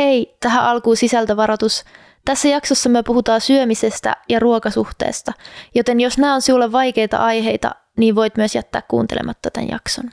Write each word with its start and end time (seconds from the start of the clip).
Hei, 0.00 0.36
tähän 0.40 0.64
alkuun 0.64 0.96
sisältövaroitus. 0.96 1.84
Tässä 2.24 2.48
jaksossa 2.48 2.88
me 2.88 3.02
puhutaan 3.02 3.40
syömisestä 3.40 4.16
ja 4.28 4.38
ruokasuhteesta, 4.38 5.32
joten 5.74 6.00
jos 6.00 6.18
nämä 6.18 6.34
on 6.34 6.42
sinulle 6.42 6.72
vaikeita 6.72 7.16
aiheita, 7.16 7.70
niin 7.98 8.14
voit 8.14 8.36
myös 8.36 8.54
jättää 8.54 8.82
kuuntelematta 8.88 9.50
tämän 9.50 9.68
jakson. 9.68 10.10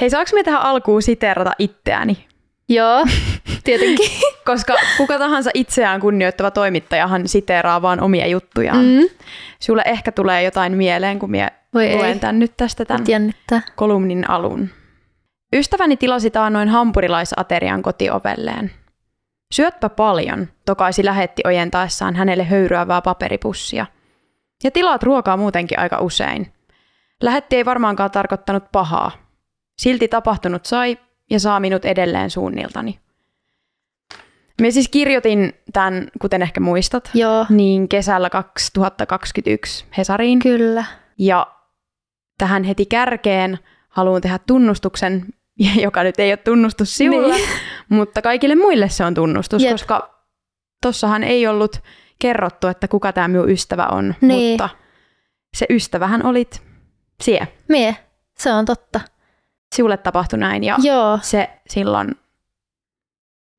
Hei, 0.00 0.10
saanko 0.10 0.30
me 0.34 0.42
tähän 0.42 0.62
alkuun 0.62 1.02
siteerata 1.02 1.52
itseäni? 1.58 2.26
Joo, 2.68 3.06
tietenkin. 3.64 4.10
Koska 4.46 4.76
kuka 4.96 5.18
tahansa 5.18 5.50
itseään 5.54 6.00
kunnioittava 6.00 6.50
toimittajahan 6.50 7.28
siteeraa 7.28 7.82
vaan 7.82 8.00
omia 8.00 8.26
juttujaan. 8.26 8.84
Mm. 8.84 9.08
Sulle 9.60 9.82
ehkä 9.86 10.12
tulee 10.12 10.42
jotain 10.42 10.76
mieleen, 10.76 11.18
kun 11.18 11.30
minä 11.30 11.50
Voi 11.74 11.94
luen 11.94 12.12
ei. 12.12 12.18
tän 12.18 12.38
nyt 12.38 12.52
tästä 12.56 12.84
tämän 12.84 13.04
kolumnin 13.76 14.30
alun. 14.30 14.70
Ystäväni 15.56 15.96
tilasi 15.96 16.30
taannoin 16.30 16.68
hampurilaisaterian 16.68 17.82
kotiovelleen. 17.82 18.70
Syötpä 19.54 19.88
paljon, 19.88 20.48
tokaisi 20.66 21.04
lähetti 21.04 21.42
ojentaessaan 21.44 22.16
hänelle 22.16 22.44
höyryävää 22.44 23.02
paperipussia. 23.02 23.86
Ja 24.64 24.70
tilaat 24.70 25.02
ruokaa 25.02 25.36
muutenkin 25.36 25.78
aika 25.78 25.98
usein. 26.00 26.52
Lähetti 27.22 27.56
ei 27.56 27.64
varmaankaan 27.64 28.10
tarkoittanut 28.10 28.64
pahaa. 28.72 29.10
Silti 29.78 30.08
tapahtunut 30.08 30.66
sai 30.66 30.98
ja 31.30 31.40
saa 31.40 31.60
minut 31.60 31.84
edelleen 31.84 32.30
suunniltani. 32.30 32.98
Me 34.60 34.70
siis 34.70 34.88
kirjoitin 34.88 35.52
tämän, 35.72 36.08
kuten 36.20 36.42
ehkä 36.42 36.60
muistat, 36.60 37.10
Joo, 37.14 37.46
niin 37.48 37.88
kesällä 37.88 38.30
2021 38.30 39.84
Hesariin. 39.96 40.38
kyllä. 40.38 40.84
Ja 41.18 41.46
tähän 42.38 42.64
heti 42.64 42.86
kärkeen 42.86 43.58
haluan 43.88 44.20
tehdä 44.22 44.38
tunnustuksen, 44.46 45.26
joka 45.84 46.02
nyt 46.02 46.20
ei 46.20 46.30
ole 46.30 46.36
tunnustus 46.36 46.96
sinulle, 46.96 47.34
Niin. 47.34 47.48
mutta 47.88 48.22
kaikille 48.22 48.54
muille 48.54 48.88
se 48.88 49.04
on 49.04 49.14
tunnustus, 49.14 49.62
Jep. 49.62 49.72
koska 49.72 50.14
tossahan 50.82 51.24
ei 51.24 51.46
ollut 51.46 51.82
kerrottu, 52.18 52.66
että 52.66 52.88
kuka 52.88 53.12
tämä 53.12 53.28
minun 53.28 53.50
ystävä 53.50 53.86
on, 53.86 54.14
Niin. 54.20 54.52
mutta 54.52 54.68
se 55.56 55.66
ystävähän 55.70 56.26
olit 56.26 56.62
sie. 57.22 57.48
Mie, 57.68 57.96
se 58.38 58.52
on 58.52 58.64
totta. 58.64 59.00
Sinulle 59.74 59.96
tapahtui 59.96 60.38
näin 60.38 60.64
ja 60.64 60.76
Joo, 60.82 61.18
se 61.22 61.50
silloin 61.68 62.14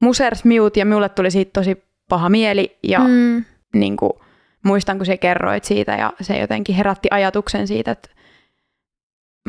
musers 0.02 0.44
miut 0.44 0.78
ja 0.78 0.86
minulle 0.86 1.10
tuli 1.10 1.32
siitä 1.32 1.52
tosi 1.54 1.84
paha 2.10 2.30
mieli 2.30 2.78
ja 2.84 3.00
mm, 3.00 3.46
niin 3.74 3.98
kuin, 3.98 4.12
muistan, 4.64 4.98
kun 4.98 5.06
se 5.06 5.18
kerroit 5.18 5.64
siitä 5.64 5.92
ja 5.96 6.14
se 6.22 6.40
jotenkin 6.40 6.76
herätti 6.76 7.08
ajatuksen 7.12 7.68
siitä, 7.68 7.92
että 7.92 8.10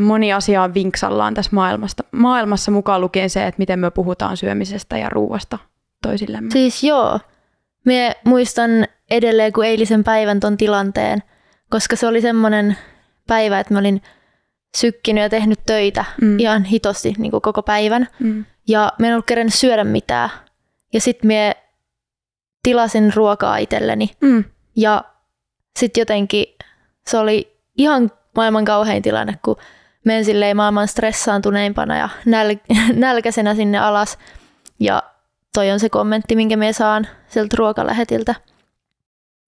moni 0.00 0.32
asia 0.32 0.62
on 0.62 0.74
vinksallaan 0.74 1.34
tässä 1.34 1.50
maailmasta, 1.54 2.04
maailmassa 2.12 2.70
mukaan 2.70 3.00
lukien 3.00 3.30
se, 3.30 3.46
että 3.46 3.58
miten 3.58 3.78
me 3.78 3.90
puhutaan 3.90 4.36
syömisestä 4.36 4.98
ja 4.98 5.08
ruuasta 5.08 5.58
toisillemme. 6.02 6.50
siis 6.52 6.84
joo. 6.84 7.20
Mie 7.84 8.12
muistan 8.24 8.70
edelleen 9.10 9.52
kuin 9.52 9.68
eilisen 9.68 10.04
päivän 10.04 10.40
ton 10.40 10.56
tilanteen, 10.56 11.22
koska 11.70 11.96
se 11.96 12.06
oli 12.06 12.20
semmoinen 12.20 12.76
päivä, 13.26 13.60
että 13.60 13.74
mä 13.74 13.80
olin 13.80 14.02
sykkinyt 14.76 15.22
ja 15.22 15.28
tehnyt 15.28 15.60
töitä 15.66 16.04
Mm. 16.20 16.38
ihan 16.38 16.64
hitosti 16.64 17.14
niin 17.18 17.30
kuin 17.30 17.42
koko 17.42 17.62
päivän. 17.62 18.08
Mm. 18.18 18.44
Ja 18.68 18.92
mä 18.98 19.06
en 19.06 19.12
ollut 19.12 19.26
kerennyt 19.26 19.54
syödä 19.54 19.84
mitään. 19.84 20.30
Ja 20.92 21.00
sit 21.00 21.22
mie 21.24 21.52
tilasin 22.62 23.12
ruokaa 23.14 23.56
itselleni. 23.56 24.10
Mm. 24.20 24.44
Ja 24.76 25.04
sitten 25.78 26.00
jotenkin 26.00 26.46
se 27.06 27.18
oli 27.18 27.56
ihan 27.78 28.10
maailman 28.36 28.64
kauhein 28.64 29.02
tilanne, 29.02 29.38
kun 29.44 29.56
menen 30.04 30.24
silleen 30.24 30.56
maailman 30.56 30.88
stressaantuneimpana 30.88 31.98
ja 31.98 32.08
näl- 32.26 32.76
nälkäisenä 32.94 33.54
sinne 33.54 33.78
alas. 33.78 34.18
Ja 34.80 35.02
toi 35.54 35.70
on 35.70 35.80
se 35.80 35.88
kommentti, 35.88 36.36
minkä 36.36 36.56
me 36.56 36.72
saan 36.72 37.06
sieltä 37.28 37.56
ruokalähetiltä. 37.58 38.34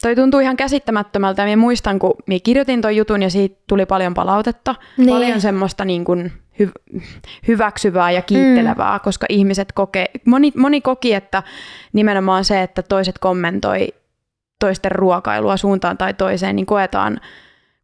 Toi 0.02 0.16
tuntuu 0.16 0.40
ihan 0.40 0.56
käsittämättömältä 0.56 1.42
ja 1.42 1.46
minä 1.46 1.56
muistan, 1.56 1.98
kun 1.98 2.14
minä 2.26 2.40
kirjoitin 2.42 2.80
ton 2.80 2.96
jutun 2.96 3.22
ja 3.22 3.30
siitä 3.30 3.60
tuli 3.68 3.86
paljon 3.86 4.14
palautetta. 4.14 4.74
Niin. 4.96 5.08
Paljon 5.08 5.40
semmoista 5.40 5.84
niin 5.84 6.04
kuin 6.04 6.32
hy- 6.62 7.00
hyväksyvää 7.48 8.10
ja 8.10 8.22
kiittelevää, 8.22 8.98
mm. 8.98 9.00
koska 9.04 9.26
ihmiset 9.28 9.72
kokee, 9.72 10.06
moni, 10.24 10.52
moni 10.56 10.80
koki, 10.80 11.14
että 11.14 11.42
nimenomaan 11.92 12.44
se, 12.44 12.62
että 12.62 12.82
toiset 12.82 13.18
kommentoi 13.18 13.88
toisten 14.60 14.92
ruokailua 14.92 15.56
suuntaan 15.56 15.98
tai 15.98 16.14
toiseen, 16.14 16.56
niin 16.56 16.66
koetaan, 16.66 17.20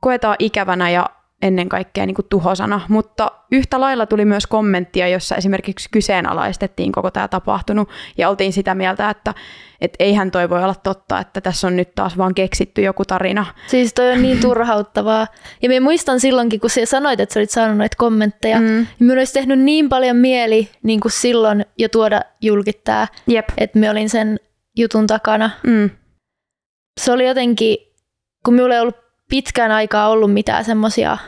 koetaan 0.00 0.36
ikävänä 0.38 0.90
ja 0.90 1.10
ennen 1.42 1.68
kaikkea 1.68 2.06
niin 2.06 2.14
kuin 2.14 2.26
tuhosana. 2.30 2.80
Mutta 2.88 3.30
yhtä 3.52 3.80
lailla 3.80 4.06
tuli 4.06 4.24
myös 4.24 4.46
kommenttia, 4.46 5.08
jossa 5.08 5.36
esimerkiksi 5.36 5.88
kyseenalaistettiin 5.90 6.92
koko 6.92 7.10
tämä 7.10 7.28
tapahtunut 7.28 7.88
ja 8.18 8.28
oltiin 8.28 8.52
sitä 8.52 8.74
mieltä, 8.74 9.10
että 9.10 9.34
et 9.80 9.94
eihän 9.98 10.30
toi 10.30 10.50
voi 10.50 10.64
olla 10.64 10.74
totta, 10.74 11.18
että 11.18 11.40
tässä 11.40 11.66
on 11.66 11.76
nyt 11.76 11.94
taas 11.94 12.18
vaan 12.18 12.34
keksitty 12.34 12.82
joku 12.82 13.04
tarina. 13.04 13.46
Siis 13.66 13.94
toi 13.94 14.12
on 14.12 14.22
niin 14.22 14.40
turhauttavaa. 14.46 15.26
Ja 15.62 15.68
me 15.68 15.80
muistan 15.80 16.20
silloinkin, 16.20 16.60
kun 16.60 16.70
sä 16.70 16.86
sanoit, 16.86 17.20
että 17.20 17.32
sä 17.32 17.40
olit 17.40 17.50
saanut 17.50 17.78
noita 17.78 17.96
kommentteja, 17.96 18.60
mm. 18.60 18.66
Niin 18.66 18.88
minun 18.98 19.18
olisi 19.18 19.32
tehnyt 19.32 19.58
niin 19.58 19.88
paljon 19.88 20.16
mieli 20.16 20.68
niin 20.82 21.00
kuin 21.00 21.12
silloin 21.12 21.66
jo 21.78 21.88
tuoda 21.88 22.20
julkittaa, 22.40 23.08
Jep. 23.26 23.48
että 23.58 23.78
me 23.78 23.90
olin 23.90 24.10
sen 24.10 24.40
jutun 24.76 25.06
takana. 25.06 25.50
Mm. 25.66 25.90
se 27.00 27.12
oli 27.12 27.26
jotenkin, 27.26 27.76
kun 28.44 28.54
minulla 28.54 28.74
ei 28.74 28.80
ollut 28.80 29.09
pitkään 29.30 29.70
aikaa 29.72 30.08
ollut 30.08 30.32
mitään 30.32 30.64
semmoisia 30.64 31.18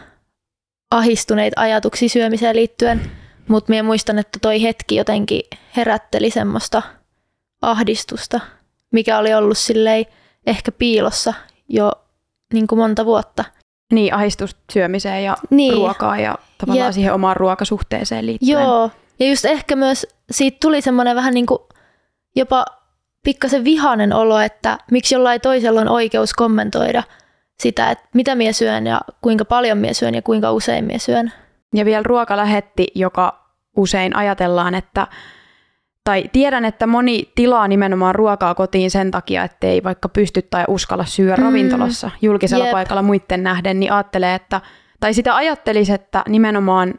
ahistuneita 0.90 1.60
ajatuksia 1.60 2.08
syömiseen 2.08 2.56
liittyen, 2.56 3.00
mutta 3.48 3.70
minä 3.70 3.82
muistan, 3.82 4.18
että 4.18 4.38
toi 4.42 4.62
hetki 4.62 4.96
jotenkin 4.96 5.42
herätteli 5.76 6.30
semmoista 6.30 6.82
ahdistusta, 7.62 8.40
mikä 8.92 9.18
oli 9.18 9.34
ollut 9.34 9.58
silleen 9.58 10.06
ehkä 10.46 10.72
piilossa 10.72 11.34
jo 11.68 11.92
niin 12.52 12.66
kuin 12.66 12.78
monta 12.78 13.04
vuotta. 13.04 13.44
Niin, 13.92 14.14
ahdistus 14.14 14.56
syömiseen 14.72 15.24
ja 15.24 15.36
Niin. 15.50 15.74
ruokaa 15.74 16.18
ja 16.18 16.38
tavallaan 16.58 16.86
Jep. 16.88 16.94
siihen 16.94 17.14
omaan 17.14 17.36
ruokasuhteeseen 17.36 18.26
liittyen. 18.26 18.50
Joo, 18.62 18.90
ja 19.18 19.28
just 19.28 19.44
ehkä 19.44 19.76
myös 19.76 20.06
siitä 20.30 20.56
tuli 20.60 20.82
semmoinen 20.82 21.16
vähän 21.16 21.34
niin 21.34 21.46
kuin 21.46 21.58
jopa 22.36 22.64
pikkasen 23.24 23.64
vihainen 23.64 24.12
olo, 24.12 24.38
että 24.40 24.78
miksi 24.90 25.14
jollain 25.14 25.40
toisella 25.40 25.80
on 25.80 25.88
oikeus 25.88 26.34
kommentoida 26.34 27.02
sitä, 27.62 27.90
että 27.90 28.08
mitä 28.14 28.34
mie 28.34 28.52
syön 28.52 28.86
ja 28.86 29.00
kuinka 29.20 29.44
paljon 29.44 29.78
mie 29.78 29.94
syön 29.94 30.14
ja 30.14 30.22
kuinka 30.22 30.52
usein 30.52 30.84
mie 30.84 30.98
syön. 30.98 31.32
Ja 31.74 31.84
vielä 31.84 32.02
ruokalähetti, 32.06 32.86
joka 32.94 33.42
usein 33.76 34.16
ajatellaan, 34.16 34.74
että 34.74 35.06
tai 36.04 36.24
tiedän, 36.32 36.64
että 36.64 36.86
moni 36.86 37.32
tilaa 37.34 37.68
nimenomaan 37.68 38.14
ruokaa 38.14 38.54
kotiin 38.54 38.90
sen 38.90 39.10
takia, 39.10 39.44
että 39.44 39.66
ei 39.66 39.84
vaikka 39.84 40.08
pysty 40.08 40.42
tai 40.42 40.64
uskalla 40.68 41.04
syödä 41.04 41.36
Mm. 41.36 41.42
ravintolassa 41.42 42.10
julkisella 42.22 42.64
Jep. 42.64 42.72
paikalla 42.72 43.02
muiden 43.02 43.42
nähden, 43.42 43.80
niin 43.80 43.92
ajattelee, 43.92 44.34
että, 44.34 44.60
tai 45.00 45.14
sitä 45.14 45.36
ajattelisi, 45.36 45.92
että 45.92 46.22
nimenomaan 46.28 46.94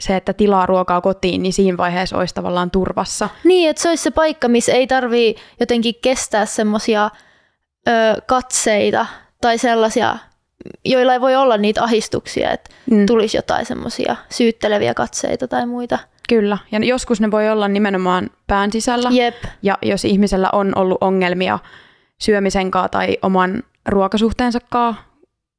se, 0.00 0.16
että 0.16 0.32
tilaa 0.32 0.66
ruokaa 0.66 1.00
kotiin, 1.00 1.42
niin 1.42 1.52
siinä 1.52 1.76
vaiheessa 1.76 2.18
olisi 2.18 2.34
tavallaan 2.34 2.70
turvassa. 2.70 3.28
Niin, 3.44 3.70
että 3.70 3.82
se 3.82 3.88
olisi 3.88 4.02
se 4.02 4.10
paikka, 4.10 4.48
missä 4.48 4.72
ei 4.72 4.86
tarvii 4.86 5.34
jotenkin 5.60 5.94
kestää 6.02 6.46
semmoisia 6.46 7.10
katseita 8.26 9.06
tai 9.42 9.58
sellaisia, 9.58 10.16
joilla 10.84 11.12
ei 11.12 11.20
voi 11.20 11.34
olla 11.36 11.56
niitä 11.56 11.82
ahistuksia, 11.82 12.50
että 12.50 12.70
Mm. 12.90 13.06
tulisi 13.06 13.36
jotain 13.36 13.66
semmoisia 13.66 14.16
syytteleviä 14.30 14.94
katseita 14.94 15.48
tai 15.48 15.66
muita. 15.66 15.98
Kyllä, 16.28 16.58
ja 16.72 16.78
joskus 16.78 17.20
ne 17.20 17.30
voi 17.30 17.50
olla 17.50 17.68
nimenomaan 17.68 18.30
pään 18.46 18.72
sisällä. 18.72 19.08
Jep, 19.12 19.34
Ja 19.62 19.78
jos 19.82 20.04
ihmisellä 20.04 20.48
on 20.52 20.72
ollut 20.78 20.98
ongelmia 21.00 21.58
syömisen 22.20 22.70
kanssa 22.70 22.88
tai 22.88 23.16
oman 23.22 23.62
ruokasuhteensa 23.88 24.58
kanssa, 24.70 25.02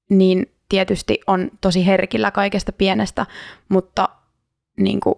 niin 0.10 0.52
tietysti 0.70 1.20
on 1.28 1.52
tosi 1.62 1.86
herkillä 1.86 2.32
kaikesta 2.32 2.72
pienestä, 2.72 3.26
mutta 3.70 4.10
niin 4.80 5.00
kuin, 5.00 5.16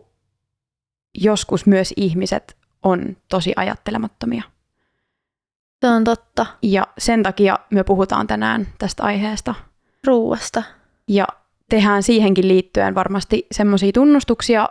joskus 1.18 1.66
myös 1.66 1.94
ihmiset 1.98 2.56
on 2.84 3.18
tosi 3.30 3.54
ajattelemattomia. 3.56 4.44
Se 5.86 5.90
on 5.90 6.04
totta. 6.04 6.46
Ja 6.62 6.88
sen 6.98 7.24
takia 7.24 7.60
me 7.70 7.84
puhutaan 7.84 8.28
tänään 8.28 8.68
tästä 8.78 9.04
aiheesta. 9.04 9.56
Ruuasta. 10.08 10.64
Ja 11.08 11.28
tehdään 11.70 12.04
siihenkin 12.04 12.48
liittyen 12.48 12.96
varmasti 12.96 13.48
semmoisia 13.52 13.92
tunnustuksia, 13.92 14.70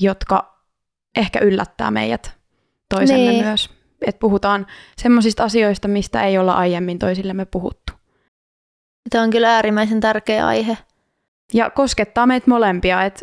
jotka 0.00 0.62
ehkä 1.16 1.38
yllättää 1.38 1.90
meidät 1.90 2.36
toisemme 2.88 3.30
Niin. 3.30 3.44
myös. 3.44 3.70
Että 4.06 4.18
puhutaan 4.18 4.66
semmoisista 4.96 5.44
asioista, 5.44 5.88
mistä 5.88 6.22
ei 6.22 6.38
olla 6.38 6.52
aiemmin 6.54 6.98
toisillemme 6.98 7.44
puhuttu. 7.44 7.92
Tämä 9.10 9.24
on 9.24 9.30
kyllä 9.30 9.54
äärimmäisen 9.54 10.00
tärkeä 10.00 10.46
aihe. 10.46 10.78
Ja 11.54 11.70
koskettaa 11.70 12.26
meitä 12.26 12.50
molempia, 12.50 13.02
että 13.02 13.20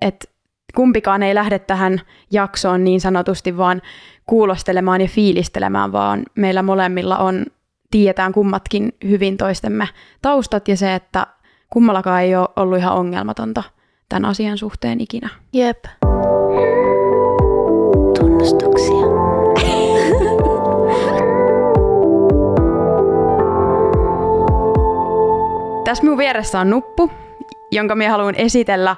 et 0.00 0.30
kumpikaan 0.76 1.22
ei 1.22 1.34
lähde 1.34 1.58
tähän 1.58 2.00
jaksoon 2.30 2.84
niin 2.84 3.00
sanotusti 3.00 3.56
vaan 3.56 3.82
kuulostelemaan 4.26 5.00
ja 5.00 5.08
fiilistelemään, 5.08 5.92
vaan 5.92 6.22
meillä 6.34 6.62
molemmilla 6.62 7.18
on, 7.18 7.46
tietään 7.90 8.32
kummatkin 8.32 8.92
hyvin 9.08 9.36
toistemme 9.36 9.88
taustat 10.22 10.68
ja 10.68 10.76
se, 10.76 10.94
että 10.94 11.26
kummallakaan 11.70 12.22
ei 12.22 12.36
ole 12.36 12.48
ollut 12.56 12.78
ihan 12.78 12.94
ongelmatonta 12.94 13.62
tämän 14.08 14.24
asian 14.24 14.58
suhteen 14.58 15.00
ikinä. 15.00 15.28
Jep. 15.52 15.84
Tunnustuksia. 18.18 19.06
Tässä 25.84 26.02
minun 26.02 26.18
vieressä 26.18 26.60
on 26.60 26.70
nuppu, 26.70 27.10
jonka 27.70 27.94
minä 27.94 28.10
haluan 28.10 28.34
esitellä 28.34 28.96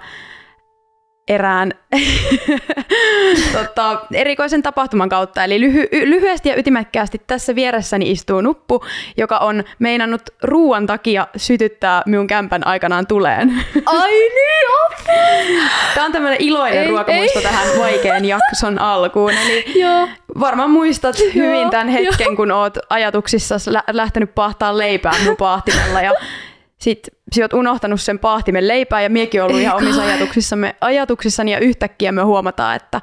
erään 1.28 1.72
tota, 3.52 4.00
erikoisen 4.14 4.62
tapahtuman 4.62 5.08
kautta. 5.08 5.44
Eli 5.44 5.58
lyhy- 5.58 5.88
lyhyesti 6.04 6.48
ja 6.48 6.56
ytimekkäästi 6.58 7.20
tässä 7.26 7.54
vieressäni 7.54 8.10
istuu 8.10 8.40
nuppu, 8.40 8.84
joka 9.16 9.38
on 9.38 9.64
meinannut 9.78 10.22
ruuan 10.42 10.86
takia 10.86 11.26
sytyttää 11.36 12.02
minun 12.06 12.26
kämpän 12.26 12.66
aikanaan 12.66 13.06
tuleen. 13.06 13.48
Ai 13.86 14.10
niin, 14.10 14.68
apua! 14.86 15.68
Tämä 15.94 16.06
on 16.06 16.12
tämmöinen 16.12 16.40
iloinen 16.42 16.82
Ei, 16.82 16.88
ruokamuisto 16.88 17.38
ei. 17.38 17.44
tähän 17.44 17.68
vaikean 17.78 18.24
jakson 18.34 18.78
alkuun. 18.78 19.32
Eli 19.32 19.80
Joo. 19.80 20.08
varmaan 20.40 20.70
muistat 20.70 21.16
hyvin 21.34 21.60
Joo, 21.60 21.70
tämän 21.70 21.88
hetken, 21.88 22.36
kun 22.36 22.50
oot 22.52 22.78
ajatuksissa 22.90 23.54
lä- 23.66 23.84
lähtenyt 23.92 24.34
pahtaa 24.34 24.78
leipää 24.78 25.12
minun 25.20 25.36
paahtimella 25.36 26.00
ja 26.02 26.12
sit 26.78 27.08
sä 27.34 27.42
oot 27.42 27.52
unohtanut 27.52 28.00
sen 28.00 28.18
paahtimen 28.18 28.68
leipää 28.68 29.02
ja 29.02 29.10
miekin 29.10 29.42
ollut 29.42 29.60
ihan 29.60 29.76
omissa 29.76 30.02
ajatuksissamme, 30.02 30.76
ajatuksissani 30.80 31.52
ja 31.52 31.58
yhtäkkiä 31.58 32.12
me 32.12 32.22
huomataan, 32.22 32.76
että 32.76 33.00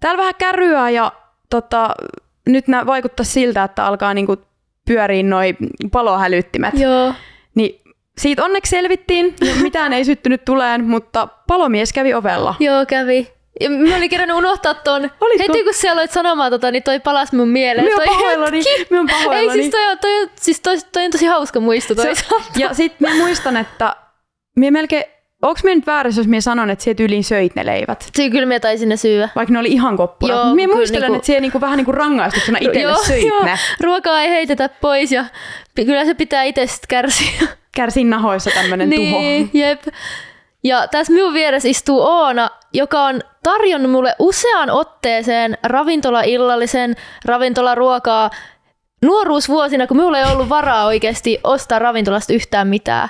täällä 0.00 0.18
vähän 0.18 0.34
kärryää 0.38 0.90
ja 0.90 1.12
tota, 1.50 1.94
nyt 2.46 2.68
nää 2.68 2.86
vaikuttaa 2.86 3.24
siltä, 3.24 3.64
että 3.64 3.84
alkaa 3.84 4.14
niinku 4.14 4.36
pyöriä 4.86 5.22
noi 5.22 5.56
palohälyttimet. 5.92 6.74
Joo. 6.74 7.14
Niin 7.54 7.80
siitä 8.18 8.44
onneksi 8.44 8.70
selvittiin, 8.70 9.34
mitään 9.62 9.92
ei 9.92 10.04
syttynyt 10.04 10.44
tuleen, 10.44 10.84
mutta 10.84 11.28
palomies 11.46 11.92
kävi 11.92 12.14
ovella. 12.14 12.54
Joo, 12.60 12.86
kävi. 12.86 13.28
Ja 13.60 13.70
mä 13.70 13.96
olin 13.96 14.10
kerännyt 14.10 14.36
unohtaa 14.36 14.74
ton. 14.74 15.10
Olitko? 15.20 15.52
Heti 15.52 15.64
kun 15.64 15.74
sä 15.74 15.92
aloit 15.92 16.10
sanomaan 16.10 16.50
tota, 16.52 16.70
niin 16.70 16.82
toi 16.82 17.00
palas 17.00 17.32
mun 17.32 17.48
mieleen. 17.48 17.84
Minä 17.84 17.96
toi 17.96 18.06
on 18.08 18.14
pahoillani, 18.16 18.56
hetki. 18.58 18.86
minä 18.90 19.00
on 19.00 19.06
pahoillani. 19.06 19.48
Ei, 19.48 19.52
siis 19.62 19.70
toi, 19.70 19.86
on- 19.90 19.98
toi, 19.98 20.22
on- 20.22 20.28
siis 20.36 20.60
toi, 20.60 20.76
toi 20.92 21.04
on 21.04 21.10
tosi 21.10 21.26
hauska 21.26 21.60
muisto 21.60 21.94
Se- 21.94 22.02
toisaalta. 22.02 22.44
Ja 22.58 22.74
sit 22.74 23.00
mä 23.00 23.14
muistan, 23.14 23.56
että 23.56 23.96
mä 24.56 24.70
melkein, 24.70 25.04
onks 25.42 25.64
mä 25.64 25.70
nyt 25.70 25.86
väärässä, 25.86 26.20
jos 26.20 26.28
mä 26.28 26.40
sanon, 26.40 26.70
että 26.70 26.82
sieltä 26.84 27.02
yliin 27.02 27.24
söit 27.24 27.54
ne 27.54 27.66
leivät? 27.66 28.08
Siinä 28.14 28.32
kyllä 28.32 28.46
mä 28.46 28.60
taisin 28.60 28.88
ne 28.88 28.96
syyä. 28.96 29.28
Vaikka 29.36 29.52
ne 29.52 29.58
oli 29.58 29.68
ihan 29.68 29.96
koppurat. 29.96 30.36
Joo, 30.36 30.44
Mä 30.44 30.74
muistelen, 30.74 31.00
niinku- 31.02 31.14
että 31.16 31.26
siellä 31.26 31.40
niinku, 31.40 31.60
vähän 31.60 31.76
niinku 31.76 31.92
rangaistuksena 31.92 32.58
itselle 32.60 32.96
söit 33.06 33.24
ne. 33.44 33.58
ruokaa 33.80 34.22
ei 34.22 34.28
heitetä 34.30 34.68
pois 34.68 35.12
ja 35.12 35.24
kyllä 35.74 36.04
se 36.04 36.14
pitää 36.14 36.42
itse 36.42 36.66
kärsiä. 36.88 37.30
Kärsin 37.76 38.10
nahoissa 38.10 38.50
tämmönen 38.54 38.90
tuho. 38.90 39.00
niin, 39.20 39.50
jep. 39.54 39.82
Ja 40.64 40.88
tässä 40.88 41.12
minun 41.12 41.34
vieressä 41.34 41.68
istuu 41.68 42.00
Oona, 42.00 42.50
joka 42.72 43.02
on 43.02 43.20
tarjonnut 43.42 43.90
mulle 43.90 44.14
useaan 44.18 44.70
otteeseen 44.70 45.58
ravintolaillallisen 45.62 46.96
ravintolaruokaa 47.24 48.30
nuoruusvuosina, 49.02 49.86
kun 49.86 49.96
minulla 49.96 50.18
ei 50.18 50.32
ollut 50.32 50.48
varaa 50.48 50.86
oikeasti 50.86 51.40
ostaa 51.44 51.78
ravintolasta 51.78 52.32
yhtään 52.32 52.68
mitään. 52.68 53.08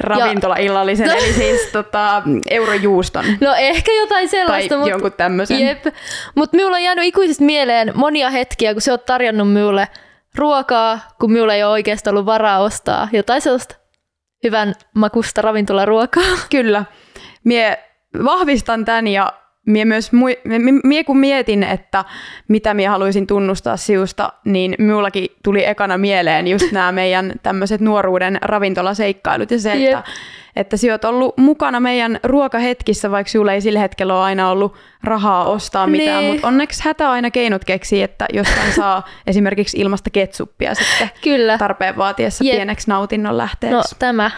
Ravintola-illallisen, 0.00 1.10
eli 1.18 1.32
siis 1.32 1.60
tota, 1.72 2.22
eurojuuston. 2.50 3.24
No 3.40 3.54
ehkä 3.58 3.92
jotain 3.92 4.08
Tai 4.08 4.28
sellaista, 4.28 4.76
mutta 4.76 4.90
jonkun 4.90 5.12
tämmöisen. 5.12 5.60
Jep. 5.60 5.84
Mutta 6.34 6.56
minulla 6.56 6.76
on 6.76 6.82
jäänyt 6.82 7.04
ikuisesti 7.04 7.44
mieleen 7.44 7.92
monia 7.94 8.30
hetkiä, 8.30 8.72
kun 8.72 8.82
se 8.82 8.92
on 8.92 8.98
tarjonnut 9.06 9.52
minulle 9.52 9.88
ruokaa, 10.34 11.00
kun 11.20 11.32
minulla 11.32 11.54
ei 11.54 11.64
ole 11.64 11.72
oikeastaan 11.72 12.14
ollut 12.14 12.26
varaa 12.26 12.58
ostaa 12.58 13.08
jotain 13.12 13.40
sellaista 13.40 13.83
hyvän 14.44 14.74
makusta 14.94 15.42
ravintolaruokaa. 15.42 16.36
Kyllä. 16.50 16.84
Mie 17.44 17.84
vahvistan 18.24 18.84
tämän 18.84 19.06
ja 19.06 19.32
mie 19.66 19.84
myös 19.84 20.12
mui, 20.12 20.38
mie- 20.44 20.80
mie 20.84 21.04
kun 21.04 21.18
mietin, 21.18 21.62
että 21.62 22.04
mitä 22.48 22.74
mie 22.74 22.88
haluaisin 22.88 23.26
tunnustaa 23.26 23.76
siusta, 23.76 24.32
niin 24.44 24.74
minullakin 24.78 25.26
tuli 25.42 25.64
ekana 25.66 25.98
mieleen 25.98 26.48
just 26.48 26.72
nämä 26.72 26.92
meidän 27.02 27.32
tämmöiset 27.42 27.80
nuoruuden 27.80 28.38
ravintolaseikkailut 28.42 29.50
ja 29.50 29.58
se, 29.60 29.74
Jep. 29.76 29.98
että, 29.98 30.10
että 30.56 30.76
sinä 30.76 30.94
oot 30.94 31.04
ollut 31.04 31.38
mukana 31.38 31.80
meidän 31.80 32.20
ruokahetkissä, 32.24 33.10
vaikka 33.10 33.30
sinulla 33.30 33.52
ei 33.52 33.60
sillä 33.60 33.78
hetkellä 33.80 34.14
ole 34.14 34.22
aina 34.24 34.50
ollut 34.50 34.74
rahaa 35.04 35.44
ostaa 35.44 35.86
mitään, 35.86 36.20
Niin. 36.22 36.32
mutta 36.32 36.48
onneksi 36.48 36.84
hätä 36.84 37.10
aina 37.10 37.30
keinot 37.30 37.64
keksii, 37.64 38.02
että 38.02 38.26
jostain 38.32 38.72
saa 38.72 39.08
esimerkiksi 39.26 39.76
ilmasta 39.80 40.10
ketsuppia 40.10 40.74
sitten 40.74 41.10
Kyllä. 41.22 41.58
tarpeen 41.58 41.96
vaatiessa 41.96 42.44
Jep. 42.44 42.54
pieneksi 42.56 42.90
nautinnon 42.90 43.36
lähteeksi. 43.38 43.76
No 43.76 43.82
tämä. 43.98 44.30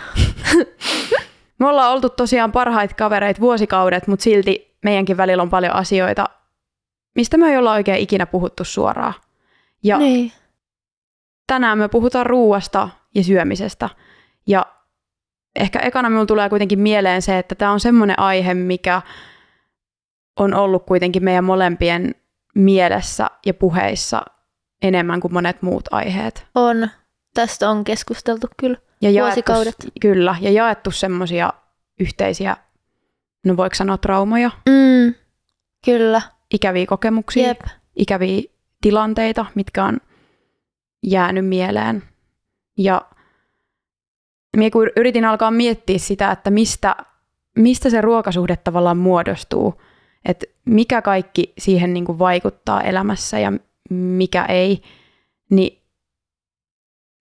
Me 1.58 1.66
ollaan 1.68 1.92
oltu 1.92 2.08
tosiaan 2.08 2.52
parhaita 2.52 2.94
kavereita 2.94 3.40
vuosikaudet, 3.40 4.06
mutta 4.06 4.22
silti 4.22 4.75
meidänkin 4.86 5.16
välillä 5.16 5.42
on 5.42 5.50
paljon 5.50 5.74
asioita, 5.74 6.24
mistä 7.14 7.36
me 7.36 7.46
ei 7.50 7.56
olla 7.56 7.72
oikein 7.72 7.98
ikinä 8.02 8.26
puhuttu 8.26 8.64
suoraan. 8.64 9.14
Ja 9.82 9.98
Niin. 9.98 10.32
tänään 11.46 11.78
me 11.78 11.88
puhutaan 11.88 12.26
ruuasta 12.26 12.88
ja 13.14 13.24
syömisestä. 13.24 13.90
Ja 14.46 14.66
ehkä 15.56 15.78
ekana 15.78 16.08
minulla 16.08 16.26
tulee 16.26 16.48
kuitenkin 16.48 16.78
mieleen 16.80 17.22
se, 17.22 17.38
että 17.38 17.54
tämä 17.54 17.72
on 17.72 17.80
semmoinen 17.80 18.18
aihe, 18.18 18.54
mikä 18.54 19.02
on 20.38 20.54
ollut 20.54 20.86
kuitenkin 20.86 21.24
meidän 21.24 21.44
molempien 21.44 22.14
mielessä 22.54 23.26
ja 23.46 23.54
puheissa 23.54 24.22
enemmän 24.82 25.20
kuin 25.20 25.32
monet 25.32 25.62
muut 25.62 25.84
aiheet. 25.90 26.46
On. 26.54 26.88
Tästä 27.34 27.70
on 27.70 27.84
keskusteltu 27.84 28.46
kyllä. 28.56 28.78
Ja 29.00 29.10
jaettu, 29.10 29.26
Vuosikaudet. 29.26 29.76
Kyllä, 30.00 30.36
ja 30.40 30.50
jaettu 30.50 30.90
semmoisia 30.90 31.52
yhteisiä, 32.00 32.56
no 33.46 33.56
voiko 33.56 33.74
sanoa 33.74 33.98
traumoja, 33.98 34.50
Mm. 34.68 35.14
Kyllä. 35.84 36.22
ikäviä 36.54 36.86
kokemuksia, 36.86 37.46
Jep. 37.48 37.60
ikäviä 37.96 38.42
tilanteita, 38.80 39.46
mitkä 39.54 39.84
on 39.84 39.98
jäänyt 41.02 41.46
mieleen. 41.46 42.02
Ja 42.78 43.02
minä 44.56 44.70
kun 44.70 44.90
yritin 44.96 45.24
alkaa 45.24 45.50
miettiä 45.50 45.98
sitä, 45.98 46.30
että 46.30 46.50
mistä, 46.50 46.96
mistä 47.58 47.90
se 47.90 48.00
ruokasuhde 48.00 48.56
tavallaan 48.56 48.96
muodostuu, 48.96 49.82
että 50.24 50.46
mikä 50.64 51.02
kaikki 51.02 51.52
siihen 51.58 51.94
niin 51.94 52.04
kuin 52.04 52.18
vaikuttaa 52.18 52.82
elämässä 52.82 53.38
ja 53.38 53.52
mikä 53.90 54.44
ei, 54.44 54.82
niin 55.50 55.82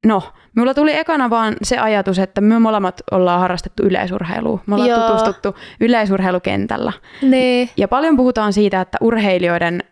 no, 0.06 0.34
minulla 0.58 0.74
tuli 0.74 0.96
ekana 0.96 1.30
vaan 1.30 1.56
se 1.64 1.78
ajatus, 1.78 2.20
että 2.20 2.42
me 2.42 2.60
molemmat 2.60 3.02
ollaan 3.12 3.40
harrastettu 3.40 3.84
yleisurheilua. 3.84 4.64
Me 4.66 4.76
ollaan 4.76 4.90
Joo. 4.90 5.08
tutustuttu 5.08 5.56
yleisurheilukentällä. 5.80 6.94
Niin. 7.22 7.70
Ja 7.78 7.88
paljon 7.88 8.18
puhutaan 8.18 8.54
siitä, 8.54 8.82
että 8.82 8.98
urheilijoiden 9.02 9.84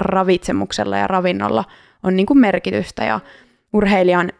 ravitsemuksella 0.00 0.96
ja 0.96 1.06
ravinnolla 1.06 1.64
on 2.02 2.16
niin 2.16 2.26
kuin 2.26 2.38
merkitystä 2.38 3.04
ja 3.04 3.20
urheilijan 3.72 4.32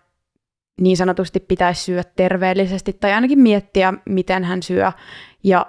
niin 0.81 0.97
sanotusti 0.97 1.41
pitäisi 1.41 1.83
syödä 1.83 2.05
terveellisesti 2.17 2.93
tai 2.93 3.13
ainakin 3.13 3.39
miettiä, 3.39 3.95
miten 4.05 4.45
hän 4.45 4.63
syö. 4.63 4.93
Ja 5.43 5.67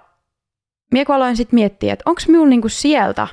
minä 0.91 1.05
kun 1.05 1.15
aloin 1.15 1.37
sitten 1.37 1.57
miettiä, 1.57 1.93
että 1.93 2.03
onko 2.05 2.21
minulla 2.27 2.49
niinku 2.49 2.69
sieltä 2.69 3.27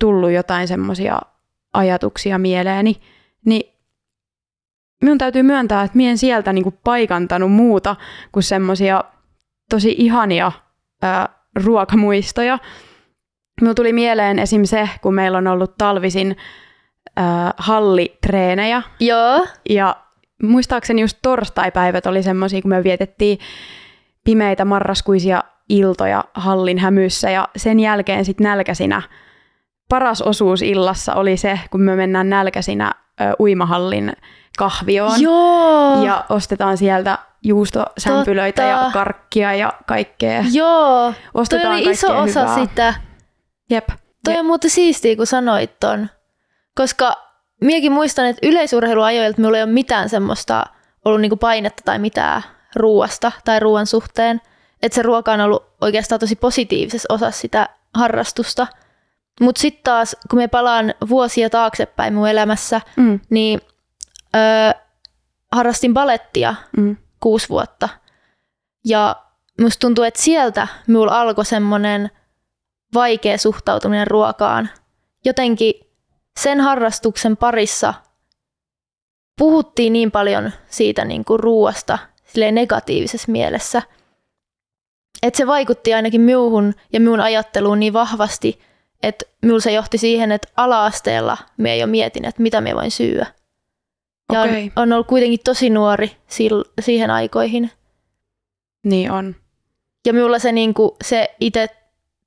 tullut 0.00 0.30
jotain 0.30 0.68
semmoisia 0.68 1.18
ajatuksia 1.72 2.38
mieleeni, 2.38 3.00
niin 3.44 3.77
minun 5.02 5.18
täytyy 5.18 5.42
myöntää, 5.42 5.82
että 5.82 5.96
minä 5.96 6.10
en 6.10 6.18
sieltä 6.18 6.52
niinku 6.52 6.74
paikantanut 6.84 7.52
muuta 7.52 7.96
kuin 8.32 8.42
semmoisia 8.42 9.04
tosi 9.70 9.94
ihania 9.98 10.52
ää, 11.02 11.28
ruokamuistoja. 11.64 12.58
Minulla 13.60 13.74
tuli 13.74 13.92
mieleen 13.92 14.38
esim. 14.38 14.64
se, 14.64 14.88
kun 15.02 15.14
meillä 15.14 15.38
on 15.38 15.46
ollut 15.46 15.74
talvisin 15.78 16.36
ää, 17.16 17.54
hallitreenejä 17.56 18.82
Joo. 19.00 19.46
ja 19.70 19.96
muistaakseni 20.42 21.00
just 21.00 21.18
torstaipäivät 21.22 22.06
oli 22.06 22.22
semmoisia, 22.22 22.62
kun 22.62 22.68
me 22.68 22.84
vietettiin 22.84 23.38
pimeitä 24.24 24.64
marraskuisia 24.64 25.44
iltoja 25.68 26.24
hallin 26.34 26.78
hämyssä 26.78 27.30
ja 27.30 27.48
sen 27.56 27.80
jälkeen 27.80 28.24
sitten 28.24 28.44
nälkäsinä. 28.44 29.02
Paras 29.88 30.22
osuus 30.22 30.62
illassa 30.62 31.14
oli 31.14 31.36
se, 31.36 31.60
kun 31.70 31.80
me 31.80 31.96
mennään 31.96 32.30
nälkäsinä 32.30 32.92
ö, 33.20 33.24
uimahallin 33.40 34.12
kahvioon 34.58 35.20
Joo. 35.22 36.04
ja 36.04 36.24
ostetaan 36.28 36.76
sieltä 36.76 37.18
juustosämpylöitä 37.44 38.62
ja 38.62 38.76
Totta. 38.78 38.92
karkkia 38.92 39.54
ja 39.54 39.72
kaikkea. 39.86 40.44
Joo. 40.52 41.12
Toi 41.12 41.30
Ostetaan 41.34 41.74
oli 41.74 41.90
iso 41.90 42.18
osa 42.18 42.40
hyvää. 42.40 42.54
sitä. 42.54 42.94
Jep. 43.70 43.88
Toi 44.24 44.36
on 44.38 44.46
muuten 44.46 44.70
siistiä, 44.70 45.16
kun 45.16 45.26
sanoit 45.26 45.80
ton. 45.80 46.08
Koska 46.74 47.12
miekin 47.60 47.92
muistan, 47.92 48.26
että 48.26 48.46
yleisurheiluajoilta 48.46 49.38
minulla 49.40 49.56
ei 49.56 49.62
ole 49.64 49.72
mitään 49.72 50.08
semmoista 50.08 50.66
ollut 51.04 51.20
niinku 51.20 51.36
painetta 51.36 51.82
tai 51.84 51.98
mitään 51.98 52.42
ruuasta 52.76 53.32
tai 53.44 53.60
ruoan 53.60 53.86
suhteen. 53.86 54.40
Että 54.82 54.96
se 54.96 55.02
ruoka 55.02 55.32
on 55.32 55.40
ollut 55.40 55.66
oikeastaan 55.80 56.18
tosi 56.20 56.36
positiivisessa 56.36 57.14
osassa 57.14 57.40
sitä 57.40 57.68
harrastusta. 57.94 58.66
Mutta 59.40 59.60
sitten 59.60 59.84
taas, 59.84 60.16
kun 60.30 60.38
me 60.38 60.48
palaan 60.48 60.94
vuosia 61.08 61.50
taaksepäin 61.50 62.14
mun 62.14 62.28
elämässä, 62.28 62.80
Mm, 62.96 63.20
niin 63.30 63.60
öö, 64.36 64.80
harrastin 65.52 65.94
balettia 65.94 66.54
mm, 66.76 66.96
kuusi 67.20 67.48
vuotta. 67.48 67.88
Ja 68.84 69.16
musta 69.60 69.80
tuntuu, 69.80 70.04
että 70.04 70.22
sieltä 70.22 70.68
minulla 70.86 71.20
alkoi 71.20 71.44
semmoinen 71.44 72.10
vaikea 72.94 73.38
suhtautuminen 73.38 74.06
ruokaan. 74.06 74.70
Jotenkin 75.24 75.74
sen 76.40 76.60
harrastuksen 76.60 77.36
parissa 77.36 77.94
puhuttiin 79.38 79.92
niin 79.92 80.10
paljon 80.10 80.52
siitä 80.68 81.04
niin 81.04 81.24
kuin 81.24 81.40
ruuasta 81.40 81.98
silleen 82.24 82.54
negatiivisessa 82.54 83.32
mielessä. 83.32 83.82
Et 85.22 85.34
se 85.34 85.46
vaikutti 85.46 85.94
ainakin 85.94 86.20
minuhun 86.20 86.74
ja 86.92 87.00
minun 87.00 87.20
ajatteluun 87.20 87.80
niin 87.80 87.92
vahvasti, 87.92 88.60
että 89.02 89.24
minulla 89.42 89.60
se 89.60 89.72
johti 89.72 89.98
siihen, 89.98 90.32
että 90.32 90.48
ala-asteella 90.56 91.36
me 91.56 91.76
jo 91.76 91.86
mietin, 91.86 92.24
että 92.24 92.42
mitä 92.42 92.60
me 92.60 92.74
voin 92.74 92.90
syödä. 92.90 93.26
Ja 94.32 94.42
Okei. 94.42 94.72
on, 94.76 94.82
on 94.82 94.92
ollut 94.92 95.06
kuitenkin 95.06 95.40
tosi 95.44 95.70
nuori 95.70 96.16
sil, 96.34 96.56
siihen 96.80 97.10
aikoihin. 97.10 97.70
Niin 98.84 99.10
on. 99.10 99.36
Ja 100.06 100.12
minulla 100.12 100.38
se, 100.38 100.52
niinku, 100.52 100.96
se 101.04 101.34
itse, 101.40 101.68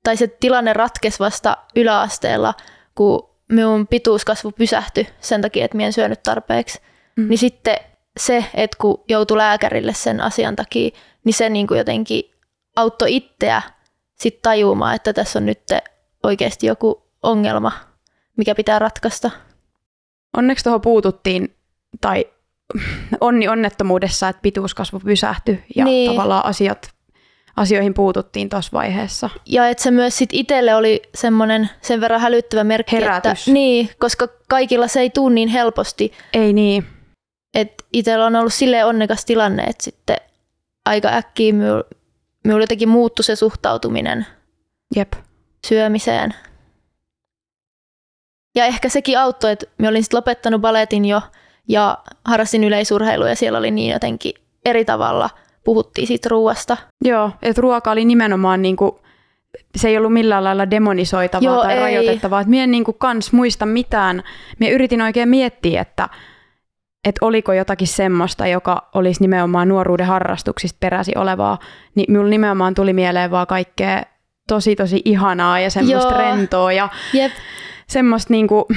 tai 0.04 0.16
se 0.16 0.26
tilanne 0.26 0.72
ratkesi 0.72 1.18
vasta 1.18 1.56
yläasteella, 1.76 2.54
kun 2.94 3.28
minun 3.48 3.86
pituuskasvu 3.86 4.52
pysähtyi 4.52 5.06
sen 5.20 5.42
takia, 5.42 5.64
että 5.64 5.76
minä 5.76 5.86
en 5.86 5.92
syönyt 5.92 6.22
tarpeeksi. 6.22 6.80
Mm. 7.16 7.28
Niin 7.28 7.38
sitten 7.38 7.76
se, 8.20 8.44
että 8.54 8.76
kun 8.80 9.04
joutui 9.08 9.36
lääkärille 9.36 9.94
sen 9.94 10.20
asian 10.20 10.56
takia, 10.56 10.90
niin 11.24 11.34
se 11.34 11.48
niinku 11.48 11.74
jotenkin 11.74 12.24
auttoi 12.76 13.16
itseä 13.16 13.62
sit 14.14 14.42
tajumaan, 14.42 14.94
että 14.94 15.12
tässä 15.12 15.38
on 15.38 15.46
nyt 15.46 15.62
oikeasti 16.22 16.66
joku 16.66 17.02
ongelma, 17.22 17.72
mikä 18.36 18.54
pitää 18.54 18.78
ratkaista. 18.78 19.30
Onneksi 20.36 20.64
tuohon 20.64 20.80
puututtiin, 20.80 21.56
tai 22.00 22.24
onni 23.20 23.48
onnettomuudessa, 23.48 24.28
että 24.28 24.42
pituuskasvu 24.42 25.00
pysähtyi 25.00 25.64
ja 25.76 25.84
Niin. 25.84 26.10
tavallaan 26.10 26.44
asiat, 26.46 26.90
asioihin 27.56 27.94
puututtiin 27.94 28.48
tuossa 28.48 28.70
vaiheessa. 28.72 29.30
Ja 29.46 29.68
että 29.68 29.82
se 29.82 29.90
myös 29.90 30.18
sit 30.18 30.30
itselle 30.32 30.74
oli 30.74 31.02
semmoinen 31.14 31.70
sen 31.82 32.00
verran 32.00 32.20
hälyttävä 32.20 32.64
merkki, 32.64 32.96
Herätys. 32.96 33.40
että 33.40 33.50
niin, 33.52 33.90
koska 33.98 34.28
kaikilla 34.48 34.88
se 34.88 35.00
ei 35.00 35.10
tule 35.10 35.34
niin 35.34 35.48
helposti, 35.48 36.12
Ei 36.32 36.52
niin. 36.52 36.86
että 37.54 37.84
itsellä 37.92 38.26
on 38.26 38.36
ollut 38.36 38.54
silleen 38.54 38.86
onnekas 38.86 39.24
tilanne, 39.24 39.62
että 39.62 39.84
sitten 39.84 40.16
aika 40.84 41.08
äkkiä 41.08 41.52
minulla 41.52 41.84
minulla 42.44 42.62
jotenkin 42.62 42.88
muuttui 42.88 43.24
se 43.24 43.36
suhtautuminen 43.36 44.26
Jep. 44.96 45.12
syömiseen. 45.66 46.34
Ja 48.54 48.64
ehkä 48.64 48.88
sekin 48.88 49.18
auttoi, 49.18 49.52
että 49.52 49.66
minä 49.78 49.88
olin 49.88 50.02
sitten 50.02 50.16
lopettanut 50.16 50.60
baletin 50.60 51.04
jo 51.04 51.20
ja 51.68 51.98
harrastin 52.24 52.64
yleisurheilua 52.64 53.28
ja 53.28 53.36
siellä 53.36 53.58
oli 53.58 53.70
niin 53.70 53.92
jotenkin 53.92 54.34
eri 54.64 54.84
tavalla 54.84 55.30
puhuttiin 55.64 56.06
siitä 56.06 56.28
ruuasta. 56.28 56.76
Joo, 57.04 57.30
että 57.42 57.62
ruoka 57.62 57.90
oli 57.90 58.04
nimenomaan 58.04 58.62
niinku, 58.62 59.00
se 59.76 59.88
ei 59.88 59.96
ollut 59.96 60.12
millään 60.12 60.44
lailla 60.44 60.70
demonisoitavaa 60.70 61.54
Joo, 61.54 61.62
tai 61.62 61.74
ei. 61.74 61.80
rajoitettavaa. 61.80 62.40
Et 62.40 62.46
mie 62.46 62.62
en 62.62 62.70
niinku 62.70 62.92
kans 62.92 63.32
muista 63.32 63.66
mitään. 63.66 64.22
Mie 64.60 64.70
yritin 64.70 65.02
oikein 65.02 65.28
miettiä, 65.28 65.80
että 65.80 66.08
et 67.08 67.14
oliko 67.20 67.52
jotakin 67.52 67.88
semmoista, 67.88 68.46
joka 68.46 68.88
olisi 68.94 69.20
nimenomaan 69.20 69.68
nuoruuden 69.68 70.06
harrastuksista 70.06 70.76
peräsi 70.80 71.12
olevaa. 71.16 71.58
Niin 71.94 72.12
minulla 72.12 72.30
nimenomaan 72.30 72.74
tuli 72.74 72.92
mieleen 72.92 73.30
vaan 73.30 73.46
kaikkea 73.46 74.02
tosi 74.48 74.76
tosi 74.76 75.02
ihanaa 75.04 75.60
ja 75.60 75.70
semmoista 75.70 76.12
Joo. 76.12 76.18
rentoa 76.18 76.72
ja 76.72 76.88
Jep. 77.12 77.32
semmoista 77.88 78.32
niinku, 78.32 78.68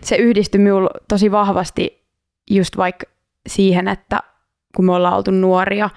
se 0.00 0.16
yhdistyi 0.16 0.60
minulla 0.60 0.90
tosi 1.08 1.30
vahvasti 1.30 2.01
just 2.50 2.76
vaikka 2.76 3.06
siihen, 3.46 3.88
että 3.88 4.20
kun 4.76 4.84
me 4.84 4.92
ollaan 4.92 5.16
oltu 5.16 5.30
nuoria, 5.30 5.90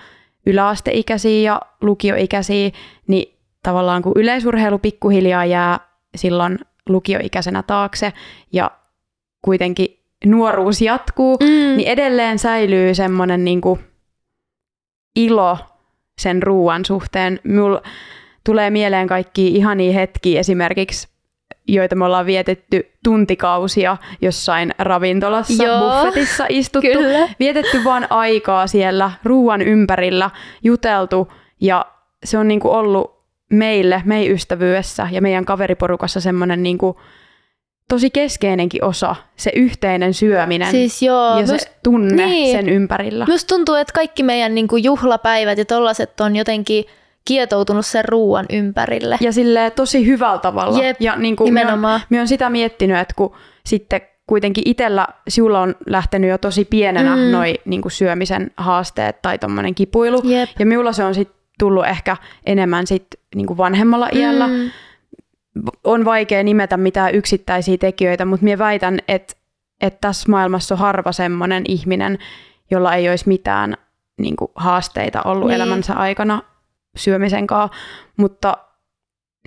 yläasteikäisiä 0.46 1.42
ja 1.52 1.62
lukioikäisiä, 1.82 2.70
niin 3.08 3.36
tavallaan 3.64 4.02
kun 4.02 4.14
yleisurheilu 4.16 4.80
pikkuhiljaa 4.80 5.46
jää 5.46 5.80
silloin 6.16 6.60
lukioikäisenä 6.90 7.64
taakse 7.64 8.14
ja 8.54 8.72
kuitenkin 9.42 10.00
nuoruus 10.25 10.82
jatkuu, 10.82 11.38
Mm. 11.42 11.78
niin 11.78 11.88
edelleen 11.88 12.40
säilyy 12.40 12.96
semmoinen 12.96 13.46
niinku 13.46 13.80
ilo 15.16 15.58
sen 16.20 16.44
ruoan 16.44 16.86
suhteen. 16.86 17.40
Mulla 17.56 17.82
tulee 18.46 18.70
mieleen 18.70 19.08
kaikki 19.08 19.48
ihania 19.48 19.94
hetkiä 19.94 20.40
esimerkiksi, 20.40 21.08
joita 21.68 21.96
me 21.96 22.06
ollaan 22.06 22.26
vietetty 22.26 22.92
tuntikausia 23.04 23.98
jossain 24.22 24.74
ravintolassa, 24.80 25.64
Joo, 25.64 25.80
buffetissa 25.80 26.46
istuttu. 26.50 26.88
Kyllä. 26.88 27.30
Vietetty 27.40 27.84
vaan 27.84 28.08
aikaa 28.10 28.68
siellä 28.68 29.12
ruoan 29.24 29.62
ympärillä, 29.62 30.30
juteltu 30.64 31.32
ja 31.62 31.86
se 32.24 32.38
on 32.38 32.48
niinku 32.48 32.70
ollut 32.70 33.16
meille, 33.52 34.02
meidän 34.06 34.34
ystävyydessä 34.34 35.08
ja 35.12 35.22
meidän 35.22 35.46
kaveriporukassa 35.46 36.20
semmoinen 36.20 36.64
niinku 36.64 37.00
tosi 37.90 38.10
keskeinenkin 38.10 38.84
osa, 38.84 39.16
se 39.36 39.52
yhteinen 39.56 40.14
syöminen 40.14 40.72
Siis 40.72 41.02
joo, 41.02 41.40
ja 41.40 41.48
se 41.48 41.54
myös, 41.54 41.68
tunne 41.84 42.26
niin. 42.26 42.58
sen 42.58 42.70
ympärillä. 42.70 43.26
myös 43.28 43.46
tuntuu, 43.46 43.76
että 43.76 43.94
kaikki 43.94 44.24
meidän 44.24 44.56
niinku 44.56 44.78
juhlapäivät 44.78 45.58
ja 45.58 45.66
tollaset 45.66 46.20
on 46.20 46.36
jotenkin 46.36 46.86
kietoutunut 47.25 47.86
sen 47.86 48.05
ruuan 48.05 48.46
ympärille. 48.50 49.17
Ja 49.22 49.34
sille 49.34 49.72
tosi 49.72 50.05
hyvällä 50.05 50.38
tavalla. 50.38 50.84
Jep, 50.84 50.98
ja 51.00 51.15
niin 51.15 51.36
kuin 51.36 51.46
nimenomaan. 51.46 52.01
Minä 52.10 52.20
olen 52.20 52.27
sitä 52.27 52.50
miettinyt, 52.50 52.98
että 52.98 53.13
kun 53.17 53.36
sitten 53.65 54.01
kuitenkin 54.27 54.63
itsellä 54.67 55.08
sinulla 55.27 55.62
on 55.62 55.75
lähtenyt 55.86 56.29
jo 56.29 56.38
tosi 56.38 56.65
pienenä 56.65 57.15
mm. 57.15 57.22
Noi 57.22 57.55
niin 57.65 57.82
kuin 57.82 57.91
syömisen 57.91 58.51
haasteet 58.58 59.22
tai 59.22 59.38
tommonen 59.38 59.75
kipuilu. 59.75 60.22
Jep. 60.24 60.50
Ja 60.60 60.65
minulla 60.65 60.94
se 60.94 61.03
on 61.03 61.15
sitten 61.15 61.39
tullut 61.60 61.86
ehkä 61.86 62.17
enemmän 62.46 62.88
sit 62.88 63.08
niin 63.36 63.48
kuin 63.48 63.58
vanhemmalla 63.58 64.10
iällä. 64.13 64.48
Mm. 64.48 64.72
On 65.84 66.05
vaikea 66.05 66.44
nimetä 66.44 66.77
mitään 66.77 67.15
yksittäisiä 67.15 67.77
tekijöitä, 67.77 68.25
mutta 68.25 68.44
minä 68.44 68.58
väitän, 68.58 69.00
että, 69.08 69.34
että 69.82 69.98
tässä 70.01 70.32
maailmassa 70.32 70.75
on 70.75 70.79
harva 70.79 71.12
semmoinen 71.12 71.63
ihminen, 71.67 72.17
jolla 72.72 72.96
ei 72.96 73.10
olisi 73.10 73.27
mitään 73.27 73.77
niin 74.17 74.36
kuin, 74.36 74.51
haasteita 74.55 75.22
ollut 75.22 75.48
Niin. 75.48 75.55
elämänsä 75.55 75.94
aikana 75.94 76.41
syömisen 76.96 77.48
kanssa. 77.48 77.78
Mutta 78.18 78.58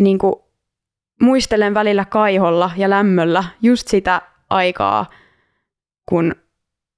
niin 0.00 0.18
kuin, 0.18 0.34
muistelen 1.22 1.74
välillä 1.74 2.04
kaiholla 2.04 2.70
ja 2.76 2.90
lämmöllä 2.90 3.44
just 3.62 3.88
sitä 3.88 4.22
aikaa, 4.50 5.10
kun 6.08 6.34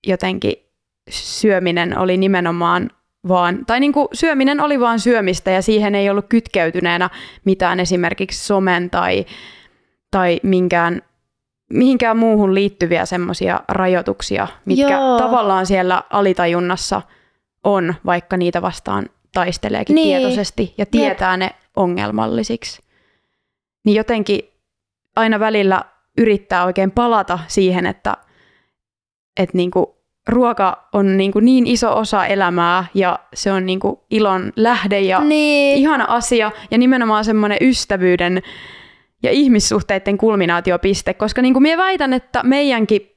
jotenkin 0.07 0.55
syöminen 1.11 1.99
oli 1.99 2.17
nimenomaan 2.17 2.91
vaan, 3.29 3.67
tai 3.67 3.81
niin 3.81 3.93
kuin 3.93 4.09
syöminen 4.13 4.61
oli 4.61 4.81
vaan 4.81 5.01
syömistä 5.01 5.51
ja 5.51 5.63
siihen 5.63 5.95
ei 5.95 6.11
ollut 6.11 6.27
kytkeytyneenä 6.29 7.11
mitään 7.45 7.81
esimerkiksi 7.81 8.47
somen 8.47 8.91
tai, 8.91 9.27
tai 10.11 10.41
minkään, 10.43 11.03
mihinkään 11.73 12.17
muuhun 12.17 12.55
liittyviä 12.55 13.07
semmoisia 13.07 13.61
rajoituksia, 13.69 14.49
mitkä 14.65 14.91
Joo. 14.91 15.19
tavallaan 15.19 15.67
siellä 15.67 16.03
alitajunnassa 16.11 17.03
on, 17.65 17.95
vaikka 18.07 18.37
niitä 18.37 18.63
vastaan 18.63 19.07
taisteleekin 19.33 19.95
Niin. 19.95 20.17
tietoisesti 20.19 20.75
ja 20.79 20.87
tietää 20.87 21.37
ne 21.37 21.51
ongelmallisiksi. 21.77 22.83
Niin 23.85 23.97
jotenkin 23.97 24.41
aina 25.17 25.41
välillä 25.41 25.85
yrittää 26.19 26.65
oikein 26.65 26.91
palata 26.91 27.39
siihen, 27.47 27.87
että, 27.87 28.17
että 29.41 29.57
niinku 29.57 29.97
ruoka 30.29 30.89
on 30.93 31.17
niinku 31.17 31.41
niin 31.41 31.67
iso 31.67 31.97
osa 31.99 32.27
elämää 32.27 32.85
ja 32.95 33.19
se 33.35 33.53
on 33.53 33.67
niinku 33.67 34.05
ilon 34.11 34.53
lähde 34.57 35.01
ja 35.01 35.21
Niin. 35.21 35.79
ihana 35.79 36.05
asia 36.09 36.53
ja 36.71 36.79
nimenomaan 36.79 37.25
semmoinen 37.25 37.59
ystävyyden 37.61 38.43
ja 39.23 39.31
ihmissuhteiden 39.31 40.19
kulminaatiopiste, 40.19 41.15
koska 41.15 41.43
niin 41.43 41.53
kuin 41.55 41.63
minä 41.63 41.77
väitän, 41.77 42.13
että 42.13 42.43
meidänkin, 42.43 43.10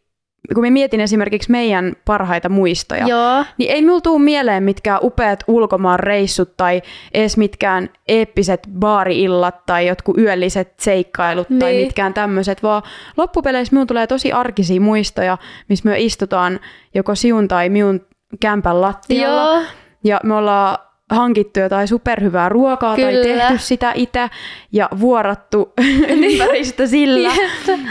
kun 0.53 0.61
minä 0.61 0.73
mietin 0.73 1.01
esimerkiksi 1.01 1.51
meidän 1.51 1.93
parhaita 2.05 2.49
muistoja, 2.49 3.07
Joo. 3.07 3.45
niin 3.57 3.71
ei 3.71 3.81
minulla 3.81 4.01
tule 4.01 4.21
mieleen 4.21 4.63
mitkään 4.63 4.99
upeat 5.03 5.43
ulkomaan 5.47 5.99
reissut 5.99 6.57
tai 6.57 6.81
edes 7.13 7.37
mitkään 7.37 7.89
eeppiset 8.07 8.67
baariillat 8.79 9.65
tai 9.65 9.87
jotkut 9.87 10.17
yölliset 10.17 10.73
seikkailut 10.79 11.49
niin. 11.49 11.59
tai 11.59 11.73
mitkään 11.73 12.13
tämmöiset, 12.13 12.63
vaan 12.63 12.83
loppupeleissä 13.17 13.73
minulla 13.73 13.85
tulee 13.85 14.07
tosi 14.07 14.31
arkisia 14.31 14.81
muistoja, 14.81 15.37
missä 15.69 15.89
me 15.89 15.99
istutaan 15.99 16.59
joko 16.95 17.15
siun 17.15 17.47
tai 17.47 17.69
minun 17.69 18.05
kämpän 18.39 18.81
lattialla 18.81 19.53
Joo. 19.53 19.63
ja 20.03 20.19
me 20.23 20.33
ollaan 20.33 20.77
hankittu 21.11 21.59
jotain 21.59 21.87
superhyvää 21.87 22.49
ruokaa 22.49 22.95
tai 22.97 23.11
Kyllä. 23.11 23.23
tehty 23.23 23.57
sitä 23.57 23.91
itse 23.95 24.29
ja 24.71 24.89
vuorattu 24.99 25.73
ympäristö 26.09 26.87
sillä. 26.87 27.29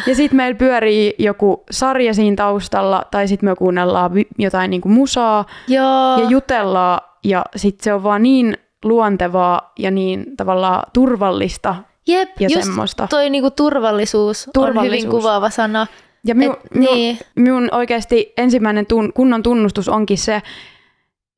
Ja 0.07 0.15
sitten 0.15 0.37
meillä 0.37 0.59
pyörii 0.59 1.15
joku 1.19 1.65
sarja 1.71 2.15
siinä 2.15 2.37
taustalla 2.37 3.03
tai 3.11 3.29
sitten 3.29 3.49
me 3.49 3.57
kuunnellaan 3.57 4.11
jotain 4.39 4.71
niinku 4.71 4.89
musaa 4.89 5.47
Joo. 5.69 6.19
ja 6.21 6.25
jutellaan 6.29 7.01
ja 7.25 7.45
sitten 7.57 7.85
se 7.85 7.95
on 7.95 8.03
vaan 8.03 8.23
niin 8.23 8.57
luontevaa 8.85 9.73
ja 9.79 9.91
niin 9.91 10.37
tavallaan 10.37 10.83
turvallista 10.93 11.75
Jep, 12.09 12.29
ja 12.41 12.49
just 12.53 12.63
semmoista. 12.65 13.07
toi 13.11 13.31
niinku 13.31 13.51
turvallisuus, 13.51 14.49
on 14.57 14.67
hyvin 14.67 14.75
Turvallisuus. 14.75 15.11
kuvaava 15.15 15.51
sana. 15.51 15.87
Ja 16.27 16.35
minun, 16.35 16.57
Et, 16.65 16.75
niin. 16.75 17.19
minun 17.37 17.69
oikeasti 17.73 18.33
ensimmäinen 18.37 18.87
tun, 18.87 19.13
kunnon 19.13 19.43
tunnustus 19.43 19.89
onkin 19.89 20.19
se, 20.19 20.43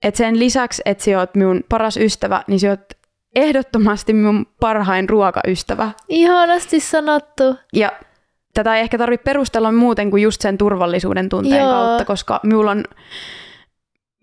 että 0.04 0.18
sen 0.18 0.38
lisäksi, 0.38 0.82
että 0.84 1.04
sinä 1.04 1.18
oot 1.18 1.34
minun 1.34 1.64
paras 1.68 1.96
ystävä, 1.96 2.42
niin 2.46 2.60
sinä 2.60 2.72
oot 2.72 2.84
ehdottomasti 3.34 4.12
minun 4.12 4.46
parhain 4.60 5.08
ruokaystävä. 5.08 5.90
Ihanasti 6.08 6.80
sanottu. 6.80 7.56
Ja 7.72 7.92
tätä 8.54 8.76
ei 8.76 8.82
ehkä 8.82 8.98
tarvitse 8.98 9.24
perustella 9.24 9.72
muuten 9.72 10.10
kuin 10.10 10.22
just 10.22 10.40
sen 10.40 10.58
turvallisuuden 10.58 11.28
tunteen 11.28 11.60
Joo. 11.60 11.72
kautta, 11.72 12.04
koska 12.04 12.40
minulla 12.42 12.70
on, 12.70 12.84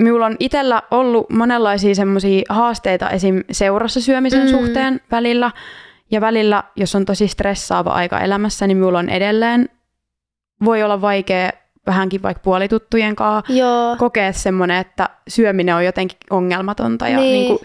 minulla 0.03 0.25
on 0.25 0.35
itsellä 0.39 0.81
ollut 0.91 1.29
monenlaisia 1.29 1.95
semmoisia 1.95 2.41
haasteita 2.49 3.09
esim. 3.09 3.43
seurassa 3.51 4.01
syömisen 4.01 4.45
mm. 4.45 4.51
suhteen 4.51 5.01
välillä. 5.11 5.51
Ja 6.11 6.21
välillä, 6.21 6.63
jos 6.75 6.95
on 6.95 7.05
tosi 7.05 7.27
stressaava 7.27 7.89
aika 7.89 8.19
elämässä, 8.19 8.67
niin 8.67 8.77
minulla 8.77 8.99
on 8.99 9.09
edelleen, 9.09 9.69
voi 10.65 10.83
olla 10.83 11.01
vaikea 11.01 11.49
vähänkin 11.87 12.23
vaikka 12.23 12.41
puolituttujen 12.43 13.15
kanssa 13.15 13.53
Joo. 13.53 13.95
kokea 13.99 14.33
semmoinen, 14.33 14.77
että 14.77 15.09
syöminen 15.27 15.75
on 15.75 15.85
jotenkin 15.85 16.17
ongelmatonta. 16.29 17.07
Ja 17.07 17.17
Niin. 17.17 17.33
niin. 17.33 17.47
Kuin, 17.47 17.59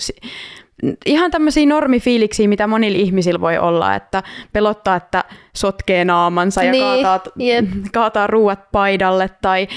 ihan 1.07 1.31
tämmöisiä 1.31 1.67
normifiiliksiä, 1.67 2.49
mitä 2.49 2.67
monilla 2.67 2.99
ihmisillä 2.99 3.41
voi 3.41 3.59
olla, 3.59 3.95
että 3.95 4.23
pelottaa, 4.53 4.97
että 4.97 5.25
sotkee 5.57 6.05
naamansa 6.05 6.63
ja 6.63 6.71
Niin, 6.73 7.03
kaataa, 7.03 7.33
jep. 7.39 7.65
kaataa 7.93 8.27
ruuat 8.27 8.61
paidalle 8.73 9.31
tai 9.43 9.69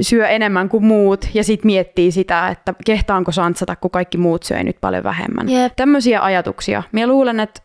syö 0.00 0.28
enemmän 0.28 0.68
kuin 0.68 0.84
muut 0.84 1.28
ja 1.34 1.44
sitten 1.44 1.66
miettii 1.66 2.10
sitä, 2.12 2.48
että 2.48 2.74
kehtaanko 2.86 3.32
santsata, 3.32 3.76
kun 3.76 3.90
kaikki 3.90 4.18
muut 4.18 4.42
syö 4.42 4.62
nyt 4.62 4.76
paljon 4.80 5.04
vähemmän. 5.04 5.48
Jep. 5.48 5.72
Tämmöisiä 5.76 6.22
ajatuksia. 6.22 6.82
Minä 6.92 7.06
luulen, 7.06 7.40
että 7.40 7.60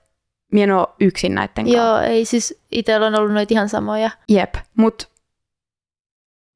minä 0.52 0.64
en 0.64 0.72
ole 0.72 0.88
yksin 1.02 1.36
näiden 1.36 1.66
kanssa. 1.66 1.78
Joo, 1.78 2.00
ei 2.00 2.26
siis 2.26 2.62
itsellä 2.72 3.08
on 3.08 3.16
ollut 3.16 3.34
noita 3.34 3.54
ihan 3.54 3.70
samoja. 3.70 4.10
Jep, 4.30 4.54
mutta 4.78 5.08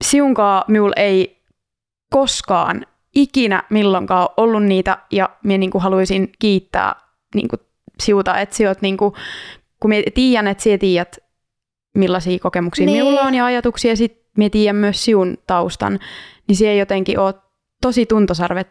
siunkaa 0.04 0.66
minulla 0.68 0.94
ei 0.96 1.44
koskaan 2.10 2.86
ikinä 3.16 3.64
milloinkaan 3.70 4.30
ollut 4.38 4.64
niitä, 4.64 4.98
ja 5.12 5.30
minä 5.44 5.58
niinku 5.58 5.80
haluaisin 5.80 6.32
kiittää 6.40 6.96
niinku 7.36 7.56
siuta, 8.00 8.40
että 8.40 8.56
sinä 8.56 8.70
oot 8.70 8.82
niinku, 8.82 9.16
kun 9.80 9.90
minä 9.90 10.04
tiedän, 10.14 10.48
että 10.48 10.64
sinä 10.64 10.78
tiedät, 10.78 11.18
millaisia 11.96 12.40
kokemuksia 12.40 12.86
Niin. 12.86 12.98
minulla 12.98 13.22
on 13.22 13.36
ja 13.36 13.46
ajatuksia, 13.46 13.92
ja 13.92 13.98
sitten 13.98 14.24
minä 14.38 14.50
tiedän 14.50 14.76
myös 14.76 15.06
siun 15.06 15.38
taustan, 15.48 16.00
niin 16.48 16.56
sinä 16.56 16.74
jotenkin 16.74 17.20
oot 17.20 17.38
tosi 17.82 18.06
tuntosarvet 18.06 18.68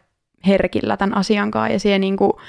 herkillä 0.47 0.97
tämän 0.97 1.17
asian 1.17 1.51
kanssa, 1.51 1.73
ja 1.73 1.79
sinä 1.79 1.99
niinku 1.99 2.39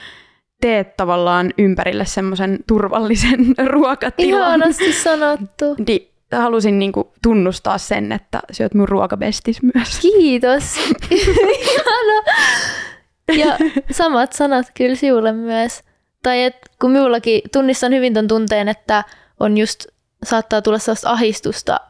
teet 0.61 0.97
tavallaan 0.97 1.53
ympärille 1.59 2.05
semmoisen 2.05 2.59
turvallisen 2.67 3.55
ruokatilan. 3.73 4.41
Ihanasti 4.41 4.93
sanottu. 4.93 5.77
Niin 5.87 6.14
halusin 6.41 6.79
niinku 6.79 7.13
tunnustaa 7.23 7.79
sen, 7.79 8.13
että 8.13 8.41
oot 8.63 8.75
mun 8.75 8.89
ruokabestis 8.89 9.63
myös. 9.75 9.99
Kiitos. 10.01 10.63
Ja 13.37 13.59
samat 13.91 14.33
sanat 14.33 14.67
kyllä 14.77 14.95
sinulle 14.95 15.33
myös. 15.33 15.83
Tai 16.23 16.43
et, 16.43 16.57
kun 16.81 16.91
minullakin 16.91 17.41
tunnistan 17.53 17.93
hyvin 17.93 18.15
ton 18.15 18.29
tunteen, 18.29 18.69
että 18.69 19.05
on 19.41 19.59
just, 19.59 19.87
saattaa 20.25 20.63
tulla 20.63 20.79
sellaista 20.79 21.11
ahistusta 21.11 21.81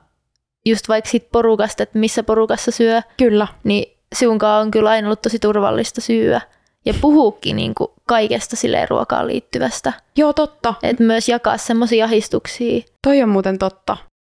just 0.67 0.89
vaikka 0.89 1.11
siitä 1.11 1.29
porukasta, 1.33 1.83
että 1.83 1.99
missä 1.99 2.23
porukassa 2.23 2.71
syö, 2.71 3.03
Kyllä. 3.17 3.47
niin 3.65 3.99
siunkaan 4.15 4.63
on 4.63 4.71
kyllä 4.71 4.91
aina 4.91 5.09
ollut 5.09 5.23
tosi 5.23 5.39
turvallista 5.39 6.01
syyä. 6.01 6.41
Ja 6.87 6.95
puhuukin 7.01 7.57
niin 7.57 7.75
kuin 7.75 7.91
kaikesta 8.07 8.57
silleen 8.57 8.89
ruokaan 8.89 9.27
liittyvästä. 9.27 9.93
Joo, 10.17 10.33
totta. 10.33 10.75
Että 10.83 11.03
myös 11.03 11.29
jakaa 11.29 11.59
semmoisia 11.59 12.05
ahistuksia. 12.05 12.83
Toi 13.03 13.23
on 13.23 13.29
muuten 13.29 13.59
totta. 13.59 13.97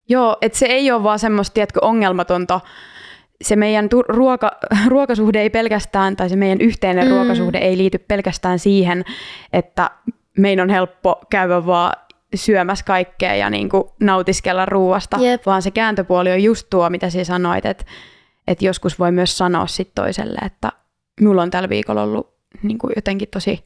Joo, 0.09 0.37
että 0.41 0.57
se 0.57 0.65
ei 0.65 0.91
ole 0.91 1.03
vaan 1.03 1.19
semmoista, 1.19 1.53
tiedätkö, 1.53 1.79
ongelmatonta. 1.81 2.59
Se 3.41 3.55
meidän 3.55 3.89
tu- 3.89 4.03
ruoka, 4.07 4.51
ruokasuhde 4.87 5.41
ei 5.41 5.49
pelkästään, 5.49 6.15
tai 6.15 6.29
se 6.29 6.35
meidän 6.35 6.61
yhteinen 6.61 7.05
Mm. 7.07 7.11
ruokasuhde 7.11 7.57
ei 7.57 7.77
liity 7.77 7.97
pelkästään 7.97 8.59
siihen, 8.59 9.03
että 9.53 9.91
meidän 10.37 10.63
on 10.63 10.69
helppo 10.69 11.21
käydä 11.29 11.65
vaan 11.65 11.93
syömässä 12.35 12.85
kaikkea 12.85 13.35
ja 13.35 13.49
niin 13.49 13.69
kuin 13.69 13.83
nautiskella 14.01 14.65
ruoasta, 14.65 15.17
Jep. 15.21 15.45
vaan 15.45 15.61
se 15.61 15.71
kääntöpuoli 15.71 16.31
on 16.31 16.43
just 16.43 16.67
tuo, 16.69 16.89
mitä 16.89 17.09
sinä 17.09 17.23
sanoit, 17.23 17.65
että, 17.65 17.85
että 18.47 18.65
joskus 18.65 18.99
voi 18.99 19.11
myös 19.11 19.37
sanoa 19.37 19.67
sit 19.67 19.91
toiselle, 19.95 20.39
että 20.45 20.71
minulla 21.21 21.41
on 21.41 21.51
tällä 21.51 21.69
viikolla 21.69 22.03
ollut 22.03 22.35
niin 22.63 22.77
kuin 22.77 22.93
jotenkin 22.95 23.27
tosi 23.33 23.65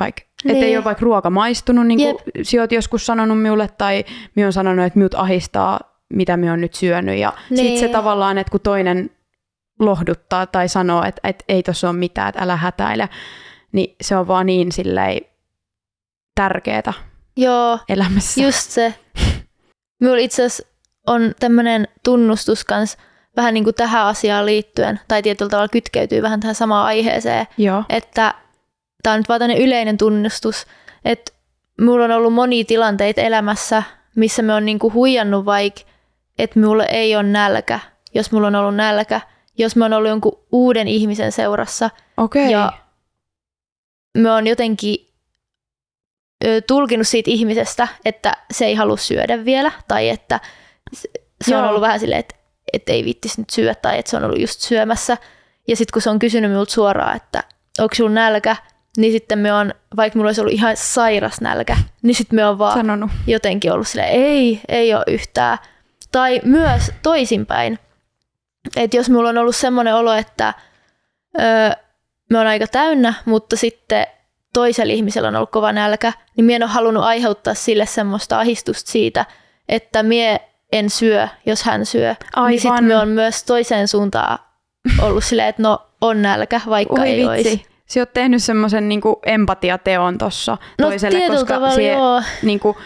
vaikka, 0.00 0.22
niin. 0.44 0.56
että 0.56 0.66
ei 0.66 0.76
ole 0.76 0.84
vaikka 0.84 1.04
ruoka 1.04 1.30
maistunut, 1.30 1.86
niin 1.86 2.00
Jep. 2.00 2.16
kuin 2.16 2.44
sinä 2.44 2.62
olet 2.62 2.72
joskus 2.72 3.06
sanonut 3.06 3.42
minulle, 3.42 3.68
tai 3.78 4.04
minä 4.34 4.44
olen 4.44 4.52
sanonut, 4.52 4.84
että 4.84 4.98
minut 4.98 5.14
ahistaa, 5.14 5.80
mitä 6.14 6.36
minä 6.36 6.52
olen 6.52 6.60
nyt 6.60 6.74
syönyt, 6.74 7.18
ja 7.18 7.32
niin. 7.50 7.56
Sitten 7.56 7.80
se 7.80 7.88
tavallaan, 7.88 8.38
että 8.38 8.50
kun 8.50 8.60
toinen 8.60 9.10
lohduttaa 9.78 10.46
tai 10.46 10.68
sanoo, 10.68 11.02
että, 11.02 11.20
että 11.28 11.44
ei 11.48 11.62
tuossa 11.62 11.88
ole 11.88 11.96
mitään, 11.96 12.28
että 12.28 12.42
älä 12.42 12.56
hätäile, 12.56 13.08
niin 13.72 13.96
se 14.00 14.16
on 14.16 14.28
vaan 14.28 14.46
niin 14.46 14.72
silleen 14.72 15.20
tärkeää 16.34 16.92
Joo, 17.36 17.78
elämässä. 17.88 18.42
Just 18.42 18.70
se. 18.70 18.94
Minulla 20.00 20.18
itse 20.18 20.44
asiassa 20.44 20.66
on 21.06 21.34
tämmöinen 21.40 21.88
tunnustus 22.04 22.64
kans 22.64 22.96
vähän 23.36 23.54
niin 23.54 23.64
kuin 23.64 23.74
tähän 23.74 24.06
asiaan 24.06 24.46
liittyen, 24.46 25.00
tai 25.08 25.22
tietyllä 25.22 25.50
tavalla 25.50 25.68
kytkeytyy 25.68 26.22
vähän 26.22 26.40
tähän 26.40 26.54
samaan 26.54 26.86
aiheeseen, 26.86 27.46
Joo. 27.58 27.84
että 27.88 28.34
tämä 29.02 29.14
on 29.14 29.20
nyt 29.20 29.28
vaan 29.28 29.50
yleinen 29.50 29.98
tunnustus, 29.98 30.66
että 31.04 31.32
minulla 31.80 32.04
on 32.04 32.10
ollut 32.10 32.32
monia 32.32 32.64
tilanteita 32.64 33.20
elämässä, 33.20 33.82
missä 34.16 34.42
me 34.42 34.54
on 34.54 34.64
niin 34.64 34.78
kuin 34.78 34.94
huijannut 34.94 35.44
vaikka, 35.44 35.80
että 36.38 36.58
minulla 36.58 36.84
ei 36.84 37.16
ole 37.16 37.22
nälkä, 37.22 37.80
jos 38.14 38.32
mulla 38.32 38.46
on 38.46 38.54
ollut 38.54 38.76
nälkä, 38.76 39.20
jos 39.58 39.76
mä 39.76 39.84
oon 39.84 39.92
ollut 39.92 40.08
jonkun 40.08 40.38
uuden 40.52 40.88
ihmisen 40.88 41.32
seurassa, 41.32 41.90
Okei. 42.16 42.42
Okay. 42.42 42.52
ja 42.52 42.72
me 44.18 44.30
on 44.30 44.46
jotenkin 44.46 45.08
ö, 46.44 46.60
tulkinut 46.60 47.08
siitä 47.08 47.30
ihmisestä, 47.30 47.88
että 48.04 48.32
se 48.50 48.66
ei 48.66 48.74
halua 48.74 48.96
syödä 48.96 49.44
vielä, 49.44 49.72
tai 49.88 50.08
että 50.08 50.40
se- 50.92 51.08
se 51.44 51.56
on 51.56 51.64
ollut 51.64 51.80
vähän 51.80 52.00
silleen, 52.00 52.20
että, 52.20 52.34
että 52.72 52.92
ei 52.92 53.04
vittis 53.04 53.38
nyt 53.38 53.50
syödä, 53.50 53.74
tai 53.74 53.98
että 53.98 54.10
se 54.10 54.16
on 54.16 54.24
ollut 54.24 54.40
just 54.40 54.60
syömässä. 54.60 55.16
Ja 55.68 55.76
sitten 55.76 55.92
kun 55.92 56.02
se 56.02 56.10
on 56.10 56.18
kysynyt 56.18 56.50
minulta 56.50 56.72
suoraan, 56.72 57.16
että 57.16 57.44
onko 57.78 57.94
sinulla 57.94 58.14
nälkä, 58.14 58.56
niin 58.96 59.12
sitten 59.12 59.38
me 59.38 59.52
on, 59.52 59.74
vaikka 59.96 60.16
minulla 60.16 60.28
olisi 60.28 60.40
ollut 60.40 60.54
ihan 60.54 60.76
sairas 60.76 61.40
nälkä, 61.40 61.76
niin 62.02 62.14
sitten 62.14 62.36
me 62.36 62.46
on 62.46 62.58
vaan 62.58 62.78
Sanonut. 62.78 63.10
jotenkin 63.26 63.72
ollut 63.72 63.88
silleen, 63.88 64.10
ei, 64.12 64.60
ei 64.68 64.94
ole 64.94 65.04
yhtään. 65.06 65.58
Tai 66.12 66.40
myös 66.44 66.92
toisinpäin, 67.02 67.78
että 68.76 68.96
jos 68.96 69.10
mulla 69.10 69.28
on 69.28 69.38
ollut 69.38 69.56
semmoinen 69.56 69.94
olo, 69.94 70.12
että 70.12 70.54
öö, 71.40 71.70
me 72.30 72.38
on 72.38 72.46
aika 72.46 72.66
täynnä, 72.66 73.14
mutta 73.24 73.56
sitten 73.56 74.06
toisella 74.54 74.92
ihmisellä 74.92 75.28
on 75.28 75.36
ollut 75.36 75.50
kova 75.50 75.72
nälkä, 75.72 76.12
niin 76.36 76.44
mie 76.44 76.56
en 76.56 76.62
ole 76.62 76.70
halunnut 76.70 77.04
aiheuttaa 77.04 77.54
sille 77.54 77.86
semmoista 77.86 78.38
ahistusta 78.38 78.90
siitä, 78.90 79.26
että 79.68 80.02
mie 80.02 80.40
en 80.72 80.90
syö, 80.90 81.28
jos 81.46 81.62
hän 81.62 81.86
syö. 81.86 82.14
Aivan. 82.36 82.50
Niin 82.50 82.60
sitten 82.60 82.84
me 82.84 82.96
on 82.96 83.08
myös 83.08 83.44
toiseen 83.44 83.88
suuntaan 83.88 84.38
ollut 85.02 85.24
silleen, 85.24 85.48
että 85.48 85.62
no 85.62 85.86
on 86.00 86.22
nälkä, 86.22 86.60
vaikka 86.68 87.00
Oi 87.02 87.08
ei 87.08 87.16
vitsi. 87.16 87.28
olisi. 87.28 87.66
Sä 87.90 88.00
oot 88.00 88.12
tehnyt 88.12 88.42
semmoisen 88.42 88.88
niinku 88.88 89.20
empatiateon 89.26 90.18
tuossa 90.18 90.52
No 90.78 90.86
toiselle, 90.88 91.26
koska 91.28 91.54
tavalla 91.54 91.74
sie, 91.74 91.92
joo. 91.92 92.22
niinku, 92.42 92.76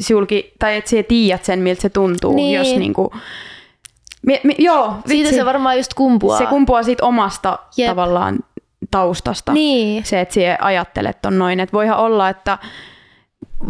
sulki, 0.00 0.52
tai 0.58 0.76
että 0.76 0.90
sä 0.90 1.02
tiedät 1.02 1.44
sen, 1.44 1.58
miltä 1.58 1.82
se 1.82 1.88
tuntuu, 1.90 2.34
Niin. 2.34 2.58
jos 2.58 2.76
niinku, 2.76 3.12
mi, 4.26 4.40
mi, 4.44 4.54
joo, 4.58 4.94
Siitä 5.06 5.24
vitsi. 5.28 5.34
se 5.34 5.44
varmaan 5.44 5.76
just 5.76 5.94
kumpuaa. 5.94 6.38
se 6.38 6.46
kumpuaa 6.46 6.82
siitä 6.82 7.04
omasta 7.06 7.58
Jep. 7.76 7.88
tavallaan 7.88 8.38
taustasta. 8.90 9.52
Niin, 9.52 10.04
Se, 10.04 10.20
että 10.20 10.34
sä 10.34 10.40
ajattelet 10.60 11.26
on 11.26 11.38
noin, 11.38 11.60
että 11.60 11.72
voihan 11.72 11.98
olla, 11.98 12.28
että 12.28 12.58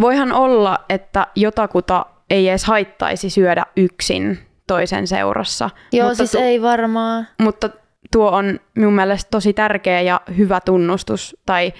voihan 0.01 0.33
olla, 0.33 0.79
että 0.89 1.27
jotakuta 1.35 2.07
ei 2.31 2.49
edes 2.49 2.65
haittaisi 2.65 3.31
syödä 3.31 3.65
yksin 3.77 4.39
toisen 4.67 5.07
seurassa. 5.07 5.71
joo 5.93 6.05
mutta 6.09 6.17
siis 6.17 6.31
tu- 6.31 6.39
ei 6.39 6.63
varmaan. 6.63 7.29
mutta 7.43 7.71
tuo 8.13 8.31
on 8.31 8.61
minun 8.75 8.93
mielestä 8.95 9.31
tosi 9.31 9.53
tärkeä 9.53 10.01
ja 10.01 10.21
hyvä 10.37 10.61
tunnustus, 10.61 11.37
tai 11.47 11.73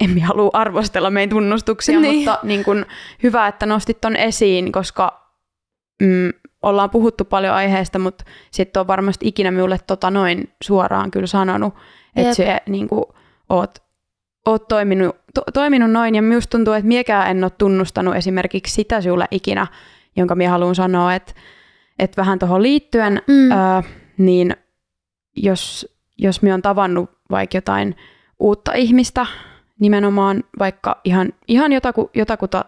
en 0.00 0.10
minä 0.10 0.26
halua 0.26 0.50
arvostella 0.52 1.10
meidän 1.10 1.30
tunnustuksia, 1.30 2.00
Niin. 2.00 2.14
mutta 2.14 2.38
niin 2.42 2.64
kun, 2.64 2.86
hyvä, 3.22 3.48
että 3.48 3.66
nostit 3.66 4.00
ton 4.00 4.16
esiin, 4.16 4.72
koska 4.72 5.32
mm, 6.02 6.32
ollaan 6.62 6.90
puhuttu 6.90 7.24
paljon 7.24 7.54
aiheesta, 7.54 7.98
mutta 7.98 8.24
sitten 8.50 8.80
on 8.80 8.86
varmasti 8.86 9.28
ikinä 9.28 9.50
minulle 9.50 9.78
tota 9.86 10.10
noin 10.10 10.52
suoraan 10.62 11.10
kyllä 11.10 11.26
sanonut, 11.26 11.74
että 12.16 12.34
se 12.34 12.56
niin 12.68 12.88
kuin, 12.88 13.04
oot, 13.48 13.74
oot 14.46 14.68
toiminut, 14.68 15.16
to, 15.34 15.42
toiminut 15.54 15.90
noin, 15.90 16.14
ja 16.14 16.22
minusta 16.22 16.50
tuntuu, 16.50 16.74
että 16.74 16.88
miekään 16.88 17.30
en 17.30 17.44
ole 17.44 17.52
tunnustanut 17.58 18.16
esimerkiksi 18.16 18.74
sitä 18.74 19.00
sinulle 19.00 19.26
ikinä, 19.30 19.66
jonka 20.16 20.34
minä 20.34 20.50
haluan 20.50 20.74
sanoa, 20.74 21.14
että, 21.14 21.32
että 21.98 22.16
vähän 22.16 22.38
tuohon 22.38 22.62
liittyen, 22.62 23.22
Mm. 23.26 23.52
ää, 23.52 23.82
niin 24.18 24.56
jos, 25.42 25.88
jos 26.18 26.42
minä 26.42 26.54
on 26.54 26.62
tavannut 26.62 27.10
vaikka 27.30 27.56
jotain 27.56 27.96
uutta 28.38 28.72
ihmistä, 28.72 29.26
nimenomaan 29.80 30.44
vaikka 30.58 31.00
ihan, 31.04 31.32
ihan 31.48 31.72
jotaku, 31.72 32.10
jotakuta 32.14 32.64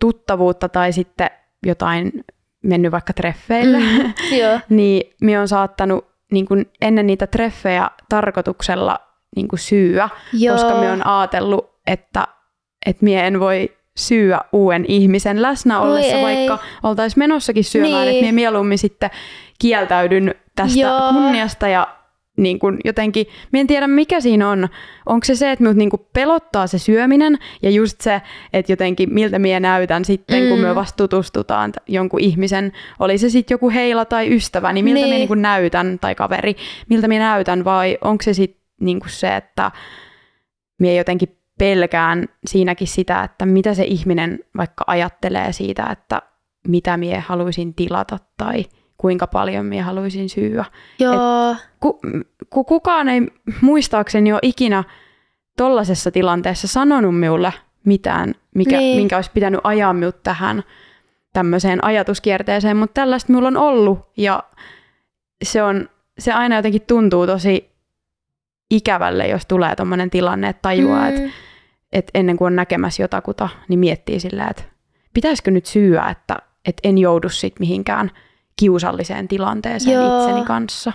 tuttavuutta 0.00 0.68
tai 0.68 0.92
sitten 0.92 1.30
jotain 1.66 2.12
mennyt 2.62 2.92
vaikka 2.92 3.12
treffeille, 3.12 3.78
Mm. 3.78 4.12
Joo. 4.40 4.60
niin 4.68 5.14
minä 5.20 5.40
on 5.40 5.48
saattanut 5.48 6.06
niin 6.32 6.46
kuin 6.46 6.66
ennen 6.80 7.06
niitä 7.06 7.26
treffejä 7.26 7.90
tarkoituksella 8.08 8.98
niin 9.36 9.48
kuin 9.48 9.60
syyä, 9.60 10.08
Joo. 10.32 10.54
koska 10.56 10.74
minä 10.80 10.92
on 10.92 11.06
ajatellut, 11.06 11.70
että, 11.86 12.26
että 12.86 13.04
minä 13.04 13.24
en 13.24 13.40
voi 13.40 13.76
syyä 13.96 14.40
uuden 14.52 14.84
ihmisen 14.88 15.42
läsnä 15.42 15.80
ollessa, 15.80 16.16
vaikka 16.22 16.58
oltaisiin 16.82 17.18
menossakin 17.18 17.64
syömään, 17.64 17.92
Niin. 18.06 18.08
että 18.08 18.20
minä 18.20 18.32
mieluummin 18.34 18.78
sitten 18.78 19.10
kieltäydyn 19.58 20.34
tästä 20.56 20.80
Joo. 20.80 21.12
kunniasta 21.12 21.68
ja 21.68 21.98
niin 22.38 22.58
kuin 22.58 22.78
jotenkin, 22.84 23.26
mä 23.52 23.60
en 23.60 23.66
tiedä 23.66 23.86
mikä 23.86 24.20
siinä 24.20 24.50
on. 24.50 24.68
Onko 25.06 25.24
se 25.24 25.34
se, 25.34 25.52
että 25.52 25.62
minut 25.62 25.76
niin 25.76 25.90
kuin 25.90 26.02
pelottaa 26.12 26.66
se 26.66 26.78
syöminen 26.78 27.38
ja 27.62 27.70
just 27.70 28.00
se, 28.00 28.22
että 28.52 28.72
jotenkin 28.72 29.14
miltä 29.14 29.38
minä 29.38 29.60
näytän 29.60 30.04
sitten, 30.04 30.42
mm. 30.42 30.48
kun 30.48 30.58
me 30.58 30.74
vasta 30.74 30.96
tutustutaan 30.96 31.72
jonkun 31.88 32.20
ihmisen, 32.20 32.72
oli 32.98 33.18
se 33.18 33.30
sitten 33.30 33.54
joku 33.54 33.70
heila 33.70 34.04
tai 34.04 34.34
ystävä, 34.34 34.72
niin 34.72 34.84
miltä 34.84 34.94
niin. 34.94 35.06
minä 35.06 35.16
niin 35.16 35.28
kuin 35.28 35.42
näytän 35.42 35.98
tai 36.00 36.14
kaveri, 36.14 36.56
miltä 36.88 37.08
minä 37.08 37.30
näytän 37.30 37.64
vai 37.64 37.98
onko 38.04 38.22
se 38.22 38.34
sitten 38.34 38.62
niin 38.80 39.00
kuin 39.00 39.10
se, 39.10 39.36
että 39.36 39.70
minä 40.78 40.92
jotenkin 40.92 41.36
pelkään 41.58 42.28
siinäkin 42.46 42.88
sitä, 42.88 43.22
että 43.22 43.46
mitä 43.46 43.74
se 43.74 43.84
ihminen 43.84 44.38
vaikka 44.56 44.84
ajattelee 44.86 45.52
siitä, 45.52 45.86
että 45.92 46.22
mitä 46.68 46.96
minä 46.96 47.22
haluaisin 47.26 47.74
tilata 47.74 48.18
tai– 48.36 48.64
kuinka 48.98 49.26
paljon 49.26 49.66
minä 49.66 49.84
haluaisin 49.84 50.28
syyä. 50.28 50.64
Joo. 50.98 51.52
Et 51.52 51.58
ku, 51.80 52.00
ku 52.50 52.64
kukaan 52.64 53.08
ei 53.08 53.22
muistaakseni 53.60 54.32
ole 54.32 54.40
ikinä 54.42 54.84
tollaisessa 55.56 56.10
tilanteessa 56.10 56.68
sanonut 56.68 57.20
minulle 57.20 57.52
mitään, 57.84 58.34
mikä, 58.54 58.76
niin. 58.76 58.96
minkä 58.96 59.16
olisi 59.16 59.30
pitänyt 59.34 59.60
ajaa 59.64 59.92
minut 59.92 60.22
tähän 60.22 60.62
tämmöiseen 61.32 61.84
ajatuskierteeseen, 61.84 62.76
mutta 62.76 62.94
tällaista 62.94 63.32
minulla 63.32 63.48
on 63.48 63.56
ollut 63.56 63.98
ja 64.16 64.42
se, 65.44 65.62
on, 65.62 65.88
se 66.18 66.32
aina 66.32 66.56
jotenkin 66.56 66.82
tuntuu 66.82 67.26
tosi 67.26 67.70
ikävälle, 68.70 69.28
jos 69.28 69.46
tulee 69.46 69.76
tuommoinen 69.76 70.10
tilanne, 70.10 70.48
että 70.48 70.62
tajuaa, 70.62 71.10
mm. 71.10 71.16
että, 71.16 71.30
että 71.92 72.10
ennen 72.14 72.36
kuin 72.36 72.46
on 72.46 72.56
näkemässä 72.56 73.02
jotakuta, 73.02 73.48
niin 73.68 73.78
miettii 73.78 74.20
sillä, 74.20 74.46
että 74.48 74.62
pitäisikö 75.14 75.50
nyt 75.50 75.66
syyä, 75.66 76.08
että, 76.10 76.36
että 76.64 76.88
en 76.88 76.98
joudu 76.98 77.28
sitten 77.28 77.60
mihinkään– 77.60 78.10
kiusalliseen 78.58 79.28
tilanteeseen 79.28 79.94
Joo. 79.94 80.20
itseni 80.20 80.44
kanssa. 80.44 80.92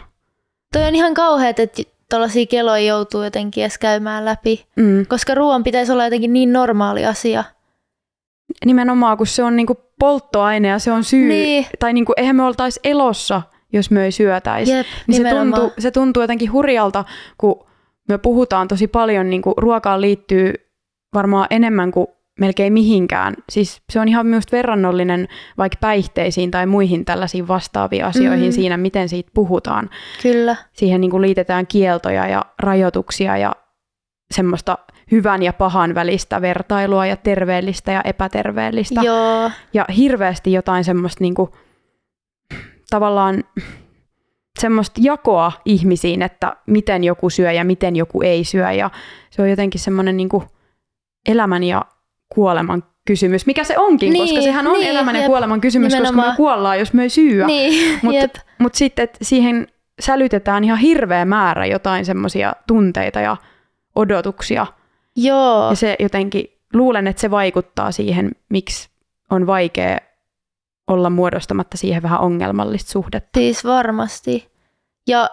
Toi 0.74 0.84
on 0.84 0.96
ihan 0.96 1.14
kauheat, 1.14 1.60
että 1.60 1.84
tuollaisia 2.10 2.46
keloja 2.46 2.86
joutuu 2.86 3.24
jotenkin 3.24 3.64
edes 3.64 3.78
käymään 3.78 4.26
läpi, 4.26 4.66
mm. 4.76 5.06
koska 5.06 5.36
ruoan 5.36 5.64
pitäisi 5.64 5.92
olla 5.92 6.04
jotenkin 6.04 6.34
niin 6.34 6.54
normaali 6.54 7.06
asia. 7.06 7.44
Nimenomaan, 8.66 9.18
kun 9.18 9.28
se 9.28 9.44
on 9.44 9.56
niinku 9.56 9.76
polttoaine 10.00 10.68
ja 10.68 10.80
se 10.80 10.92
on 10.92 11.04
syy, 11.04 11.28
niin. 11.28 11.66
tai 11.80 11.94
niinku, 11.94 12.14
eihän 12.18 12.36
me 12.36 12.44
oltaisi 12.44 12.80
elossa, 12.84 13.42
jos 13.74 13.92
me 13.92 14.06
ei 14.06 14.12
syötäisi. 14.12 14.72
Jep, 14.72 14.86
niin 15.08 15.24
se 15.24 15.30
tuntuu, 15.30 15.72
se 15.80 15.92
tuntuu 15.92 16.24
jotenkin 16.24 16.52
hurjalta, 16.52 17.06
kun 17.38 17.66
me 18.10 18.18
puhutaan 18.18 18.68
tosi 18.68 18.88
paljon, 18.88 19.30
niin 19.30 19.42
kuin 19.42 19.54
ruokaan 19.58 20.02
liittyy 20.02 20.54
varmaan 21.14 21.48
enemmän 21.50 21.92
kuin 21.92 22.08
melkein 22.40 22.74
mihinkään. 22.74 23.34
Siis 23.50 23.82
se 23.90 24.00
on 24.00 24.08
ihan 24.08 24.28
myös 24.28 24.44
verrannollinen 24.52 25.28
vaikka 25.58 25.78
päihteisiin 25.82 26.52
tai 26.52 26.66
muihin 26.66 27.06
tällaisiin 27.06 27.48
vastaaviin 27.48 28.06
asioihin 28.06 28.50
mm. 28.50 28.52
siinä, 28.52 28.78
miten 28.78 29.10
siitä 29.10 29.32
puhutaan. 29.34 29.90
Kyllä. 30.22 30.56
Siihen 30.74 31.02
niin 31.02 31.12
kuin 31.12 31.22
liitetään 31.22 31.68
kieltoja 31.68 32.28
ja 32.28 32.46
rajoituksia 32.60 33.38
ja 33.38 33.52
semmoista 34.32 34.78
hyvän 35.12 35.44
ja 35.44 35.54
pahan 35.54 35.96
välistä 35.96 36.42
vertailua 36.42 37.06
ja 37.06 37.16
terveellistä 37.16 37.92
ja 37.92 38.02
epäterveellistä. 38.02 39.02
Joo. 39.02 39.52
Ja 39.74 39.86
hirveästi 39.98 40.52
jotain 40.52 40.84
semmoista 40.84 41.24
niin 41.24 41.36
kuin, 41.36 41.52
tavallaan 42.90 43.44
semmoista 44.60 45.02
jakoa 45.04 45.52
ihmisiin, 45.66 46.22
että 46.22 46.56
miten 46.68 47.04
joku 47.04 47.30
syö 47.30 47.52
ja 47.52 47.64
miten 47.66 47.96
joku 47.96 48.22
ei 48.22 48.44
syö. 48.44 48.72
Ja 48.72 48.92
se 49.30 49.42
on 49.42 49.50
jotenkin 49.50 49.82
semmoinen 49.82 50.18
niin 50.18 50.30
kuin 50.30 50.44
elämän 51.28 51.64
ja 51.64 51.86
kuoleman 52.34 52.84
kysymys, 53.08 53.46
mikä 53.46 53.64
se 53.64 53.78
onkin, 53.78 54.14
niin, 54.14 54.24
koska 54.24 54.42
sehän 54.42 54.68
on 54.68 54.74
niin, 54.74 54.90
elämän 54.90 55.16
ja 55.16 55.22
jep, 55.22 55.28
kuoleman 55.28 55.62
kysymys, 55.62 55.94
nimenomaan. 55.94 56.16
koska 56.16 56.32
me 56.32 56.38
kuollaan, 56.38 56.80
jos 56.80 56.94
me 56.94 57.04
ei 57.04 57.10
syyä. 57.10 57.46
Niin, 57.46 58.00
Mutta 58.04 58.42
mut 58.60 58.76
sitten 58.76 59.10
siihen 59.22 59.68
sälytetään 60.00 60.64
ihan 60.64 60.78
hirveä 60.78 61.26
määrä 61.26 61.66
jotain 61.66 62.06
semmoisia 62.06 62.54
tunteita 62.68 63.20
ja 63.20 63.38
odotuksia. 63.96 64.68
Joo. 65.16 65.70
Ja 65.70 65.76
se 65.76 65.96
jotenkin, 66.00 66.46
luulen, 66.74 67.08
että 67.08 67.22
se 67.22 67.32
vaikuttaa 67.32 67.92
siihen, 67.92 68.32
miksi 68.50 68.90
on 69.30 69.48
vaikea 69.48 69.98
olla 70.88 71.10
muodostamatta 71.10 71.78
siihen 71.78 72.04
vähän 72.04 72.20
ongelmallista 72.20 72.92
suhdetta. 72.92 73.40
Siis 73.40 73.66
varmasti. 73.66 74.52
Ja 75.08 75.30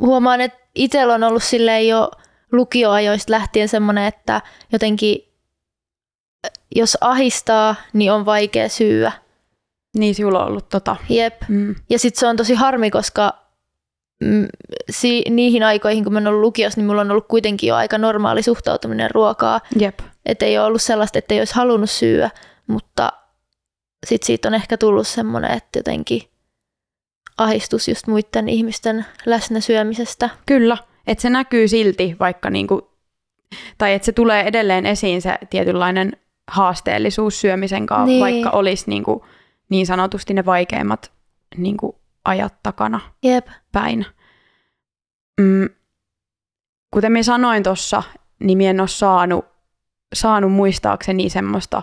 huomaan, 0.00 0.40
että 0.40 0.58
itsellä 0.74 1.14
on 1.14 1.22
ollut 1.22 1.42
silleen 1.42 1.88
jo 1.88 2.10
lukioajoista 2.52 3.32
lähtien 3.32 3.68
semmoinen, 3.68 4.04
että 4.04 4.42
jotenkin 4.72 5.18
jos 6.74 6.98
ahistaa, 7.00 7.74
niin 7.92 8.12
on 8.12 8.26
vaikea 8.26 8.68
syyä. 8.68 9.12
Niin, 9.96 10.14
sinulla 10.14 10.42
on 10.42 10.48
ollut 10.48 10.68
tota. 10.68 10.96
Jep. 11.08 11.42
Mm. 11.48 11.74
Ja 11.90 11.98
sitten 11.98 12.20
se 12.20 12.26
on 12.26 12.36
tosi 12.36 12.54
harmi, 12.54 12.90
koska 12.90 13.32
mm, 14.24 14.46
si- 14.90 15.24
niihin 15.30 15.62
aikoihin, 15.62 16.04
kun 16.04 16.12
mä 16.12 16.18
oon 16.18 16.26
ollut 16.26 16.40
lukiossa, 16.40 16.80
niin 16.80 16.86
mulla 16.86 17.00
on 17.00 17.10
ollut 17.10 17.28
kuitenkin 17.28 17.68
jo 17.68 17.74
aika 17.74 17.98
normaali 17.98 18.42
suhtautuminen 18.42 19.10
ruokaa. 19.10 19.60
Jep. 19.78 19.98
Että 20.26 20.44
ei 20.44 20.58
ole 20.58 20.66
ollut 20.66 20.82
sellaista, 20.82 21.18
että 21.18 21.34
ei 21.34 21.40
olisi 21.40 21.54
halunnut 21.54 21.90
syyä, 21.90 22.30
mutta 22.66 23.12
sitten 24.06 24.26
siitä 24.26 24.48
on 24.48 24.54
ehkä 24.54 24.76
tullut 24.76 25.06
semmoinen, 25.06 25.50
että 25.50 25.78
jotenkin 25.78 26.22
ahistus 27.38 27.88
just 27.88 28.06
muiden 28.06 28.48
ihmisten 28.48 29.06
läsnä 29.26 29.60
syömisestä. 29.60 30.30
Kyllä, 30.46 30.76
että 31.06 31.22
se 31.22 31.30
näkyy 31.30 31.68
silti, 31.68 32.16
vaikka 32.20 32.50
niinku, 32.50 32.90
tai 33.78 33.94
että 33.94 34.06
se 34.06 34.12
tulee 34.12 34.42
edelleen 34.42 34.86
esiin 34.86 35.22
se 35.22 35.38
tietynlainen 35.50 36.12
haasteellisuus 36.48 37.40
syömisen 37.40 37.86
kanssa, 37.86 38.06
niin. 38.06 38.20
vaikka 38.20 38.50
olisi 38.50 38.84
niin, 38.86 39.02
kuin, 39.02 39.20
niin 39.68 39.86
sanotusti 39.86 40.34
ne 40.34 40.44
vaikeimmat 40.44 41.12
niin 41.56 41.76
kuin, 41.76 41.96
ajat 42.24 42.54
takana 42.62 43.00
Jep. 43.22 43.46
päin. 43.72 44.06
Mm, 45.40 45.68
kuten 46.90 47.12
minä 47.12 47.22
sanoin 47.22 47.62
tuossa, 47.62 48.02
niin 48.38 48.58
minä 48.58 48.70
en 48.70 48.80
ole 48.80 48.88
saanut, 48.88 49.44
saanut 50.14 50.52
muistaakseni 50.52 51.30
semmoista, 51.30 51.82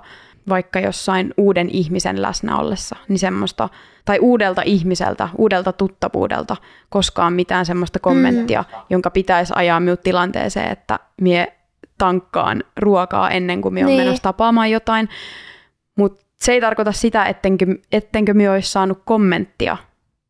vaikka 0.50 0.80
jossain 0.80 1.34
uuden 1.38 1.70
ihmisen 1.70 2.22
läsnä 2.22 2.58
ollessa, 2.58 2.96
niin 3.08 3.20
semmoista, 3.20 3.70
tai 4.06 4.20
uudelta 4.20 4.62
ihmiseltä, 4.66 5.30
uudelta 5.38 5.74
tuttavuudelta, 5.74 6.58
koskaan 6.90 7.34
mitään 7.34 7.66
semmoista 7.66 8.00
kommenttia, 8.00 8.64
mm. 8.68 8.78
jonka 8.90 9.10
pitäisi 9.10 9.54
ajaa 9.56 9.80
minut 9.80 10.02
tilanteeseen, 10.02 10.72
että 10.72 11.00
mie 11.22 11.54
tankkaan 12.04 12.64
ruokaa 12.78 13.30
ennen 13.30 13.62
kuin 13.62 13.74
minä 13.74 13.86
niin. 13.86 13.96
olen 13.96 14.06
menossa 14.06 14.24
tapaamaan 14.24 14.72
jotain. 14.72 15.10
Mutta 15.98 16.26
se 16.36 16.52
ei 16.52 16.62
tarkoita 16.62 16.92
sitä, 16.92 17.26
ettenkö, 17.26 17.66
ettenkö 17.92 18.34
minä 18.34 18.52
olisi 18.52 18.72
saanut 18.72 19.02
kommenttia 19.06 19.78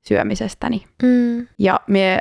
syömisestäni. 0.01 0.85
Mm. 1.03 1.47
Ja 1.59 1.79
minä 1.87 2.19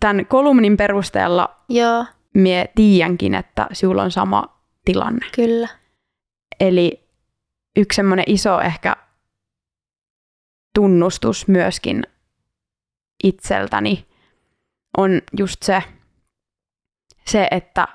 tämän 0.00 0.26
kolumnin 0.26 0.76
perusteella 0.76 1.56
Joo. 1.68 2.04
minä 2.34 2.66
tiedänkin, 2.74 3.34
että 3.34 3.66
sinulla 3.72 4.02
on 4.02 4.10
sama 4.10 4.60
tilanne. 4.84 5.26
Kyllä. 5.34 5.68
Eli 6.60 7.08
yksi 7.76 7.96
semmoinen 7.96 8.24
iso 8.28 8.60
ehkä 8.60 8.96
tunnustus 10.74 11.48
myöskin 11.48 12.02
itseltäni 13.24 14.06
on 14.96 15.22
just 15.38 15.62
se, 15.62 15.82
se 17.26 17.48
että 17.50 17.88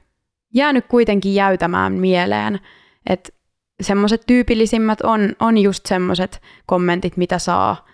jäänyt 0.55 0.87
kuitenkin 0.87 1.35
jäytämään 1.35 1.93
mieleen. 1.93 2.61
Että 3.07 3.33
semmoiset 3.81 4.23
tyypillisimmät 4.27 5.01
on, 5.01 5.33
on 5.41 5.59
just 5.59 5.87
semmoiset 5.87 6.43
kommentit, 6.67 7.17
mitä 7.17 7.39
saa 7.39 7.87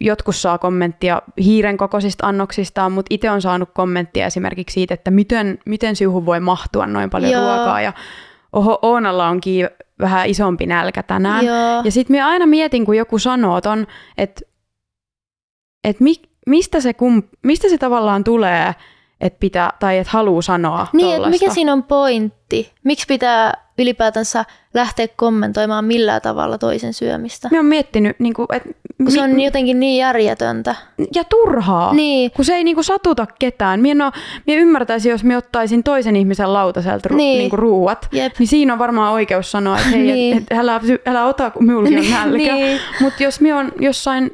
jotkut 0.00 0.36
saa 0.36 0.58
kommenttia 0.58 1.22
hiiren 1.38 1.76
kokoisista 1.76 2.26
annoksistaan, 2.26 2.92
mutta 2.92 3.14
itse 3.14 3.30
on 3.30 3.42
saanut 3.42 3.70
kommenttia 3.74 4.26
esimerkiksi 4.26 4.74
siitä, 4.74 4.94
että 4.94 5.10
miten, 5.10 5.58
miten 5.66 5.96
siuhun 5.96 6.26
voi 6.26 6.40
mahtua 6.40 6.86
noin 6.86 7.10
paljon 7.10 7.32
Joo. 7.32 7.56
ruokaa 7.56 7.80
ja 7.80 7.92
oho, 8.52 8.78
Oonalla 8.82 9.28
onkin 9.28 9.68
vähän 10.00 10.28
isompi 10.28 10.66
nälkä 10.66 11.02
tänään. 11.02 11.46
Joo. 11.46 11.82
Ja 11.84 11.90
sitten 11.90 12.14
minä 12.14 12.28
aina 12.28 12.46
mietin, 12.46 12.84
kun 12.86 12.96
joku 12.96 13.18
sanoo 13.18 13.60
ton, 13.60 13.86
että 14.18 14.40
et 15.84 16.00
mi, 16.00 16.14
mistä, 16.46 16.80
se 16.80 16.94
kum, 16.94 17.22
mistä 17.42 17.68
se 17.68 17.78
tavallaan 17.78 18.24
tulee, 18.24 18.74
että 19.20 19.40
pitää, 19.40 19.72
tai 19.80 19.98
että 19.98 20.10
haluaa 20.12 20.42
sanoa 20.42 20.86
Niin, 20.92 21.16
että 21.16 21.28
mikä 21.28 21.50
siinä 21.50 21.72
on 21.72 21.82
pointti? 21.82 22.72
Miksi 22.84 23.06
pitää 23.08 23.54
ylipäätänsä 23.78 24.44
lähteä 24.74 25.06
kommentoimaan 25.16 25.84
millään 25.84 26.22
tavalla 26.22 26.58
toisen 26.58 26.94
syömistä. 26.94 27.48
Mä 27.52 27.58
oon 27.58 27.66
miettinyt, 27.66 28.20
niin 28.20 28.34
kuin, 28.34 28.46
että... 28.52 28.68
Kun 28.96 29.10
se 29.10 29.22
on 29.22 29.30
mi- 29.30 29.44
jotenkin 29.44 29.80
niin 29.80 29.98
järjetöntä. 29.98 30.74
Ja 31.14 31.24
turhaa. 31.24 31.94
Niin. 31.94 32.30
Kun 32.30 32.44
se 32.44 32.54
ei 32.54 32.64
niin 32.64 32.76
kuin, 32.76 32.84
satuta 32.84 33.26
ketään. 33.38 33.80
Minä, 33.80 34.04
no, 34.04 34.12
minä 34.46 34.60
ymmärtäisin, 34.62 35.10
jos 35.10 35.24
minä 35.24 35.38
ottaisin 35.38 35.82
toisen 35.82 36.16
ihmisen 36.16 36.52
lautaselta 36.52 37.08
ru- 37.08 37.16
niin. 37.16 37.38
Niin 37.38 37.50
kuin 37.50 37.58
ruuat. 37.58 38.08
Jep. 38.12 38.32
Niin 38.38 38.46
siinä 38.46 38.72
on 38.72 38.78
varmaan 38.78 39.12
oikeus 39.12 39.50
sanoa, 39.50 39.76
että 39.76 39.88
hei, 39.90 40.02
niin. 40.02 40.36
et, 40.36 40.42
et, 40.50 40.58
älä, 40.58 40.80
älä 41.06 41.24
ota, 41.24 41.50
kun 41.50 41.66
minullakin 41.66 41.98
on 41.98 42.10
nälkä. 42.30 42.54
niin. 42.54 42.80
Mutta 43.00 43.22
jos 43.22 43.40
minä 43.40 43.58
on 43.58 43.72
jossain 43.80 44.30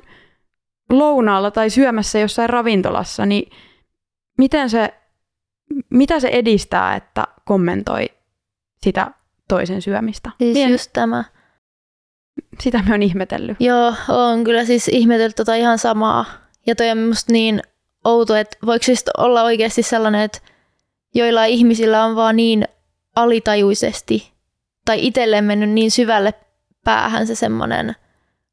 lounaalla 0.91 1.51
tai 1.51 1.71
syömässä 1.71 2.19
jossain 2.19 2.51
ravintolassa, 2.51 3.27
niin 3.27 3.51
miten 4.39 4.71
se, 4.71 4.95
mitä 5.91 6.21
se 6.21 6.29
edistää, 6.29 6.97
että 6.97 7.25
kommentoi 7.45 8.07
sitä 8.83 9.11
toisen 9.49 9.83
syömistä? 9.83 10.31
Siis 10.39 10.55
Mien, 10.55 10.71
just 10.71 10.91
tämä. 10.93 11.25
Sitä 12.61 12.83
me 12.89 12.95
on 12.95 13.03
ihmetellyt. 13.03 13.57
Joo, 13.61 13.95
on 14.09 14.45
kyllä 14.45 14.65
siis 14.65 14.89
ihmetellyt 14.89 15.37
tota 15.37 15.55
ihan 15.55 15.79
samaa. 15.79 16.25
Ja 16.67 16.75
toi 16.75 16.91
on 16.91 16.99
musta 16.99 17.33
niin 17.33 17.63
outo, 18.05 18.35
että 18.37 18.57
voiko 18.67 18.83
siis 18.83 19.05
olla 19.19 19.43
oikeasti 19.43 19.83
sellainen, 19.83 20.21
että 20.21 20.39
joilla 21.15 21.45
ihmisillä 21.45 22.05
on 22.05 22.17
vaan 22.17 22.37
niin 22.37 22.65
alitajuisesti 23.17 24.33
tai 24.85 25.07
itselleen 25.07 25.45
mennyt 25.45 25.71
niin 25.71 25.91
syvälle 25.91 26.35
päähän 26.85 27.27
se 27.27 27.35
semmoinen 27.35 27.97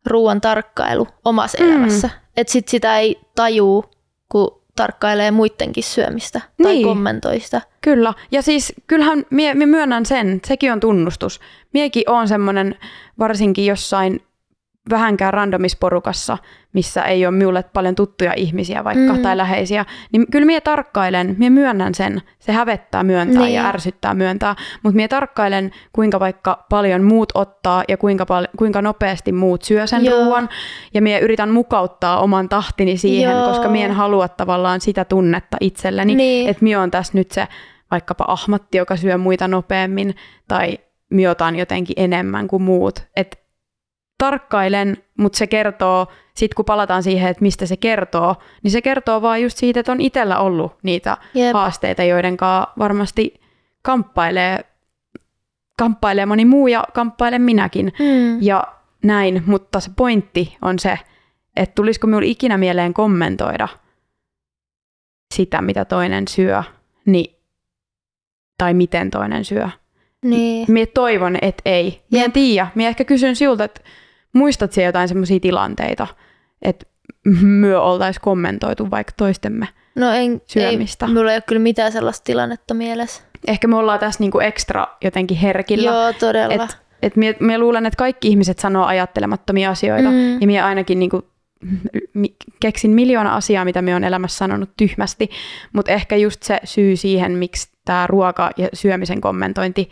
ruoan 0.06 0.41
tarkkailu 0.41 1.08
omassa 1.26 1.58
Mm. 1.63 1.69
elämässä. 1.69 2.10
Että 2.38 2.54
sit 2.54 2.67
sitä 2.67 3.00
ei 3.00 3.19
tajuu, 3.36 3.86
kun 4.32 4.62
tarkkailee 4.75 5.31
muidenkin 5.31 5.83
syömistä 5.83 6.41
tai 6.63 6.73
Niin. 6.73 6.88
kommentoi 6.88 7.39
sitä. 7.39 7.62
Kyllä. 7.81 8.13
Ja 8.31 8.41
siis 8.41 8.73
kyllähän 8.88 9.25
mie, 9.29 9.53
mie 9.53 9.67
myönnän 9.67 10.05
sen, 10.05 10.39
sekin 10.45 10.71
on 10.71 10.79
tunnustus. 10.79 11.39
Miekin 11.73 12.03
on 12.07 12.27
semmoinen, 12.27 12.75
varsinkin 13.19 13.65
jossain 13.65 14.19
vähänkään 14.89 15.34
randomisporukassa, 15.34 16.38
missä 16.74 17.04
ei 17.04 17.26
ole 17.26 17.36
minulle 17.36 17.63
paljon 17.63 17.96
tuttuja 17.96 18.34
ihmisiä 18.36 18.84
vaikka 18.84 19.13
Mm. 19.13 19.22
tai 19.22 19.38
läheisiä, 19.38 19.86
niin 20.12 20.26
kyllä 20.32 20.46
mie 20.46 20.62
tarkkailen, 20.62 21.36
mie 21.39 21.50
myönnän 21.50 21.96
sen. 21.96 22.22
Se 22.39 22.52
hävettää 22.52 23.04
myöntää 23.04 23.41
Niin. 23.43 23.54
ja 23.56 23.67
ärsyttää 23.67 24.13
myöntää, 24.13 24.56
mutta 24.84 24.96
mie 24.96 25.08
tarkkailen, 25.08 25.72
kuinka 25.93 26.19
vaikka 26.19 26.65
paljon 26.69 27.04
muut 27.04 27.32
ottaa 27.36 27.84
ja 27.88 27.98
kuinka, 27.98 28.26
pal- 28.26 28.48
kuinka 28.58 28.82
nopeasti 28.82 29.32
muut 29.32 29.62
syö 29.62 29.88
sen 29.88 30.06
Joo. 30.06 30.24
ruoan. 30.26 30.50
Ja 30.93 31.02
mie 31.02 31.19
yritän 31.19 31.50
mukauttaa 31.50 32.19
oman 32.19 32.50
tahtini 32.50 32.98
siihen, 32.98 33.32
Joo. 33.32 33.48
koska 33.48 33.69
mie 33.69 33.86
en 33.86 33.91
halua 33.91 34.28
tavallaan 34.28 34.82
sitä 34.82 35.06
tunnetta 35.06 35.58
itselleni, 35.60 36.15
Niin. 36.15 36.50
että 36.50 36.63
mie 36.63 36.78
on 36.78 36.91
tässä 36.91 37.13
nyt 37.15 37.32
se 37.32 37.48
vaikkapa 37.91 38.26
ahmatti, 38.28 38.78
joka 38.78 38.96
syö 38.96 39.17
muita 39.17 39.48
nopeammin, 39.48 40.15
tai 40.48 40.78
mie 41.10 41.30
otan 41.30 41.56
jotenkin 41.56 41.93
enemmän 41.98 42.48
kuin 42.48 42.62
muut. 42.63 43.00
Et 43.15 43.42
tarkkailen, 44.23 44.97
mutta 45.17 45.38
se 45.38 45.47
kertoo, 45.47 46.07
sitten 46.36 46.55
kun 46.55 46.65
palataan 46.65 47.03
siihen, 47.03 47.29
että 47.29 47.41
mistä 47.41 47.65
se 47.65 47.77
kertoo, 47.77 48.36
niin 48.63 48.71
se 48.71 48.81
kertoo 48.81 49.21
vaan 49.21 49.41
just 49.41 49.57
siitä, 49.57 49.79
että 49.79 49.91
on 49.91 50.01
itsellä 50.01 50.39
ollut 50.39 50.73
niitä 50.83 51.17
Jep. 51.33 51.53
haasteita, 51.53 52.03
joiden 52.03 52.38
kanssa 52.38 52.73
varmasti 52.79 53.41
kamppailee, 53.81 54.65
kamppailee 55.77 56.25
moni 56.25 56.45
muu 56.45 56.67
ja 56.67 56.83
kamppailen 56.93 57.41
minäkin. 57.41 57.93
Mm. 57.99 58.41
Ja 58.41 58.63
näin, 59.03 59.43
mutta 59.45 59.79
se 59.79 59.91
pointti 59.95 60.57
on 60.62 60.79
se, 60.79 60.99
että 61.55 61.75
tulisiko 61.75 62.07
minulle 62.07 62.25
ikinä 62.25 62.57
mieleen 62.57 62.93
kommentoida 62.93 63.67
sitä, 65.33 65.62
mitä 65.62 65.86
toinen 65.86 66.27
syö, 66.27 66.63
niin, 67.05 67.36
tai 68.57 68.73
miten 68.73 69.12
toinen 69.12 69.45
syö. 69.45 69.69
Niin. 70.25 70.65
Mie 70.69 70.86
toivon, 70.86 71.38
että 71.41 71.62
ei. 71.65 72.03
Mie 72.12 72.23
en 72.23 72.31
tiedä. 72.31 72.67
Mie 72.75 72.88
ehkä 72.88 73.05
kysyn 73.05 73.36
sinulta, 73.36 73.63
että 73.63 73.81
muistat 74.34 74.72
sinä 74.72 74.86
jotain 74.86 75.08
semmoisia 75.08 75.39
tilanteita, 75.39 76.08
että 76.62 76.86
myö 77.41 77.82
oltaisiin 77.82 78.22
kommentoitu 78.22 78.91
vaikka 78.91 79.13
toistemme. 79.17 79.67
No 79.96 80.12
en, 80.12 80.41
Syömistä. 80.46 81.06
Ei, 81.06 81.13
mulla 81.13 81.32
ei 81.32 81.36
ole 81.36 81.43
kyllä 81.48 81.62
mitään 81.62 81.91
sellaista 81.91 82.24
tilannetta 82.24 82.74
mielessä. 82.74 83.24
Ehkä 83.48 83.67
me 83.67 83.76
ollaan 83.76 84.00
tässä 84.00 84.19
niinku 84.19 84.39
ekstra 84.39 84.88
jotenkin 85.04 85.38
herkillä. 85.38 85.91
Joo, 85.91 86.13
todella. 86.13 86.63
Et, 86.63 86.78
et 87.02 87.15
mie, 87.15 87.36
mie 87.39 87.58
luulen, 87.58 87.86
että 87.86 87.98
kaikki 87.98 88.28
ihmiset 88.28 88.60
sanoo 88.60 88.86
ajattelemattomia 88.86 89.69
asioita. 89.69 90.10
Mm. 90.10 90.41
Ja 90.41 90.48
mie 90.48 90.62
ainakin 90.62 91.00
niinku, 91.00 91.28
keksin 92.60 92.91
miljoona 92.91 93.36
asiaa, 93.36 93.65
mitä 93.65 93.82
me 93.82 93.96
on 93.96 94.04
elämässä 94.04 94.38
sanonut 94.38 94.69
tyhmästi. 94.78 95.30
Mutta 95.74 95.91
ehkä 95.91 96.15
just 96.15 96.43
se 96.43 96.60
syy 96.63 96.96
siihen, 96.96 97.32
miksi 97.32 97.69
tämä 97.86 98.08
ruoka- 98.08 98.52
ja 98.58 98.67
syömisen 98.74 99.22
kommentointi 99.22 99.89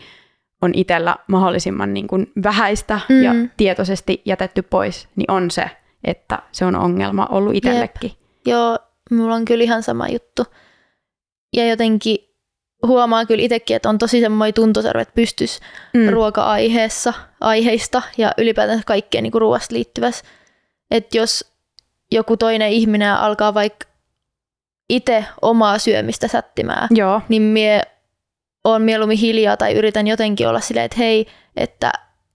on 0.61 0.71
itsellä 0.75 1.15
mahdollisimman 1.27 1.93
niin 1.93 2.07
kuin 2.07 2.31
vähäistä 2.43 2.99
Mm. 3.09 3.23
ja 3.23 3.31
tietoisesti 3.57 4.21
jätetty 4.25 4.61
pois, 4.61 5.07
niin 5.15 5.31
on 5.31 5.51
se, 5.51 5.65
että 6.03 6.39
se 6.51 6.65
on 6.65 6.75
ongelma 6.75 7.27
ollut 7.31 7.55
itsellekin. 7.55 8.11
Joo, 8.45 8.77
mulla 9.11 9.35
on 9.35 9.45
kyllä 9.45 9.63
ihan 9.63 9.83
sama 9.83 10.07
juttu. 10.07 10.45
Ja 11.55 11.67
jotenkin 11.69 12.17
huomaa 12.87 13.25
kyllä 13.25 13.43
itsekin, 13.43 13.75
että 13.75 13.89
on 13.89 13.97
tosi 13.97 14.19
semmoinen 14.21 14.53
tuntosarvet 14.53 15.13
pystys 15.13 15.59
Mm. 15.93 16.09
ruoka-aiheessa, 16.09 17.13
aiheista 17.41 18.01
ja 18.17 18.31
ylipäätään 18.37 18.81
kaikkeen 18.85 19.23
niin 19.23 19.33
ruoasta 19.33 19.75
liittyvässä. 19.75 20.25
Että 20.91 21.17
jos 21.17 21.51
joku 22.11 22.37
toinen 22.37 22.69
ihminen 22.71 23.13
alkaa 23.13 23.53
vaikka 23.53 23.87
itse 24.89 25.25
omaa 25.41 25.77
syömistä 25.79 26.27
sättimään, 26.27 26.87
Joo, 26.91 27.21
niin 27.29 27.41
mie 27.41 27.81
on 28.63 28.81
mieluummin 28.81 29.17
hiljaa 29.17 29.57
tai 29.57 29.73
yritän 29.73 30.07
jotenkin 30.07 30.47
olla 30.47 30.59
silleen, 30.59 30.85
että 30.85 30.97
hei, 30.97 31.27
että 31.55 31.91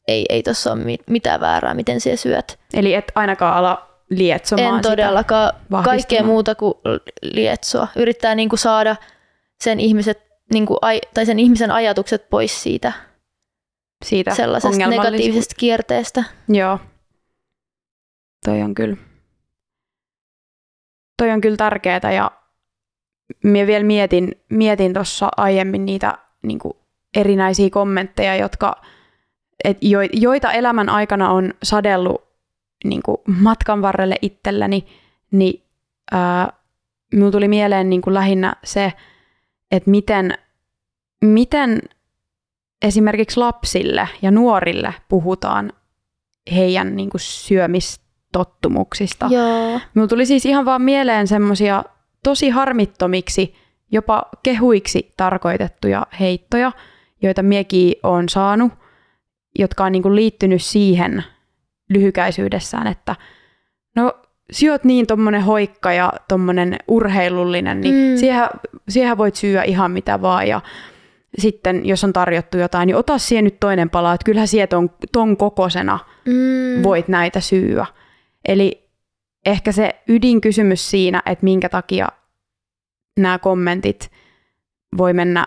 ei, 0.08 0.26
ei 0.28 0.42
tuossa 0.42 0.72
ole 0.72 0.84
mi- 0.84 0.98
mitään 1.06 1.40
väärää, 1.40 1.74
miten 1.74 2.00
sinä 2.00 2.16
syöt. 2.16 2.58
eli 2.74 2.94
et 2.94 3.12
ainakaan 3.14 3.56
ala 3.56 3.88
lietsomaan 4.10 4.76
en 4.76 4.82
todellakaan 4.82 5.52
kaikkea 5.84 6.22
muuta 6.22 6.54
kuin 6.54 6.74
lietsoa. 7.22 7.88
Yrittää 7.96 8.34
niin 8.34 8.48
kuin 8.48 8.58
saada 8.58 8.96
sen, 9.60 9.80
ihmiset, 9.80 10.22
niin 10.52 10.66
kuin, 10.66 10.78
ai, 10.82 11.00
tai 11.14 11.26
sen 11.26 11.38
ihmisen 11.38 11.70
ajatukset 11.70 12.30
pois 12.30 12.62
siitä 12.62 12.92
siitä 14.04 14.34
sellaisesta 14.34 14.88
negatiivisesta 14.88 15.54
kierteestä. 15.58 16.24
Joo. 16.48 16.78
Toi 18.44 18.62
on 18.62 18.74
kyllä. 18.74 18.96
Toi 21.18 21.30
on 21.30 21.40
kyllä 21.40 21.56
tärkeää 21.56 22.12
ja 22.14 22.30
minä 23.44 23.66
vielä 23.66 23.84
mietin, 23.84 24.32
mietin 24.48 24.94
tuossa 24.94 25.28
aiemmin 25.36 25.86
niitä 25.86 26.18
niin 26.42 26.58
kuin 26.58 26.74
erinäisiä 27.16 27.70
kommentteja, 27.70 28.36
jotka, 28.36 28.82
et 29.64 29.78
jo, 29.80 29.98
joita 30.12 30.52
elämän 30.52 30.88
aikana 30.88 31.30
on 31.30 31.54
sadellut 31.62 32.26
niin 32.84 33.02
kuin 33.02 33.16
matkan 33.26 33.82
varrelle 33.82 34.16
itselleni, 34.22 34.86
niin 35.30 35.62
ää, 36.12 36.52
minulla 37.12 37.32
tuli 37.32 37.48
mieleen 37.48 37.90
niin 37.90 38.02
kuin 38.02 38.14
lähinnä 38.14 38.56
se, 38.64 38.92
että 39.70 39.90
miten, 39.90 40.38
miten 41.24 41.82
esimerkiksi 42.82 43.40
lapsille 43.40 44.08
ja 44.22 44.30
nuorille 44.30 44.94
puhutaan 45.08 45.72
heidän 46.54 46.96
niin 46.96 47.10
kuin 47.10 47.20
syömistottumuksista. 47.20 49.28
Joo, 49.30 49.80
Minulla 49.94 50.08
tuli 50.08 50.26
siis 50.26 50.46
ihan 50.46 50.64
vaan 50.64 50.82
mieleen 50.82 51.28
semmoisia 51.28 51.84
tosi 52.26 52.48
harmittomiksi, 52.50 53.54
jopa 53.92 54.22
kehuiksi 54.42 55.12
tarkoitettuja 55.16 56.06
heittoja, 56.20 56.72
joita 57.22 57.42
miekin 57.42 57.94
on 58.02 58.28
saanut, 58.28 58.72
jotka 59.58 59.84
on 59.84 59.92
niin 59.92 60.02
kuin 60.02 60.16
liittynyt 60.16 60.62
siihen 60.62 61.24
lyhykäisyydessään, 61.90 62.86
että 62.86 63.16
no 63.96 64.12
syöt 64.50 64.84
niin 64.84 65.06
tommonen 65.06 65.42
hoikka 65.42 65.92
ja 65.92 66.12
tommonen 66.28 66.76
urheilullinen, 66.88 67.80
niin 67.80 67.94
Mm. 67.94 68.16
siihen, 68.16 68.48
siihen 68.88 69.18
voit 69.18 69.36
syödä 69.36 69.62
ihan 69.62 69.90
mitä 69.90 70.22
vaan 70.22 70.48
ja 70.48 70.60
sitten 71.38 71.86
jos 71.86 72.04
on 72.04 72.12
tarjottu 72.12 72.58
jotain, 72.58 72.86
niin 72.86 72.96
ota 72.96 73.18
siihen 73.18 73.44
nyt 73.44 73.60
toinen 73.60 73.90
pala, 73.90 74.14
että 74.14 74.24
kyllähän 74.24 74.48
sieltä 74.48 74.70
ton, 74.70 74.90
ton 75.12 75.36
kokosena 75.36 75.98
mm, 76.24 76.82
voit 76.82 77.08
näitä 77.08 77.40
syyä. 77.40 77.86
Eli 78.48 78.86
ehkä 79.46 79.72
se 79.72 80.02
ydinkysymys 80.09 80.90
siinä, 80.90 81.22
että 81.26 81.44
minkä 81.44 81.68
takia 81.68 82.09
nämä 83.18 83.38
kommentit 83.38 84.11
voi 84.98 85.12
mennä 85.12 85.46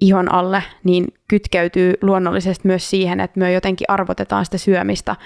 ihon 0.00 0.32
alle, 0.32 0.62
niin 0.84 1.06
kytkeytyy 1.28 1.94
luonnollisesti 2.02 2.68
myös 2.68 2.90
siihen, 2.90 3.20
että 3.20 3.40
me 3.40 3.52
jotenkin 3.52 3.84
arvotetaan 3.88 4.44
sitä 4.44 4.58
syömistä 4.58 5.16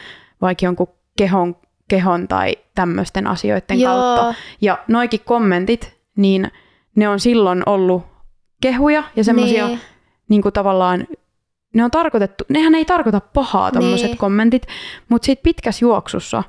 vaikka 0.41 0.65
jonkun 0.67 0.89
kehon, 1.19 1.57
kehon 1.89 2.29
tai 2.29 2.57
tämmöisten 2.75 3.27
asioiden 3.27 3.81
Joo. 3.81 3.95
kautta. 3.95 4.35
Ja 4.61 4.79
noikin 4.89 5.21
kommentit, 5.25 5.97
niin 6.17 6.51
ne 6.97 7.09
on 7.09 7.21
silloin 7.21 7.63
ollut 7.67 8.03
kehuja 8.63 9.05
ja 9.17 9.25
semmoisia 9.25 9.67
Niin. 9.67 9.81
niin 10.29 10.43
kuin 10.43 10.53
tavallaan, 10.53 11.07
ne 11.75 11.85
on 11.85 11.91
tarkoitettu, 11.91 12.45
nehän 12.49 12.75
ei 12.75 12.85
tarkoita 12.85 13.21
pahaa 13.21 13.73
tommoset 13.73 14.07
Niin. 14.07 14.19
kommentit, 14.19 14.67
mutta 15.09 15.27
sitten 15.27 15.43
pitkässä 15.43 15.85
juoksussa 15.85 16.43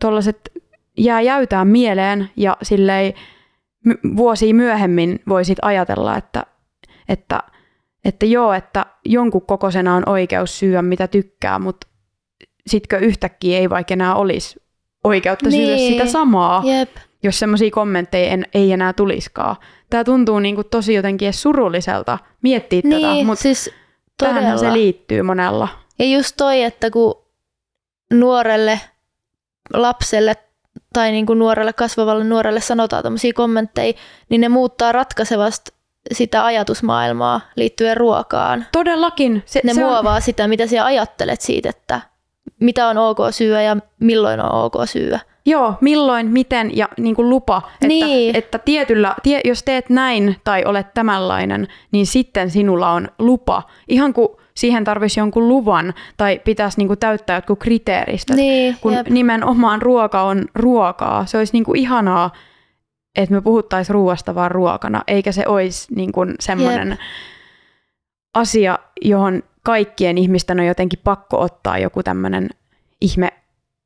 tollaset 0.00 0.50
jää 0.98 1.20
jäytään 1.20 1.68
mieleen 1.68 2.30
ja 2.36 2.56
silleen 2.62 3.14
my- 3.84 3.98
vuosia 4.16 4.54
myöhemmin 4.54 5.20
voisit 5.28 5.58
ajatella, 5.62 6.16
että, 6.16 6.46
että, 7.08 7.42
että 8.04 8.26
joo, 8.26 8.52
että 8.52 8.86
jonkun 9.04 9.46
kokoisena 9.46 9.94
on 9.94 10.08
oikeus 10.08 10.58
syödä 10.58 10.82
mitä 10.82 11.08
tykkää, 11.08 11.58
mutta 11.58 11.86
sitkö 12.66 12.98
yhtäkkiä 12.98 13.58
ei 13.58 13.70
vaikka 13.70 13.94
enää 13.94 14.14
olisi 14.14 14.60
oikeutta 15.04 15.50
syödä 15.50 15.74
Niin. 15.74 15.92
sitä 15.92 16.06
samaa 16.06 16.62
Jep. 16.64 16.90
jos 17.22 17.38
semmoisia 17.38 17.70
kommentteja 17.70 18.30
en, 18.30 18.46
ei 18.54 18.72
enää 18.72 18.92
tuliskaan. 18.92 19.56
Tämä 19.90 20.04
tuntuu 20.04 20.38
niin 20.38 20.54
kuin 20.54 20.66
tosi 20.70 20.94
jotenkin 20.94 21.26
edes 21.26 21.42
surulliselta 21.42 22.18
miettiä 22.42 22.82
tätä, 22.82 22.96
Niin, 22.96 23.26
mutta 23.26 23.42
siis 23.42 23.70
todella. 24.18 24.56
se 24.56 24.72
liittyy 24.72 25.22
monella. 25.22 25.68
Ja 25.98 26.04
just 26.04 26.34
toi, 26.36 26.62
että 26.62 26.90
kun 26.90 27.14
nuorelle 28.12 28.80
lapselle 29.72 30.34
tai 30.92 31.12
niin 31.12 31.26
kuin 31.26 31.38
nuorelle 31.38 31.72
kasvavalle 31.72 32.24
nuorelle 32.24 32.60
sanotaan 32.60 33.02
tämmöisiä 33.02 33.32
kommentteja, 33.32 33.92
niin 34.28 34.40
ne 34.40 34.48
muuttaa 34.48 34.92
ratkaisevasti 34.92 35.72
sitä 36.12 36.44
ajatusmaailmaa 36.44 37.40
liittyen 37.56 37.96
ruokaan. 37.96 38.66
Todellakin. 38.72 39.42
Se, 39.46 39.60
ne 39.64 39.74
se 39.74 39.80
muovaa 39.80 40.14
on... 40.14 40.22
sitä, 40.22 40.48
mitä 40.48 40.66
sinä 40.66 40.84
ajattelet 40.84 41.40
siitä, 41.40 41.68
että 41.68 42.00
mitä 42.60 42.88
on 42.88 42.98
ok 42.98 43.18
syödä 43.30 43.62
ja 43.62 43.76
milloin 44.00 44.40
on 44.40 44.52
ok 44.52 44.74
syödä. 44.84 45.20
Joo, 45.46 45.74
milloin, 45.80 46.26
miten 46.26 46.76
ja 46.76 46.88
niin 46.98 47.16
kuin 47.16 47.30
lupa, 47.30 47.62
että, 47.74 47.86
niin. 47.86 48.36
että 48.36 48.58
tietyllä, 48.58 49.14
tie, 49.22 49.40
jos 49.44 49.62
teet 49.62 49.90
näin 49.90 50.36
tai 50.44 50.64
olet 50.64 50.94
tämänlainen, 50.94 51.68
niin 51.92 52.06
sitten 52.06 52.50
sinulla 52.50 52.90
on 52.90 53.08
lupa. 53.18 53.62
Ihan 53.88 54.14
kuin 54.14 54.28
siihen 54.54 54.84
tarvisi 54.84 55.20
jonkun 55.20 55.48
luvan 55.48 55.94
tai 56.16 56.40
pitäisi 56.44 56.78
niin 56.78 56.88
kuin 56.88 56.98
täyttää 56.98 57.36
jotkut 57.36 57.58
kriteeristöt, 57.58 58.36
niin, 58.36 58.76
kun 58.80 58.92
jep. 58.92 59.08
nimenomaan 59.08 59.82
ruoka 59.82 60.22
on 60.22 60.44
ruokaa. 60.54 61.26
Se 61.26 61.38
olisi 61.38 61.52
niin 61.52 61.64
kuin 61.64 61.78
ihanaa, 61.78 62.30
että 63.16 63.34
me 63.34 63.40
puhuttaisiin 63.40 63.94
ruoasta 63.94 64.34
vaan 64.34 64.50
ruokana, 64.50 65.02
eikä 65.06 65.32
se 65.32 65.44
olisi 65.46 65.94
niin 65.94 66.12
kuin 66.12 66.34
semmoinen 66.40 66.98
asia, 68.34 68.78
johon 69.02 69.42
kaikkien 69.62 70.18
ihmisten 70.18 70.60
on 70.60 70.66
jotenkin 70.66 71.00
pakko 71.04 71.40
ottaa 71.40 71.78
joku 71.78 72.02
tämmöinen 72.02 72.48
ihme 73.00 73.28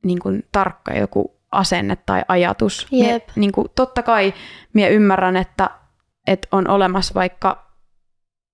niin 0.05 0.19
kuin 0.19 0.45
tarkka 0.53 0.93
joku 0.93 1.35
asenne 1.53 1.97
tai 1.97 2.23
ajatus. 2.29 2.87
Mie, 2.91 3.23
niin 3.37 3.53
kuin, 3.53 3.69
totta 3.75 4.03
kai 4.03 4.35
minä 4.73 4.89
ymmärrän, 4.89 5.37
että, 5.37 5.71
että 6.27 6.49
on 6.53 6.69
olemassa 6.69 7.15
vaikka 7.15 7.64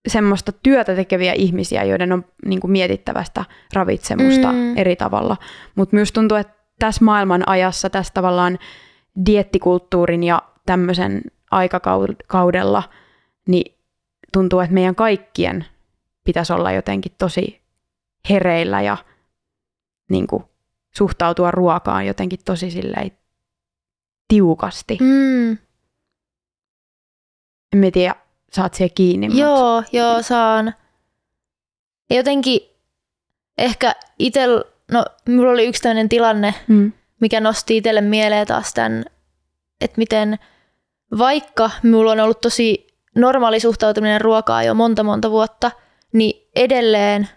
semmoista 0.08 0.52
työtä 0.52 0.94
tekeviä 0.94 1.32
ihmisiä, 1.32 1.84
joiden 1.84 2.12
on 2.12 2.24
niin 2.46 2.60
kuin 2.60 2.70
mietittävästä 2.70 3.44
ravitsemusta 3.74 4.52
mm. 4.52 4.76
eri 4.76 4.96
tavalla. 4.96 5.36
Mutta 5.74 5.96
myös 5.96 6.12
tuntuu, 6.12 6.36
että 6.38 6.54
tässä 6.78 7.04
maailman 7.04 7.48
ajassa, 7.48 7.90
tässä 7.90 8.12
tavallaan 8.14 8.58
diettikulttuurin 9.26 10.22
ja 10.22 10.42
tämmöisen 10.66 11.22
aikakaudella, 11.50 12.82
niin 13.46 13.74
tuntuu, 14.32 14.60
että 14.60 14.74
meidän 14.74 14.94
kaikkien 14.94 15.64
pitäisi 16.24 16.52
olla 16.52 16.72
jotenkin 16.72 17.12
tosi 17.18 17.60
hereillä 18.30 18.82
ja 18.82 18.96
niin 20.10 20.26
kuin, 20.26 20.44
suhtautua 20.90 21.50
ruokaan 21.50 22.06
jotenkin 22.06 22.38
tosi 22.44 22.70
silleen 22.70 23.10
tiukasti. 24.28 24.98
Mm. 25.00 25.58
En 27.72 27.92
tiedä, 27.92 28.14
saat 28.52 28.74
siihen 28.74 28.94
kiinni. 28.94 29.28
Joo, 29.38 29.76
mutta... 29.76 29.96
joo, 29.96 30.22
saan. 30.22 30.74
Ja 32.10 32.16
jotenkin 32.16 32.60
ehkä 33.58 33.94
itsellä, 34.18 34.64
no 34.92 35.04
minulla 35.28 35.52
oli 35.52 35.66
yksi 35.66 35.82
tämmöinen 35.82 36.08
tilanne, 36.08 36.54
mm. 36.68 36.92
mikä 37.20 37.40
nosti 37.40 37.76
itselle 37.76 38.00
mieleen 38.00 38.46
taas 38.46 38.74
tämän, 38.74 39.04
että 39.80 39.98
miten 39.98 40.38
vaikka 41.18 41.70
minulla 41.82 42.12
on 42.12 42.20
ollut 42.20 42.40
tosi 42.40 42.86
normaali 43.14 43.60
suhtautuminen 43.60 44.20
ruokaa 44.20 44.62
jo 44.62 44.74
monta 44.74 45.02
monta 45.02 45.30
vuotta, 45.30 45.70
niin 46.12 46.48
edelleen 46.56 47.28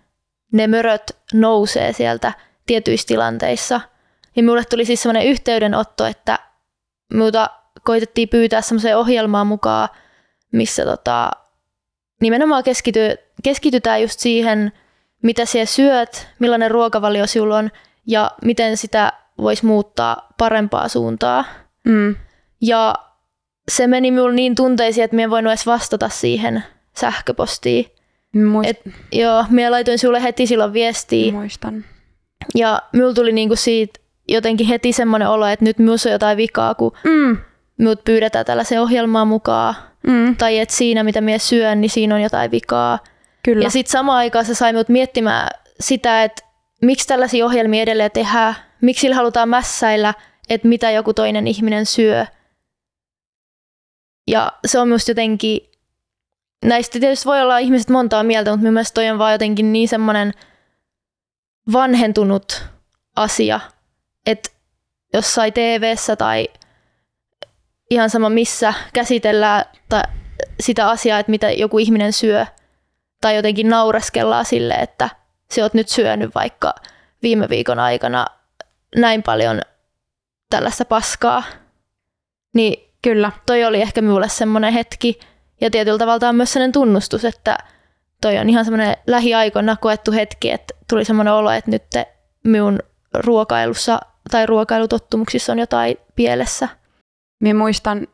ne 0.51 0.67
möröt 0.67 1.17
nousee 1.33 1.93
sieltä 1.93 2.33
tietyissä 2.65 3.07
tilanteissa. 3.07 3.81
Ja 4.35 4.43
minulle 4.43 4.63
tuli 4.65 4.85
siis 4.85 5.01
sellainen 5.01 5.27
yhteydenotto, 5.31 6.05
että 6.05 6.39
minulta 7.13 7.49
koitettiin 7.83 8.29
pyytää 8.29 8.61
semmoiseen 8.61 8.97
ohjelmaan 8.97 9.47
mukaan, 9.47 9.89
missä 10.53 10.85
tota, 10.85 11.31
nimenomaan 12.21 12.63
keskity, 12.63 12.99
keskitytään 13.43 14.01
just 14.01 14.19
siihen, 14.19 14.71
mitä 15.23 15.45
siellä 15.45 15.65
syöt, 15.65 16.27
millainen 16.39 16.71
ruokavalio 16.71 17.27
sinulla 17.27 17.57
on 17.57 17.69
ja 18.07 18.31
miten 18.43 18.77
sitä 18.77 19.13
voisi 19.37 19.65
muuttaa 19.65 20.27
parempaa 20.37 20.87
suuntaa. 20.87 21.45
Mm. 21.85 22.15
Ja 22.61 22.95
se 23.71 23.87
meni 23.87 24.11
minulle 24.11 24.33
niin 24.33 24.55
tunteisiin, 24.55 25.03
että 25.03 25.15
minä 25.15 25.23
en 25.23 25.29
voinut 25.29 25.51
edes 25.51 25.65
vastata 25.65 26.09
siihen 26.09 26.63
sähköpostiin. 26.97 27.85
Muist... 28.35 28.69
Et, 28.69 28.81
joo, 29.11 29.45
minä 29.49 29.71
laitoin 29.71 29.99
sinulle 29.99 30.23
heti 30.23 30.47
silloin 30.47 30.73
viestiä. 30.73 31.31
Muistan. 31.31 31.85
Ja 32.55 32.81
minulla 32.93 33.13
tuli 33.13 33.31
niinku 33.31 33.55
siitä 33.55 33.99
jotenkin 34.27 34.67
heti 34.67 34.93
semmoinen 34.93 35.29
olo, 35.29 35.47
että 35.47 35.65
nyt 35.65 35.79
minussa 35.79 36.09
on 36.09 36.13
jotain 36.13 36.37
vikaa, 36.37 36.75
kun 36.75 36.91
mm. 37.03 37.37
Minut 37.77 38.03
pyydetään 38.05 38.45
tällaiseen 38.45 38.81
ohjelmaan 38.81 39.27
mukaan. 39.27 39.75
Mm. 40.07 40.35
Tai 40.35 40.59
että 40.59 40.75
siinä, 40.75 41.03
mitä 41.03 41.21
minä 41.21 41.37
syön, 41.37 41.81
niin 41.81 41.91
siinä 41.91 42.15
on 42.15 42.21
jotain 42.21 42.51
vikaa. 42.51 42.99
Kyllä. 43.43 43.63
Ja 43.63 43.69
sitten 43.69 43.91
samaan 43.91 44.17
aikaan 44.17 44.45
se 44.45 44.55
sai 44.55 44.73
minut 44.73 44.89
miettimään 44.89 45.49
sitä, 45.79 46.23
että 46.23 46.43
miksi 46.81 47.07
tällaisia 47.07 47.45
ohjelmia 47.45 47.83
edelleen 47.83 48.11
tehdään, 48.11 48.55
miksi 48.81 49.01
sillä 49.01 49.15
halutaan 49.15 49.49
mässäillä, 49.49 50.13
että 50.49 50.67
mitä 50.67 50.91
joku 50.91 51.13
toinen 51.13 51.47
ihminen 51.47 51.85
syö. 51.85 52.25
Ja 54.27 54.51
se 54.67 54.79
on 54.79 54.87
minusta 54.87 55.11
jotenkin, 55.11 55.59
näistä 56.65 56.99
tietysti 56.99 57.25
voi 57.25 57.41
olla 57.41 57.57
ihmiset 57.57 57.89
montaa 57.89 58.23
mieltä, 58.23 58.51
mutta 58.51 58.61
minun 58.61 58.73
mielestä 58.73 58.93
toi 58.93 59.09
on 59.09 59.19
vaan 59.19 59.31
jotenkin 59.31 59.73
niin 59.73 59.87
semmoinen 59.87 60.33
vanhentunut 61.73 62.63
asia, 63.15 63.59
että 64.25 64.49
jossain 65.13 65.53
tv 65.53 65.95
tai 66.17 66.47
ihan 67.89 68.09
sama 68.09 68.29
missä 68.29 68.73
käsitellään 68.93 69.65
tai 69.89 70.03
sitä 70.59 70.89
asiaa, 70.89 71.19
että 71.19 71.29
mitä 71.29 71.51
joku 71.51 71.79
ihminen 71.79 72.13
syö, 72.13 72.45
tai 73.21 73.35
jotenkin 73.35 73.69
naureskellaan 73.69 74.45
sille, 74.45 74.73
että 74.73 75.09
se 75.51 75.63
oot 75.63 75.73
nyt 75.73 75.89
syönyt 75.89 76.35
vaikka 76.35 76.75
viime 77.21 77.49
viikon 77.49 77.79
aikana 77.79 78.25
näin 78.95 79.23
paljon 79.23 79.61
tällaista 80.49 80.85
paskaa. 80.85 81.43
Niin 82.53 82.93
Kyllä. 83.01 83.31
toi 83.45 83.63
oli 83.63 83.81
ehkä 83.81 84.01
minulle 84.01 84.29
semmoinen 84.29 84.73
hetki, 84.73 85.19
ja 85.61 85.69
tietyllä 85.69 85.97
tavalla 85.97 86.29
on 86.29 86.35
myös 86.35 86.53
sellainen 86.53 86.71
tunnustus, 86.71 87.25
että 87.25 87.57
toi 88.21 88.37
on 88.37 88.49
ihan 88.49 88.65
semmoinen 88.65 88.97
lähiaikoina 89.07 89.75
koettu 89.75 90.11
hetki, 90.11 90.51
että 90.51 90.73
tuli 90.89 91.05
semmoinen 91.05 91.33
olo, 91.33 91.51
että 91.51 91.71
nyt 91.71 91.83
minun 92.43 92.79
ruokailussa 93.13 93.99
tai 94.31 94.45
ruokailutottumuksissa 94.45 95.51
on 95.51 95.59
jotain 95.59 95.97
pielessä. 96.15 96.67
Minä 97.39 97.59
muistan 97.59 98.07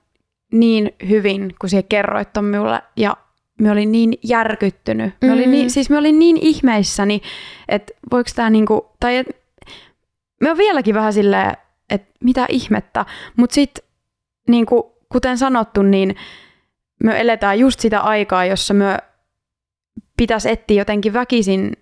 niin 0.51 0.91
hyvin, 1.09 1.55
kun 1.59 1.69
siellä 1.69 1.87
kerroit 1.89 2.33
ton 2.33 2.45
minulle, 2.45 2.81
ja 2.97 3.17
me 3.61 3.71
olin 3.71 3.91
niin 3.91 4.13
järkyttynyt. 4.23 5.05
Me 5.21 5.27
mm-hmm. 5.27 5.33
olin 5.33 5.51
niin, 5.51 5.69
siis 5.69 5.89
me 5.89 5.97
olin 5.97 6.19
niin 6.19 6.37
ihmeissäni, 6.37 7.21
että 7.69 7.93
voiko 8.11 8.29
tämä 8.35 8.49
niinku, 8.49 8.91
tai 8.99 9.17
et, 9.17 9.27
me 10.41 10.51
on 10.51 10.57
vieläkin 10.57 10.95
vähän 10.95 11.13
silleen, 11.13 11.57
että 11.89 12.11
mitä 12.23 12.45
ihmettä, 12.49 13.05
mutta 13.37 13.53
sitten 13.53 13.83
niinku, 14.47 14.93
kuten 15.09 15.37
sanottu, 15.37 15.81
niin 15.81 16.15
me 17.03 17.21
eletään 17.21 17.59
just 17.59 17.79
sitä 17.79 17.99
aikaa, 17.99 18.45
jossa 18.45 18.73
me 18.73 18.97
pitäisi 20.17 20.49
etsiä 20.49 20.81
jotenkin 20.81 21.13
väkisin 21.13 21.73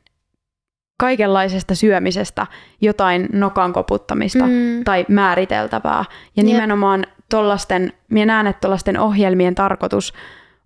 kaikenlaisesta 1.00 1.76
syömisestä 1.76 2.48
jotain 2.82 3.28
nokan 3.34 3.74
koputtamista 3.74 4.44
mm. 4.44 4.84
tai 4.84 5.06
määriteltävää. 5.10 6.06
Ja 6.36 6.44
Jep. 6.44 6.46
nimenomaan 6.46 7.06
tollasten, 7.30 7.94
minä 8.10 8.26
näen, 8.26 8.48
että 8.48 8.62
tollasten 8.62 9.00
ohjelmien 9.00 9.56
tarkoitus 9.56 10.14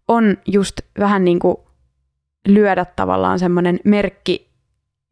on 0.08 0.38
just 0.47 0.82
vähän 1.00 1.26
niin 1.26 1.39
kuin 1.39 1.56
lyödä 2.47 2.86
tavallaan 2.86 3.39
semmoinen 3.39 3.80
merkki 3.84 4.52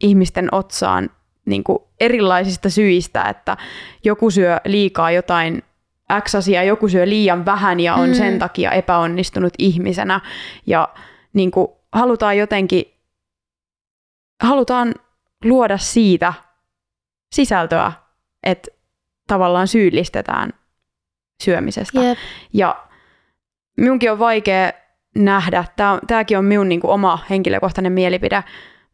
ihmisten 0.03 0.49
otsaan 0.51 1.09
niin 1.45 1.63
kuin 1.63 1.79
erilaisista 1.99 2.69
syistä, 2.69 3.23
että 3.23 3.57
joku 4.03 4.31
syö 4.31 4.57
liikaa 4.65 5.11
jotain 5.11 5.63
X 6.21 6.35
asiaa, 6.35 6.63
joku 6.63 6.89
syö 6.89 7.09
liian 7.09 7.45
vähän 7.45 7.79
ja 7.79 7.95
on 7.95 8.09
mm. 8.09 8.15
sen 8.15 8.39
takia 8.39 8.71
epäonnistunut 8.71 9.53
ihmisenä. 9.57 10.21
Ja 10.67 10.89
niin 11.33 11.51
kuin 11.51 11.67
halutaan 11.93 12.37
jotenkin, 12.37 12.85
halutaan 14.43 14.95
luoda 15.43 15.77
siitä 15.77 16.33
sisältöä, 17.35 17.91
että 18.43 18.71
tavallaan 19.27 19.67
syyllistetään 19.67 20.53
syömisestä. 21.43 22.01
Yep. 22.01 22.17
Ja 22.53 22.85
minunkin 23.77 24.11
on 24.11 24.19
vaikea 24.19 24.71
nähdä, 25.15 25.63
tämä, 25.75 25.99
tämäkin 26.07 26.37
on 26.37 26.45
minun 26.45 26.69
niin 26.69 26.79
kuin 26.79 26.91
oma 26.91 27.19
henkilökohtainen 27.29 27.91
mielipide, 27.91 28.43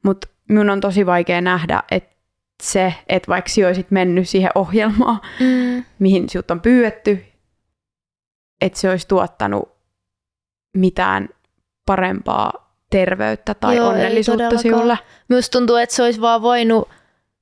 mutta 0.03 0.27
minun 0.49 0.69
on 0.69 0.81
tosi 0.81 1.05
vaikea 1.05 1.41
nähdä, 1.41 1.83
että 1.91 2.15
se, 2.63 2.93
että 3.09 3.27
vaikka 3.27 3.49
sinä 3.49 3.67
olisit 3.67 3.91
mennyt 3.91 4.29
siihen 4.29 4.51
ohjelmaan, 4.55 5.21
mm. 5.39 5.83
mihin 5.99 6.29
sinut 6.29 6.51
on 6.51 6.61
pyydetty, 6.61 7.25
että 8.61 8.79
se 8.79 8.89
olisi 8.89 9.07
tuottanut 9.07 9.75
mitään 10.77 11.29
parempaa 11.85 12.65
terveyttä 12.89 13.53
tai 13.53 13.75
Joo, 13.75 13.89
onnellisuutta 13.89 14.57
sinulle. 14.57 14.97
Myös 15.27 15.49
tuntuu, 15.49 15.75
että 15.75 15.95
se 15.95 16.03
olisi 16.03 16.21
vaan 16.21 16.41
voinut 16.41 16.89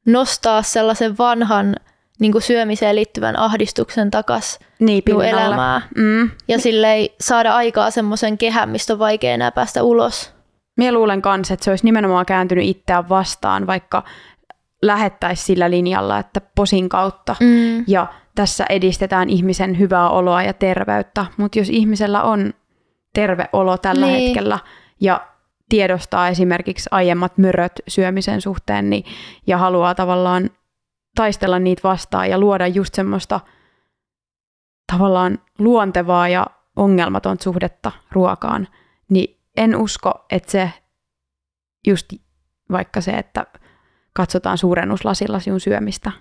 nostaa 0.05 0.63
sellaisen 0.63 1.17
vanhan 1.17 1.75
niin 2.23 2.31
kuin 2.31 2.41
syömiseen 2.41 2.95
liittyvän 2.95 3.39
ahdistuksen 3.39 4.11
takas 4.11 4.59
niin, 4.79 5.03
elämää. 5.29 5.81
Mm. 5.97 6.29
Ja 6.47 6.59
silleen 6.59 7.07
saada 7.19 7.55
aikaa 7.55 7.91
semmoisen 7.91 8.37
kehän, 8.37 8.69
mistä 8.69 8.93
on 8.93 8.99
vaikea 8.99 9.33
enää 9.33 9.51
päästä 9.51 9.83
ulos. 9.83 10.33
Mie 10.77 10.91
luulen 10.91 11.21
kanssa, 11.21 11.53
että 11.53 11.63
se 11.63 11.69
olisi 11.69 11.85
nimenomaan 11.85 12.25
kääntynyt 12.25 12.65
itseään 12.65 13.09
vastaan, 13.09 13.67
vaikka 13.67 14.03
lähettäisi 14.81 15.43
sillä 15.43 15.71
linjalla, 15.71 16.19
että 16.19 16.41
posin 16.55 16.89
kautta. 16.89 17.35
Mm. 17.39 17.83
Ja 17.87 18.07
tässä 18.35 18.65
edistetään 18.69 19.29
ihmisen 19.29 19.79
hyvää 19.79 20.09
oloa 20.09 20.43
ja 20.43 20.53
terveyttä, 20.53 21.25
mutta 21.37 21.59
jos 21.59 21.69
ihmisellä 21.69 22.23
on 22.23 22.53
terve 23.13 23.49
olo 23.53 23.77
tällä 23.77 24.05
Niin. 24.05 24.25
hetkellä 24.25 24.59
ja 25.01 25.27
tiedostaa 25.69 26.27
esimerkiksi 26.27 26.89
aiemmat 26.91 27.37
möröt 27.37 27.73
syömisen 27.87 28.41
suhteen 28.41 28.89
niin, 28.89 29.03
ja 29.47 29.57
haluaa 29.57 29.95
tavallaan 29.95 30.49
taistella 31.15 31.59
niitä 31.59 31.81
vastaan 31.83 32.29
ja 32.29 32.39
luoda 32.39 32.67
just 32.67 32.93
semmoista 32.93 33.39
tavallaan 34.91 35.39
luontevaa 35.59 36.27
ja 36.29 36.47
ongelmatonta 36.75 37.43
suhdetta 37.43 37.91
ruokaan, 38.11 38.67
niin 39.09 39.39
en 39.57 39.75
usko, 39.75 40.25
että 40.29 40.51
se 40.51 40.71
just 41.87 42.13
vaikka 42.71 43.01
se, 43.01 43.11
että 43.11 43.45
katsotaan 44.13 44.57
suurennuslasilla 44.57 45.39
sinun 45.39 45.59
syömistä, 45.59 46.11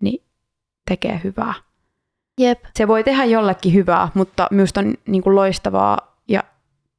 niin 0.00 0.26
tekee 0.88 1.20
hyvää. 1.24 1.54
Jep. 2.40 2.64
Se 2.76 2.88
voi 2.88 3.04
tehdä 3.04 3.24
jollekin 3.24 3.74
hyvää, 3.74 4.08
mutta 4.14 4.48
minusta 4.50 4.80
on 4.80 4.94
niin 5.06 5.22
kuin 5.22 5.36
loistavaa 5.36 6.20
ja 6.28 6.42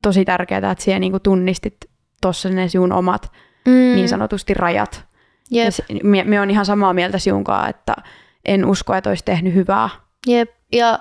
tosi 0.01 0.25
tärkeää, 0.25 0.71
että 0.71 0.83
siellä 0.83 0.99
niin 0.99 1.11
kuin 1.11 1.23
tunnistit 1.23 1.77
tuossa 2.21 2.49
ne 2.49 2.67
sinun 2.67 2.91
omat 2.91 3.31
Mm. 3.65 3.71
niin 3.71 4.09
sanotusti 4.09 4.53
rajat. 4.53 5.07
Jep. 5.51 5.65
Ja 5.65 5.71
se, 5.71 5.83
me, 6.03 6.23
me 6.23 6.41
on 6.41 6.51
ihan 6.51 6.65
samaa 6.65 6.93
mieltä 6.93 7.19
sinunkaan, 7.19 7.69
että 7.69 7.93
en 8.45 8.65
usko, 8.65 8.93
että 8.93 9.09
olisi 9.09 9.25
tehnyt 9.25 9.53
hyvää. 9.53 9.89
Jep. 10.27 10.49
Ja 10.71 10.99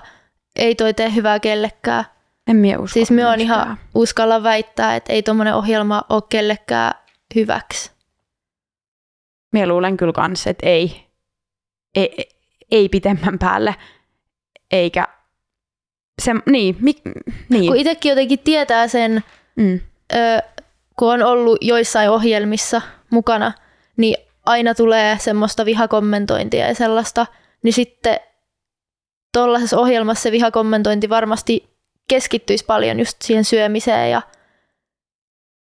ei 0.55 0.75
toi 0.75 0.93
tee 0.93 1.15
hyvää 1.15 1.39
kellekään. 1.39 2.05
En 2.47 2.55
mie 2.55 2.77
usko. 2.77 2.93
Siis 2.93 3.11
me 3.11 3.27
on 3.27 3.41
ihan 3.41 3.77
uskalla 3.95 4.43
väittää, 4.43 4.95
että 4.95 5.13
ei 5.13 5.23
tuommoinen 5.23 5.55
ohjelma 5.55 6.01
ole 6.09 6.23
kellekään 6.29 6.93
hyväksi. 7.35 7.91
Mie 9.53 9.67
luulen 9.67 9.97
kyllä 9.97 10.13
kans, 10.13 10.47
että 10.47 10.67
ei. 10.69 11.07
Ei, 11.95 12.29
ei 12.71 12.89
pitemmän 12.89 13.39
päälle. 13.39 13.75
Eikä 14.71 15.07
se, 16.21 16.31
niin, 16.45 16.77
mik, 16.79 16.97
niin. 17.49 17.67
Kun 17.67 17.77
itsekin 17.77 18.09
jotenkin 18.09 18.39
tietää 18.39 18.87
sen, 18.87 19.23
Mm. 19.55 19.79
ö, 20.13 20.41
kun 20.99 21.13
on 21.13 21.23
ollut 21.23 21.57
joissain 21.61 22.09
ohjelmissa 22.09 22.81
mukana, 23.09 23.51
niin 23.97 24.15
aina 24.45 24.75
tulee 24.75 25.17
semmoista 25.19 25.65
vihakommentointia 25.65 26.67
ja 26.67 26.75
sellaista, 26.75 27.25
niin 27.63 27.73
sitten 27.73 28.19
tuollaisessa 29.33 29.79
ohjelmassa 29.79 30.23
se 30.23 30.31
vihakommentointi 30.31 31.09
varmasti 31.09 31.69
keskittyisi 32.07 32.65
paljon 32.65 32.99
just 32.99 33.21
siihen 33.21 33.45
syömiseen 33.45 34.11
ja 34.11 34.21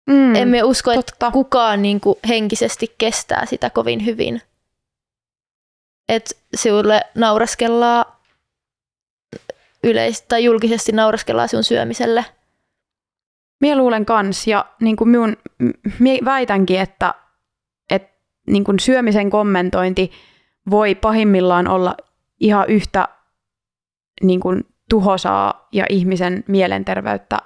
Mm. 0.09 0.36
emme 0.36 0.64
usko, 0.64 0.91
että 0.91 1.11
totta. 1.11 1.32
kukaan 1.32 1.82
niin 1.82 1.99
kuin 2.01 2.20
henkisesti 2.28 2.95
kestää 2.97 3.45
sitä 3.45 3.70
kovin 3.70 4.05
hyvin. 4.05 4.41
Että 6.09 6.36
sinulle 6.55 7.01
nauraskellaan 7.16 8.05
yleis- 9.84 10.22
tai 10.22 10.43
julkisesti 10.43 10.91
nauraskellaan 10.91 11.49
sinun 11.49 11.64
syömiselle. 11.64 12.26
Mie 13.61 13.76
luulen 13.76 14.05
kans, 14.05 14.47
ja 14.47 14.66
niin 14.82 14.95
kuin 14.95 15.09
minun, 15.09 15.38
mie 15.99 16.20
väitänkin, 16.26 16.80
että, 16.80 17.14
että 17.14 17.22
niin 18.48 18.64
kuin 18.64 18.80
syömisen 18.80 19.30
kommentointi 19.30 20.12
voi 20.70 20.96
pahimmillaan 20.96 21.68
olla 21.68 21.98
ihan 22.39 22.70
yhtä 22.70 23.08
niin 24.22 24.39
kuin 24.39 24.66
tuhosaa 24.89 25.68
ja 25.72 25.86
ihmisen 25.89 26.44
mielenterveyttä 26.48 27.38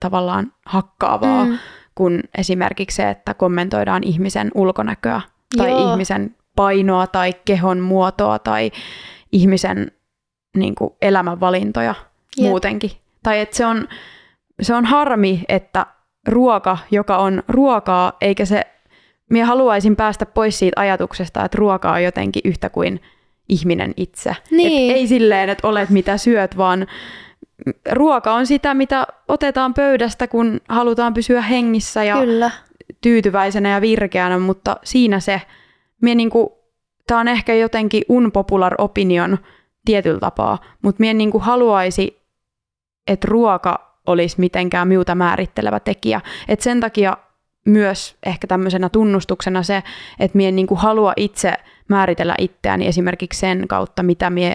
tavallaan 0.00 0.52
hakkaavaa, 0.66 1.44
mm. 1.44 1.58
Kuin 1.94 2.22
esimerkiksi 2.38 2.96
se, 2.96 3.10
että 3.10 3.34
kommentoidaan 3.34 4.04
ihmisen 4.04 4.50
ulkonäköä 4.54 5.20
tai 5.56 5.70
Joo. 5.70 5.92
ihmisen 5.92 6.36
painoa 6.56 7.06
tai 7.06 7.32
kehon 7.44 7.80
muotoa 7.80 8.38
tai 8.38 8.70
ihmisen 9.32 9.92
niin 10.56 10.74
kuin 10.74 10.90
elämänvalintoja 11.02 11.94
Jep. 12.36 12.48
muutenkin. 12.48 12.90
Tai 13.22 13.40
että 13.40 13.56
se 13.56 13.66
on, 13.66 13.88
se 14.62 14.74
on 14.74 14.84
harmi, 14.84 15.44
että 15.48 15.86
ruoka, 16.28 16.78
joka 16.90 17.16
on 17.16 17.42
ruokaa, 17.48 18.12
eikä 18.20 18.44
se, 18.44 18.66
minä 19.30 19.46
haluaisin 19.46 19.96
päästä 19.96 20.26
pois 20.26 20.58
siitä 20.58 20.80
ajatuksesta, 20.80 21.44
että 21.44 21.58
ruoka 21.58 21.92
on 21.92 22.02
jotenkin 22.02 22.42
yhtä 22.44 22.68
kuin 22.70 23.00
ihminen 23.48 23.94
itse. 23.96 24.36
Niin. 24.50 24.90
Et 24.90 24.96
ei 24.96 25.06
silleen, 25.06 25.48
että 25.48 25.68
olet 25.68 25.90
mitä 25.90 26.16
syöt, 26.16 26.56
vaan 26.56 26.86
ruoka 27.92 28.34
on 28.34 28.46
sitä, 28.46 28.74
mitä 28.74 29.06
otetaan 29.28 29.74
pöydästä, 29.74 30.28
kun 30.28 30.60
halutaan 30.68 31.14
pysyä 31.14 31.42
hengissä 31.42 32.04
ja 32.04 32.16
Kyllä. 32.16 32.50
tyytyväisenä 33.00 33.68
ja 33.68 33.80
virkeänä, 33.80 34.38
mutta 34.38 34.76
siinä 34.84 35.20
se, 35.20 35.42
mie 36.02 36.14
niinku, 36.14 36.58
tää 37.06 37.18
on 37.18 37.28
ehkä 37.28 37.54
jotenkin 37.54 38.02
unpopular 38.08 38.74
opinion 38.78 39.38
tietyllä 39.84 40.20
tapaa, 40.20 40.58
mutta 40.82 41.00
mie 41.00 41.14
niinku 41.14 41.38
haluaisi, 41.38 42.22
että 43.06 43.28
ruoka 43.30 43.96
olisi 44.06 44.40
mitenkään 44.40 44.88
miuta 44.88 45.14
määrittelevä 45.14 45.80
tekijä. 45.80 46.20
Et 46.48 46.60
sen 46.60 46.80
takia 46.80 47.16
myös 47.66 48.16
ehkä 48.26 48.46
tämmöisenä 48.46 48.88
tunnustuksena 48.88 49.62
se, 49.62 49.82
että 50.20 50.36
mie 50.36 50.52
niinku 50.52 50.74
halua 50.74 51.12
itse 51.16 51.52
määritellä 51.88 52.34
itseäni 52.38 52.86
esimerkiksi 52.86 53.40
sen 53.40 53.68
kautta, 53.68 54.02
mitä 54.02 54.30
mie 54.30 54.54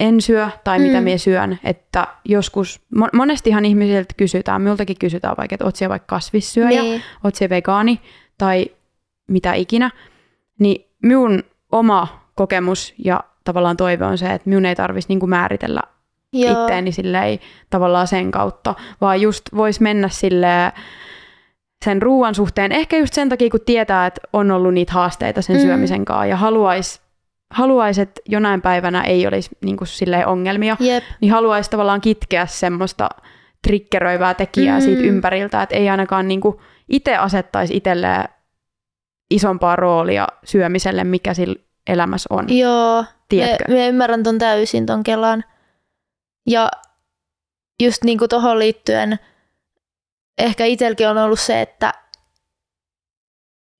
en 0.00 0.20
syö 0.20 0.48
tai 0.64 0.78
mitä 0.78 0.98
Mm. 0.98 1.04
mie 1.04 1.18
syön. 1.18 1.58
Että 1.64 2.06
joskus, 2.24 2.80
mo- 2.96 3.08
monestihan 3.12 3.64
ihmisiltä 3.64 4.14
kysytään, 4.16 4.62
minultakin 4.62 4.96
kysytään 5.00 5.36
vaikka, 5.38 5.54
että 5.54 5.64
oot 5.64 5.76
siellä 5.76 5.90
vaikka 5.90 6.06
kasvissyöjä, 6.16 6.82
Niin. 6.82 7.02
oot 7.24 7.34
se 7.34 7.48
vegaani 7.48 8.00
tai 8.38 8.66
mitä 9.28 9.52
ikinä, 9.54 9.90
niin 10.58 10.86
minun 11.02 11.42
oma 11.72 12.08
kokemus 12.34 12.94
ja 13.04 13.20
tavallaan 13.44 13.76
toive 13.76 14.04
on 14.04 14.18
se, 14.18 14.32
että 14.32 14.48
minun 14.48 14.66
ei 14.66 14.74
tarvitsisi 14.74 15.08
niinku 15.08 15.26
määritellä 15.26 15.80
Joo. 16.32 16.62
itteeni 16.62 16.92
silleen 16.92 17.38
tavallaan 17.70 18.06
sen 18.06 18.30
kautta, 18.30 18.74
vaan 19.00 19.20
just 19.20 19.42
vois 19.56 19.80
mennä 19.80 20.08
silleen 20.08 20.72
sen 21.86 22.02
ruoan 22.02 22.34
suhteen, 22.34 22.72
ehkä 22.72 22.96
just 22.96 23.14
sen 23.14 23.28
takia, 23.28 23.50
kun 23.50 23.60
tietää, 23.66 24.06
että 24.06 24.20
on 24.32 24.50
ollut 24.50 24.74
niitä 24.74 24.92
haasteita 24.92 25.42
sen 25.42 25.56
Mm. 25.56 25.62
syömisen 25.62 26.04
kanssa 26.04 26.26
ja 26.26 26.36
haluaisi, 26.36 27.00
haluais, 27.50 27.98
että 27.98 28.20
jonain 28.28 28.62
päivänä 28.62 29.02
ei 29.02 29.26
olisi 29.26 29.50
niin 29.64 29.76
kuin 29.76 29.88
silleen 29.88 30.26
ongelmia, 30.26 30.76
Jep. 30.80 31.04
niin 31.20 31.32
haluaisi 31.32 31.70
tavallaan 31.70 32.00
kitkeä 32.00 32.46
semmoista 32.46 33.08
triggeröivää 33.66 34.34
tekijää 34.34 34.78
Mm. 34.78 34.84
siitä 34.84 35.02
ympäriltä, 35.02 35.62
että 35.62 35.76
ei 35.76 35.88
ainakaan 35.88 36.28
niin 36.28 36.40
kuin 36.40 36.56
itse 36.88 37.16
asettaisi 37.16 37.76
itselleen 37.76 38.28
isompaa 39.30 39.76
roolia 39.76 40.26
syömiselle, 40.44 41.04
mikä 41.04 41.34
sillä 41.34 41.54
elämässä 41.86 42.26
on. 42.34 42.58
Joo. 42.58 43.04
Tiedätkö? 43.28 43.64
Me, 43.68 43.74
me 43.74 43.88
ymmärrän 43.88 44.22
ton 44.22 44.38
täysin 44.38 44.86
ton 44.86 45.02
Kelan. 45.02 45.44
Ja 46.46 46.68
just 47.82 48.04
niin 48.04 48.18
kuin 48.18 48.28
tuohon 48.28 48.58
liittyen, 48.58 49.18
ehkä 50.38 50.64
itselläkin 50.64 51.08
on 51.08 51.18
ollut 51.18 51.40
se, 51.40 51.60
että 51.60 51.94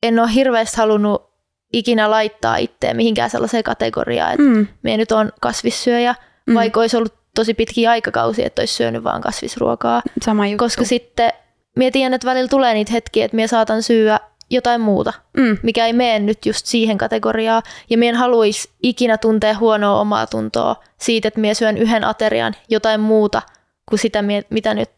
en 0.02 0.18
ole 0.18 0.34
hirveästi 0.34 0.76
halunnut 0.76 1.30
ikinä 1.72 2.10
laittaa 2.10 2.56
itseä 2.56 2.94
mihinkään 2.94 3.30
sellaiseen 3.30 3.64
kategoriaan, 3.64 4.30
että 4.30 4.42
Mm. 4.42 4.66
me 4.82 4.96
nyt 4.96 5.12
on 5.12 5.32
kasvissyöjä, 5.40 6.14
Mm. 6.46 6.54
vaikka 6.54 6.80
olisi 6.80 6.96
ollut 6.96 7.14
tosi 7.34 7.54
pitkiä 7.54 7.90
aikakausia, 7.90 8.46
että 8.46 8.62
olisi 8.62 8.74
syönyt 8.74 9.04
vaan 9.04 9.20
kasvisruokaa. 9.22 10.02
Sama 10.22 10.46
juttu. 10.46 10.64
Koska 10.64 10.84
sitten 10.84 11.32
minä 11.76 11.90
tiedän, 11.90 12.14
että 12.14 12.26
välillä 12.26 12.48
tulee 12.48 12.74
niitä 12.74 12.92
hetkiä, 12.92 13.24
että 13.24 13.34
minä 13.36 13.46
saatan 13.46 13.82
syödä 13.82 14.20
jotain 14.50 14.80
muuta, 14.80 15.12
mm. 15.36 15.58
mikä 15.62 15.86
ei 15.86 15.92
mene 15.92 16.18
nyt 16.18 16.46
just 16.46 16.66
siihen 16.66 16.98
kategoriaan. 16.98 17.62
Ja 17.90 17.98
minä 17.98 18.08
en 18.08 18.14
haluaisi 18.16 18.70
ikinä 18.82 19.18
tuntea 19.18 19.54
huonoa 19.58 20.00
omaa 20.00 20.26
tuntoa 20.26 20.76
siitä, 21.00 21.28
että 21.28 21.40
minä 21.40 21.54
syön 21.54 21.78
yhden 21.78 22.04
aterian 22.04 22.54
jotain 22.68 23.00
muuta 23.00 23.42
kuin 23.88 23.98
sitä, 23.98 24.24
mitä 24.50 24.74
nyt 24.74 24.90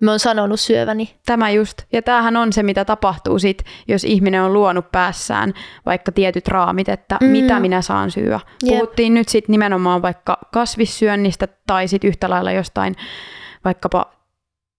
me 0.00 0.10
on 0.10 0.18
sanonut 0.18 0.60
syöväni. 0.60 1.14
Tämä 1.26 1.50
just. 1.50 1.78
Ja 1.92 2.02
tämähän 2.02 2.36
on 2.36 2.52
se, 2.52 2.62
mitä 2.62 2.84
tapahtuu 2.84 3.38
sit, 3.38 3.62
jos 3.88 4.04
ihminen 4.04 4.42
on 4.42 4.52
luonut 4.52 4.92
päässään 4.92 5.54
vaikka 5.86 6.12
tietyt 6.12 6.48
raamit, 6.48 6.88
että 6.88 7.18
Mm. 7.20 7.26
mitä 7.26 7.60
minä 7.60 7.82
saan 7.82 8.10
syödä. 8.10 8.40
Jep. 8.62 8.72
Puhuttiin 8.72 9.14
nyt 9.14 9.28
sit 9.28 9.48
nimenomaan 9.48 10.02
vaikka 10.02 10.38
kasvissyönnistä 10.52 11.48
tai 11.66 11.88
sit 11.88 12.04
yhtä 12.04 12.30
lailla 12.30 12.52
jostain 12.52 12.94
vaikkapa 13.64 14.10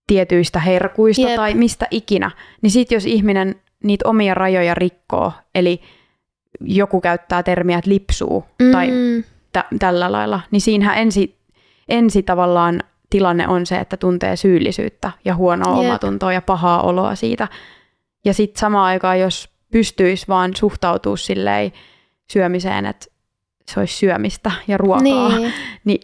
tietyistä 0.08 0.60
herkuista 0.60 1.28
Jep. 1.28 1.36
tai 1.36 1.54
mistä 1.54 1.88
ikinä. 1.92 2.32
Niin 2.62 2.72
sit 2.72 2.92
jos 2.92 3.06
ihminen 3.06 3.56
niitä 3.84 4.10
omia 4.10 4.34
rajoja 4.34 4.76
rikkoo, 4.76 5.32
eli 5.56 5.82
joku 6.62 7.02
käyttää 7.02 7.44
termiä, 7.44 7.78
että 7.78 7.90
lipsuu 7.90 8.46
tai 8.72 8.88
Mm, 8.92 9.24
tä- 9.54 9.66
tällä 9.80 10.12
lailla, 10.12 10.40
niin 10.52 10.62
siinähän 10.62 10.98
ensi, 10.98 11.38
ensi 11.90 12.24
tavallaan 12.24 12.80
tilanne 13.10 13.48
on 13.48 13.66
se, 13.66 13.78
että 13.78 13.98
tuntee 13.98 14.36
syyllisyyttä 14.36 15.12
ja 15.26 15.36
huonoa 15.36 15.82
Jep. 15.82 15.90
omatuntoa 15.90 16.34
ja 16.34 16.42
pahaa 16.42 16.82
oloa 16.82 17.16
siitä. 17.16 17.48
Ja 18.26 18.34
sitten 18.34 18.60
samaan 18.60 18.86
aikaan, 18.86 19.20
jos 19.20 19.50
pystyisi 19.72 20.28
vaan 20.28 20.56
suhtautua 20.56 21.18
silleen 21.18 21.72
syömiseen, 22.32 22.86
että 22.86 23.06
se 23.66 23.80
olisi 23.80 23.98
syömistä 23.98 24.52
ja 24.68 24.78
ruokaa, 24.78 25.02
niin, 25.02 25.54
niin, 25.86 26.02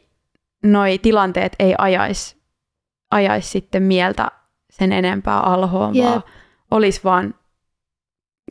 noi 0.64 0.98
tilanteet 0.98 1.56
ei 1.60 1.76
ajaisi 1.78 2.44
ajais 3.12 3.52
sitten 3.52 3.84
mieltä 3.84 4.32
sen 4.70 4.92
enempää 4.92 5.40
alhoon, 5.40 5.96
Jep. 5.96 6.06
vaan 6.06 6.24
olisi 6.72 7.02
vaan 7.04 7.36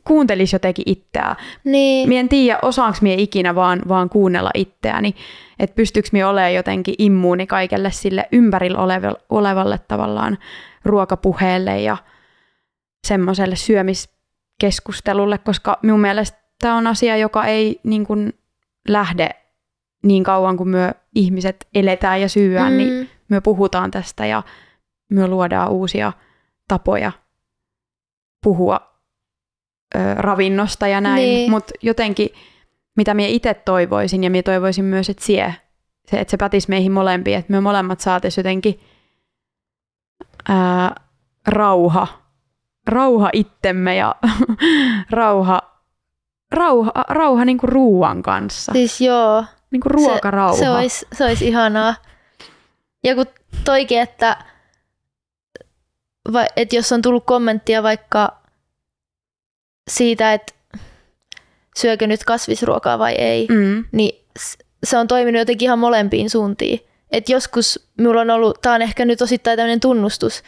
kuuntelisi 0.07 0.55
jotenkin 0.55 0.83
itseään. 0.85 1.35
Niin. 1.63 2.09
Mie 2.09 2.19
en 2.19 2.29
tiedä, 2.29 2.59
osaanko 2.61 2.97
mie 3.01 3.15
ikinä 3.15 3.55
vaan, 3.55 3.81
vaan 3.87 4.09
kuunnella 4.09 4.51
itseäni, 4.53 5.15
että 5.59 5.75
pystyykö 5.75 6.09
mie 6.11 6.25
olemaan 6.25 6.53
jotenkin 6.53 6.95
immuuni 6.97 7.47
kaikelle 7.47 7.91
sille 7.91 8.27
ympärillä 8.31 8.79
olevalle, 8.79 9.19
olevalle 9.29 9.79
tavallaan 9.87 10.37
ruokapuheelle 10.85 11.81
ja 11.81 11.97
semmoiselle 13.07 13.55
syömiskeskustelulle, 13.55 15.37
koska 15.37 15.79
minun 15.81 15.99
mielestä 15.99 16.37
tämä 16.59 16.75
on 16.75 16.87
asia, 16.87 17.17
joka 17.17 17.45
ei 17.45 17.79
niin 17.83 18.05
kuin 18.05 18.33
lähde 18.87 19.29
niin 20.03 20.23
kauan 20.23 20.57
kuin 20.57 20.69
me 20.69 20.93
ihmiset 21.15 21.67
eletään 21.75 22.21
ja 22.21 22.29
syyään, 22.29 22.71
mm. 22.71 22.77
niin 22.77 23.09
me 23.29 23.41
puhutaan 23.41 23.91
tästä 23.91 24.25
ja 24.25 24.43
me 25.09 25.27
luodaan 25.27 25.69
uusia 25.69 26.13
tapoja 26.67 27.11
puhua 28.43 28.92
ö, 29.95 30.13
ravinnosta 30.15 30.87
ja 30.87 31.01
näin, 31.01 31.23
niin. 31.23 31.51
mutta 31.51 31.73
jotenkin 31.81 32.29
mitä 32.95 33.13
minä 33.13 33.27
itse 33.27 33.53
toivoisin 33.53 34.23
ja 34.23 34.29
minä 34.29 34.43
toivoisin 34.43 34.85
myös, 34.85 35.09
että 35.09 35.25
sie, 35.25 35.55
se, 36.05 36.19
että 36.19 36.31
se 36.31 36.37
pätisi 36.37 36.69
meihin 36.69 36.91
molempiin, 36.91 37.37
että 37.37 37.51
me 37.51 37.59
molemmat 37.59 37.99
saataisiin 37.99 38.41
jotenkin 38.41 38.79
ää, 40.49 40.95
rauha, 41.47 42.07
rauha 42.87 43.29
itsemme 43.33 43.95
ja 43.95 44.15
rauha, 45.09 45.61
rauha, 46.51 46.91
rauha 47.09 47.45
niin 47.45 47.57
kuin 47.57 47.69
ruuan 47.69 48.23
kanssa. 48.23 48.71
Siis 48.71 49.01
joo. 49.01 49.45
Niin 49.71 49.81
kuin 49.81 49.91
ruokarauha. 49.91 50.57
Se, 50.57 50.63
se, 50.63 50.69
olisi, 50.69 51.07
se 51.13 51.25
olisi 51.25 51.47
ihanaa. 51.47 51.95
Ja 53.03 53.15
kun 53.15 53.25
toikin, 53.65 53.99
että, 53.99 54.37
vai, 56.33 56.45
että 56.55 56.75
jos 56.75 56.91
on 56.91 57.01
tullut 57.01 57.25
kommenttia 57.25 57.83
vaikka 57.83 58.42
siitä, 59.89 60.33
että 60.33 60.53
syökö 61.77 62.07
nyt 62.07 62.23
kasvisruokaa 62.23 62.99
vai 62.99 63.13
ei, 63.13 63.47
Mm. 63.51 63.85
niin 63.91 64.25
se 64.83 64.97
on 64.97 65.07
toiminut 65.07 65.39
jotenkin 65.39 65.65
ihan 65.65 65.79
molempiin 65.79 66.29
suuntiin. 66.29 66.79
Et 67.11 67.29
joskus 67.29 67.87
minulla 67.97 68.21
on 68.21 68.29
ollut, 68.29 68.61
tämä 68.61 68.75
on 68.75 68.81
ehkä 68.81 69.05
nyt 69.05 69.21
osittain 69.21 69.57
tämmöinen 69.57 69.79
tunnustus, 69.79 70.43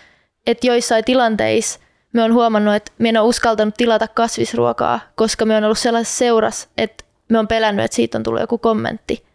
että 0.47 0.67
joissain 0.67 1.03
tilanteissa 1.03 1.79
me 2.13 2.23
on 2.23 2.33
huomannut, 2.33 2.75
että 2.75 2.91
me 2.97 3.09
en 3.09 3.17
ole 3.17 3.27
uskaltanut 3.29 3.73
tilata 3.77 4.07
kasvisruokaa, 4.07 4.99
koska 5.15 5.45
me 5.45 5.57
on 5.57 5.63
ollut 5.63 5.77
sellaisessa 5.77 6.17
seurassa, 6.17 6.69
että 6.77 7.03
me 7.29 7.39
on 7.39 7.47
pelännyt, 7.47 7.85
että 7.85 7.95
siitä 7.95 8.17
on 8.17 8.23
tullut 8.23 8.41
joku 8.41 8.57
kommentti. 8.57 9.25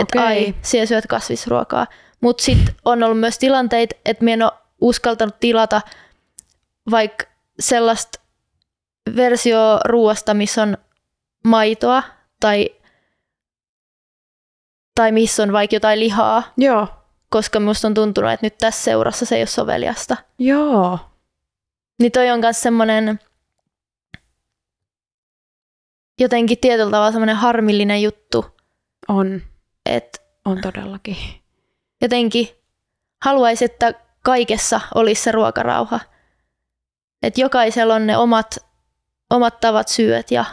Että 0.00 0.18
Okei. 0.22 0.36
ai, 0.36 0.54
sinä 0.62 0.86
syöt 0.86 1.06
kasvisruokaa. 1.06 1.86
Mutta 2.20 2.42
sitten 2.44 2.74
on 2.84 3.02
ollut 3.02 3.20
myös 3.20 3.38
tilanteita, 3.38 3.96
että 4.04 4.24
me 4.24 4.32
en 4.32 4.42
ole 4.42 4.52
uskaltanut 4.80 5.40
tilata 5.40 5.80
vaikka 6.90 7.26
sellaista 7.60 8.20
versio 9.16 9.58
ruoasta, 9.84 10.34
missä 10.34 10.62
on 10.62 10.78
maitoa 11.44 12.02
tai, 12.40 12.70
tai 14.94 15.12
missä 15.12 15.42
on 15.42 15.52
vaikka 15.52 15.76
jotain 15.76 16.00
lihaa, 16.00 16.42
Joo. 16.56 16.88
koska 17.30 17.60
minusta 17.60 17.86
on 17.88 17.94
tuntunut, 17.94 18.30
että 18.32 18.46
nyt 18.46 18.58
tässä 18.58 18.84
seurassa 18.84 19.26
se 19.26 19.34
ei 19.36 19.40
ole 19.40 19.46
soveliasta. 19.46 20.16
Joo. 20.38 20.98
Niin 22.00 22.12
toi 22.12 22.30
on 22.30 22.40
myös 22.40 22.60
semmoinen 22.60 23.18
jotenkin 26.20 26.58
tietyllä 26.58 26.90
tavalla 26.90 27.12
semmoinen 27.12 27.36
harmillinen 27.36 28.02
juttu, 28.02 28.46
On. 29.08 29.42
että 29.86 30.18
On 30.44 30.60
todellakin. 30.60 31.16
jotenkin 32.02 32.48
haluaisi, 33.24 33.64
että 33.64 33.94
kaikessa 34.24 34.80
olisi 34.94 35.22
se 35.22 35.32
ruokarauha. 35.32 36.00
Että 37.22 37.40
jokaisella 37.40 37.94
on 37.94 38.06
ne 38.06 38.16
omat, 38.16 38.56
omat 39.30 39.60
tavat 39.60 39.88
syöt 39.88 40.30
ja 40.30 40.44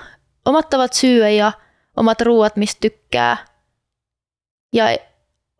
omat 0.46 0.70
tavat 0.70 0.94
syödä 0.94 1.30
ja 1.30 1.52
omat 1.98 2.22
ruuat, 2.22 2.56
mistä 2.56 2.80
tykkää. 2.82 3.38
Ja 4.74 4.86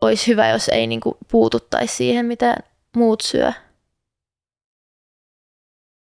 olisi 0.02 0.28
hyvä, 0.28 0.50
jos 0.50 0.70
ei 0.70 0.88
niinku 0.88 1.18
puututtaisi 1.32 1.96
siihen, 1.96 2.26
mitä 2.26 2.56
muut 2.96 3.22
syö. 3.22 3.52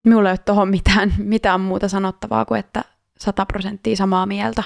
Minulla 0.06 0.28
ei 0.28 0.32
ole 0.32 0.38
tuohon 0.38 0.68
mitään, 0.68 1.14
mitään 1.18 1.60
muuta 1.60 1.88
sanottavaa 1.88 2.44
kuin, 2.44 2.60
että 2.60 2.84
100 3.18 3.46
prosenttia 3.46 3.96
samaa 3.96 4.26
mieltä. 4.26 4.62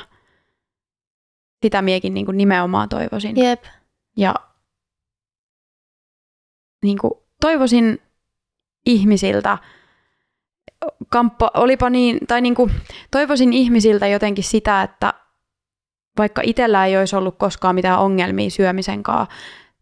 Sitä 1.63 1.83
miekin 1.83 2.15
niin 2.15 2.27
kuin 2.27 2.37
nimenomaan 2.37 2.89
toivoisin. 2.89 3.37
Jep. 3.37 3.65
Ja 4.17 4.35
niin 6.83 6.99
kuin, 6.99 7.13
toivoisin 7.41 8.03
ihmisiltä, 8.87 9.59
kamppa, 11.09 11.51
olipa 11.55 11.91
niin, 11.91 12.19
tai 12.29 12.41
niin 12.41 12.55
kuin, 12.55 12.71
toivoisin 13.11 13.53
ihmisiltä 13.53 14.07
jotenkin 14.07 14.45
sitä, 14.45 14.83
että 14.83 15.15
vaikka 16.19 16.43
itsellä 16.45 16.87
ei 16.87 16.97
olisi 16.97 17.17
ollut 17.17 17.39
koskaan 17.39 17.75
mitään 17.75 17.99
ongelmia 17.99 18.51
syömisen 18.51 19.03
kanssa 19.03 19.35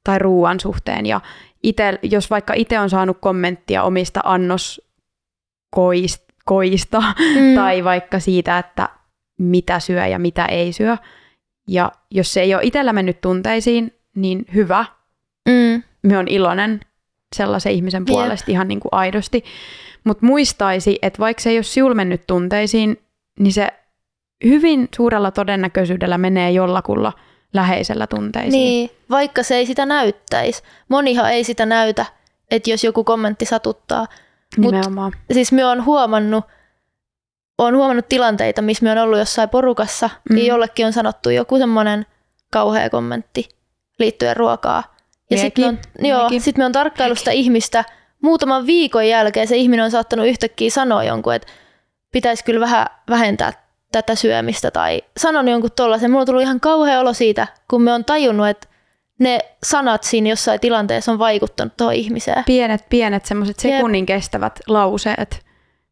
tai 0.04 0.18
ruoan 0.18 0.60
suhteen, 0.60 1.06
ja 1.06 1.20
ite, 1.62 1.98
jos 2.02 2.30
vaikka 2.30 2.52
itse 2.56 2.78
on 2.78 2.90
saanut 2.90 3.18
kommenttia 3.20 3.82
omista 3.82 4.20
annoskoista 4.24 6.26
Mm. 7.00 7.54
tai 7.56 7.84
vaikka 7.84 8.20
siitä, 8.20 8.58
että 8.58 8.88
mitä 9.38 9.80
syö 9.80 10.06
ja 10.06 10.18
mitä 10.18 10.44
ei 10.44 10.72
syö, 10.72 10.96
ja 11.68 11.92
jos 12.10 12.32
se 12.32 12.40
ei 12.40 12.54
ole 12.54 12.62
itsellä 12.64 12.92
mennyt 12.92 13.20
tunteisiin, 13.20 13.94
niin 14.14 14.44
hyvä, 14.54 14.84
Mm. 15.48 15.82
me 16.02 16.18
on 16.18 16.28
iloinen 16.28 16.80
sellaisen 17.36 17.72
ihmisen 17.72 18.04
puolesta 18.04 18.50
ihan 18.50 18.68
niin 18.68 18.80
kuin 18.80 18.88
aidosti. 18.92 19.44
Mutta 20.06 20.26
muistaisi, 20.26 20.98
että 21.02 21.18
vaikka 21.18 21.42
se 21.42 21.50
ei 21.50 21.56
ole 21.56 21.62
siul 21.62 21.94
mennyt 21.94 22.26
tunteisiin, 22.26 23.00
niin 23.38 23.52
se 23.52 23.68
hyvin 24.44 24.88
suurella 24.96 25.30
todennäköisyydellä 25.30 26.18
menee 26.18 26.50
jollakulla 26.50 27.12
läheisellä 27.52 28.06
tunteisiin. 28.06 28.52
Niin, 28.52 28.90
vaikka 29.10 29.42
se 29.42 29.56
ei 29.56 29.66
sitä 29.66 29.86
näyttäisi. 29.86 30.62
Monihan 30.88 31.32
ei 31.32 31.44
sitä 31.44 31.66
näytä, 31.66 32.06
että 32.50 32.70
jos 32.70 32.84
joku 32.84 33.04
kommentti 33.04 33.44
satuttaa. 33.44 34.06
Mut 34.58 34.72
Nimenomaan. 34.72 35.12
siis 35.32 35.52
me 35.52 35.64
on 35.64 35.84
huomannut, 35.84 36.44
on 37.58 37.76
huomannut 37.76 38.08
tilanteita, 38.08 38.62
missä 38.62 38.84
me 38.84 38.90
on 38.90 38.98
ollut 38.98 39.18
jossain 39.18 39.48
porukassa, 39.48 40.06
mm. 40.06 40.32
Mm. 40.32 40.34
niin 40.34 40.46
jollekin 40.46 40.86
on 40.86 40.92
sanottu 40.92 41.30
joku 41.30 41.58
semmoinen 41.58 42.06
kauhea 42.52 42.90
kommentti 42.90 43.48
liittyen 43.98 44.36
ruokaa. 44.36 44.96
Ja 45.30 45.38
sitten 45.38 45.64
me, 45.64 45.68
on, 45.68 46.06
joo, 46.08 46.20
miekin. 46.20 46.40
sit 46.40 46.58
me 46.58 46.64
on 46.64 46.72
tarkkaillut 46.72 47.18
sitä 47.18 47.30
ihmistä 47.30 47.84
muutaman 48.26 48.66
viikon 48.66 49.08
jälkeen. 49.08 49.46
Se 49.48 49.56
ihminen 49.56 49.84
on 49.84 49.90
saattanut 49.90 50.26
yhtäkkiä 50.26 50.70
sanoa 50.70 51.04
jonkun, 51.04 51.34
että 51.34 51.48
pitäisi 52.12 52.44
kyllä 52.44 52.60
vähän 52.60 52.86
vähentää 53.10 53.52
tätä 53.92 54.14
syömistä 54.14 54.70
tai 54.70 55.02
sanonut 55.16 55.50
jonkun 55.50 55.70
tollaisen. 55.76 56.10
Mulla 56.10 56.20
on 56.20 56.26
tullut 56.26 56.42
ihan 56.42 56.60
kauhea 56.60 57.00
olo 57.00 57.12
siitä, 57.12 57.46
kun 57.70 57.82
me 57.82 57.92
on 57.92 58.04
tajunnut, 58.04 58.48
että 58.48 58.68
ne 59.18 59.38
sanat 59.62 60.02
siinä 60.02 60.28
jossain 60.28 60.60
tilanteessa 60.60 61.12
on 61.12 61.18
vaikuttanut 61.18 61.76
tuohon 61.76 61.94
ihmiseen. 61.94 62.44
Pienet, 62.46 62.84
pienet 62.88 63.26
semmoiset 63.26 63.64
Jep. 63.64 63.74
sekunnin 63.74 64.06
kestävät 64.06 64.60
lauseet, 64.66 65.46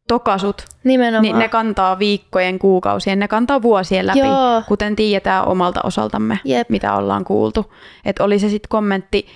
tokasut, 0.07 0.65
Nimenomaan. 0.83 1.21
niin 1.21 1.39
ne 1.39 1.49
kantaa 1.49 1.99
viikkojen, 1.99 2.59
kuukausien, 2.59 3.19
ne 3.19 3.27
kantaa 3.27 3.61
vuosien 3.61 4.07
läpi, 4.07 4.19
Joo. 4.19 4.61
kuten 4.67 4.95
tiedetään 4.95 5.47
omalta 5.47 5.81
osaltamme, 5.83 6.39
Jep. 6.43 6.69
mitä 6.69 6.95
ollaan 6.95 7.23
kuultu. 7.25 7.73
Että 8.05 8.23
oli 8.23 8.39
se 8.39 8.49
sitten 8.49 8.69
kommentti 8.69 9.27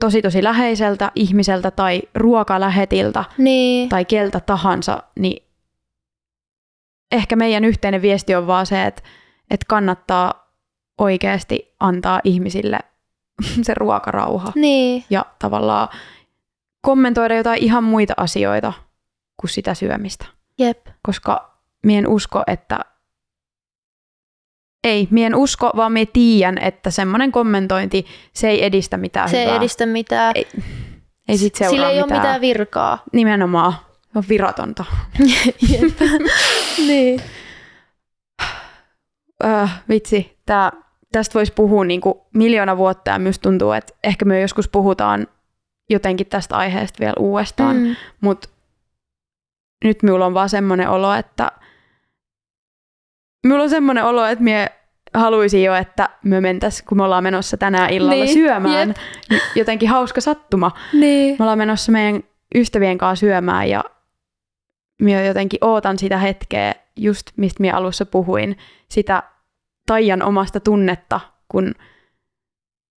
tosi 0.00 0.22
tosi 0.22 0.42
läheiseltä 0.42 1.12
ihmiseltä 1.14 1.70
tai 1.70 2.02
ruokalähetiltä 2.14 3.24
Niin, 3.38 3.88
tai 3.88 4.04
keltä 4.04 4.40
tahansa, 4.40 5.02
niin 5.18 5.46
ehkä 7.12 7.36
meidän 7.36 7.64
yhteinen 7.64 8.02
viesti 8.02 8.34
on 8.34 8.46
vaan 8.46 8.66
se, 8.66 8.84
että, 8.84 9.02
että 9.50 9.66
kannattaa 9.68 10.52
oikeasti 10.98 11.74
antaa 11.80 12.20
ihmisille 12.24 12.78
se 13.66 13.74
ruokarauha 13.74 14.52
niin, 14.54 15.04
ja 15.10 15.26
tavallaan 15.38 15.88
kommentoida 16.80 17.36
jotain 17.36 17.62
ihan 17.62 17.84
muita 17.84 18.14
asioita 18.16 18.72
kuin 19.36 19.50
sitä 19.50 19.74
syömistä. 19.74 20.26
jep. 20.58 20.86
Koska 21.02 21.58
mien 21.84 22.08
usko, 22.08 22.42
että 22.46 22.80
ei, 24.86 25.08
mien 25.10 25.34
usko, 25.34 25.70
vaan 25.76 25.92
mie 25.92 26.06
tiedän, 26.06 26.58
että 26.58 26.90
semmoinen 26.90 27.32
kommentointi, 27.32 28.06
se 28.32 28.48
ei 28.48 28.64
edistä 28.64 28.96
mitään 28.96 29.28
Se 29.28 29.38
ei 29.38 29.44
hyvää. 29.44 29.56
edistä 29.56 29.86
mitään. 29.86 30.32
Ei, 30.34 30.46
ei 31.28 31.38
sit 31.38 31.54
seuraa 31.54 31.70
Sillä 31.70 31.90
ei 31.90 31.94
mitään. 32.02 32.10
ole 32.12 32.18
mitään 32.20 32.40
virkaa. 32.40 33.02
Nimenomaan. 33.12 33.72
Se 34.12 34.18
on 34.18 34.24
viratonta. 34.28 34.84
Niin. 36.86 37.20
Äh, 39.44 39.82
vitsi, 39.88 40.38
tää, 40.46 40.72
tästä 41.12 41.34
voisi 41.34 41.52
puhua 41.52 41.84
niin 41.84 42.00
kuin 42.00 42.14
miljoona 42.34 42.76
vuotta 42.76 43.10
ja 43.10 43.18
myös 43.18 43.38
tuntuu, 43.38 43.72
että 43.72 43.92
ehkä 44.04 44.24
me 44.24 44.40
joskus 44.40 44.68
puhutaan 44.68 45.26
jotenkin 45.90 46.26
tästä 46.26 46.56
aiheesta 46.56 47.00
vielä 47.00 47.14
uudestaan. 47.18 47.76
Mm. 47.76 47.96
mutta 48.20 48.48
nyt 49.84 50.02
minulla 50.02 50.26
on 50.26 50.34
vaan 50.34 50.48
semmoinen 50.48 50.88
olo, 50.88 51.14
että 51.14 51.52
minulla 53.46 53.64
on 53.64 53.70
semmoinen 53.70 54.04
olo, 54.04 54.26
että 54.26 54.44
mie 54.44 54.66
haluaisin 55.14 55.62
jo, 55.64 55.74
että 55.74 56.08
me 56.24 56.40
mentäis, 56.40 56.82
kun 56.82 56.98
me 56.98 57.04
ollaan 57.04 57.22
menossa 57.22 57.56
tänään 57.56 57.90
illalla 57.90 58.24
Niin, 58.24 58.32
syömään, 58.34 58.88
jep. 58.88 58.96
niin 59.30 59.40
jotenkin 59.54 59.88
hauska 59.88 60.20
sattuma. 60.20 60.70
Niin. 60.92 61.36
Me 61.38 61.42
ollaan 61.42 61.58
menossa 61.58 61.92
meidän 61.92 62.22
ystävien 62.54 62.98
kanssa 62.98 63.20
syömään 63.20 63.68
ja 63.70 63.84
minä 65.02 65.22
jotenkin 65.22 65.58
ootan 65.60 65.98
sitä 65.98 66.18
hetkeä, 66.18 66.74
just 66.96 67.26
mistä 67.36 67.60
minä 67.60 67.76
alussa 67.76 68.06
puhuin, 68.06 68.58
sitä 68.88 69.22
taian 69.86 70.22
omasta 70.22 70.60
tunnetta, 70.60 71.20
kun 71.48 71.74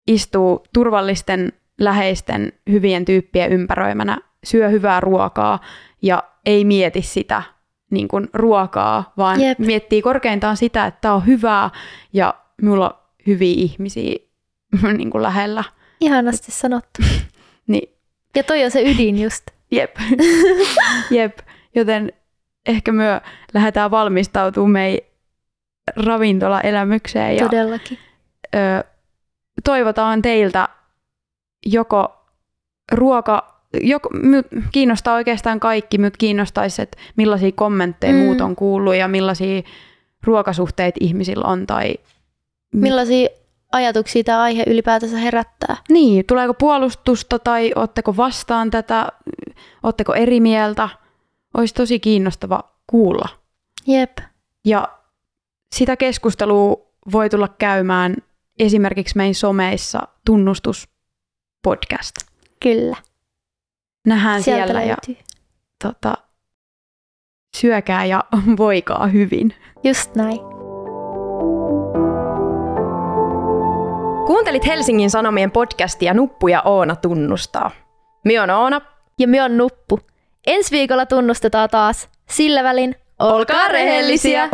istuu 0.07 0.65
turvallisten, 0.75 1.53
läheisten, 1.81 2.53
hyvien 2.71 3.05
tyyppien 3.05 3.53
ympäröimänä, 3.53 4.19
syö 4.45 4.69
hyvää 4.69 5.01
ruokaa 5.01 5.61
ja 6.03 6.23
ei 6.47 6.65
mieti 6.65 7.03
sitä 7.03 7.43
niin 7.91 8.09
kuin 8.09 8.29
ruokaa, 8.33 9.13
vaan 9.17 9.41
Jep. 9.41 9.59
miettii 9.59 10.03
korkeintaan 10.03 10.57
sitä, 10.57 10.87
että 10.87 11.01
tämä 11.01 11.15
on 11.15 11.27
hyvää 11.27 11.71
ja 12.13 12.35
minulla 12.63 12.91
on 12.91 12.99
hyviä 13.27 13.55
ihmisiä 13.57 14.17
niin 14.99 15.11
kuin 15.11 15.23
lähellä. 15.23 15.65
Ihanasti 16.01 16.53
sanottu. 16.53 17.03
niin. 17.67 17.95
Ja 18.37 18.43
toi 18.45 18.65
on 18.65 18.71
se 18.71 18.83
ydin 18.83 19.23
just. 19.23 19.45
Jep. 19.71 19.97
Jep. 21.11 21.39
Joten 21.75 22.13
ehkä 22.67 22.93
me 22.93 23.21
lähdetään 23.55 23.91
valmistautumaan 23.91 24.71
mei 24.71 25.11
ravintolaelämykseen. 25.97 27.37
Ja, 27.37 27.45
Todellakin. 27.45 27.99
Ö, 28.55 28.85
toivotaan 29.65 30.23
teiltä 30.23 30.69
joko 31.67 32.27
ruoka, 32.93 33.58
myt, 34.23 34.47
kiinnostaa 34.73 35.15
oikeastaan 35.15 35.61
kaikki, 35.61 35.99
mutta 35.99 36.17
kiinnostaisi, 36.19 36.83
että 36.83 36.99
millaisia 37.17 37.53
kommentteja 37.53 38.13
mm. 38.13 38.19
muut 38.19 38.41
on 38.41 38.57
kuullut 38.57 38.95
ja 38.95 39.09
millaisia 39.09 39.63
ruokasuhteita 40.25 40.99
ihmisillä 41.01 41.45
on 41.45 41.67
tai... 41.67 41.95
Millaisia 42.75 43.29
ajatuksia 43.73 44.25
tämä 44.25 44.43
aihe 44.43 44.65
ylipäätänsä 44.67 45.17
herättää. 45.17 45.77
Niin, 45.89 46.27
tuleeko 46.27 46.55
puolustusta 46.55 47.39
tai 47.39 47.73
ootteko 47.77 48.17
vastaan 48.17 48.71
tätä, 48.71 49.07
ootteko 49.83 50.15
eri 50.15 50.41
mieltä? 50.41 50.89
Olisi 51.55 51.75
tosi 51.75 52.01
kiinnostava 52.01 52.61
kuulla. 52.87 53.29
Jep. 53.87 54.19
Ja 54.65 54.89
sitä 55.75 55.97
keskustelua 55.97 56.89
voi 57.13 57.31
tulla 57.31 57.49
käymään 57.49 58.17
esimerkiksi 58.59 59.17
meidän 59.17 59.35
someissa 59.35 60.09
tunnustuspodcast. 60.27 62.17
Kyllä. 62.61 62.97
Nähdään 64.09 64.43
Sieltä 64.43 64.67
siellä 64.67 64.87
löytyy. 64.87 65.15
ja 65.15 65.23
tota, 65.85 66.15
syökää 67.57 68.05
ja 68.05 68.25
voikaa 68.59 69.07
hyvin. 69.07 69.55
Just 69.85 70.15
näin. 70.15 70.39
Kuuntelit 74.27 74.67
Helsingin 74.67 75.11
Sanomien 75.11 75.51
podcastia 75.51 76.15
Nuppu 76.15 76.49
ja 76.49 76.63
Oona 76.63 76.97
tunnustaa. 76.97 77.71
Mi 78.25 78.39
on 78.39 78.51
Oona. 78.51 78.81
Ja 79.19 79.29
mi 79.29 79.41
on 79.41 79.57
Nuppu. 79.59 80.01
Ensi 80.47 80.71
viikolla 80.71 81.07
tunnustetaan 81.07 81.69
taas. 81.71 82.09
Sillä 82.31 82.63
välin, 82.65 82.95
olkaa 83.19 83.69
rehellisiä! 83.69 84.49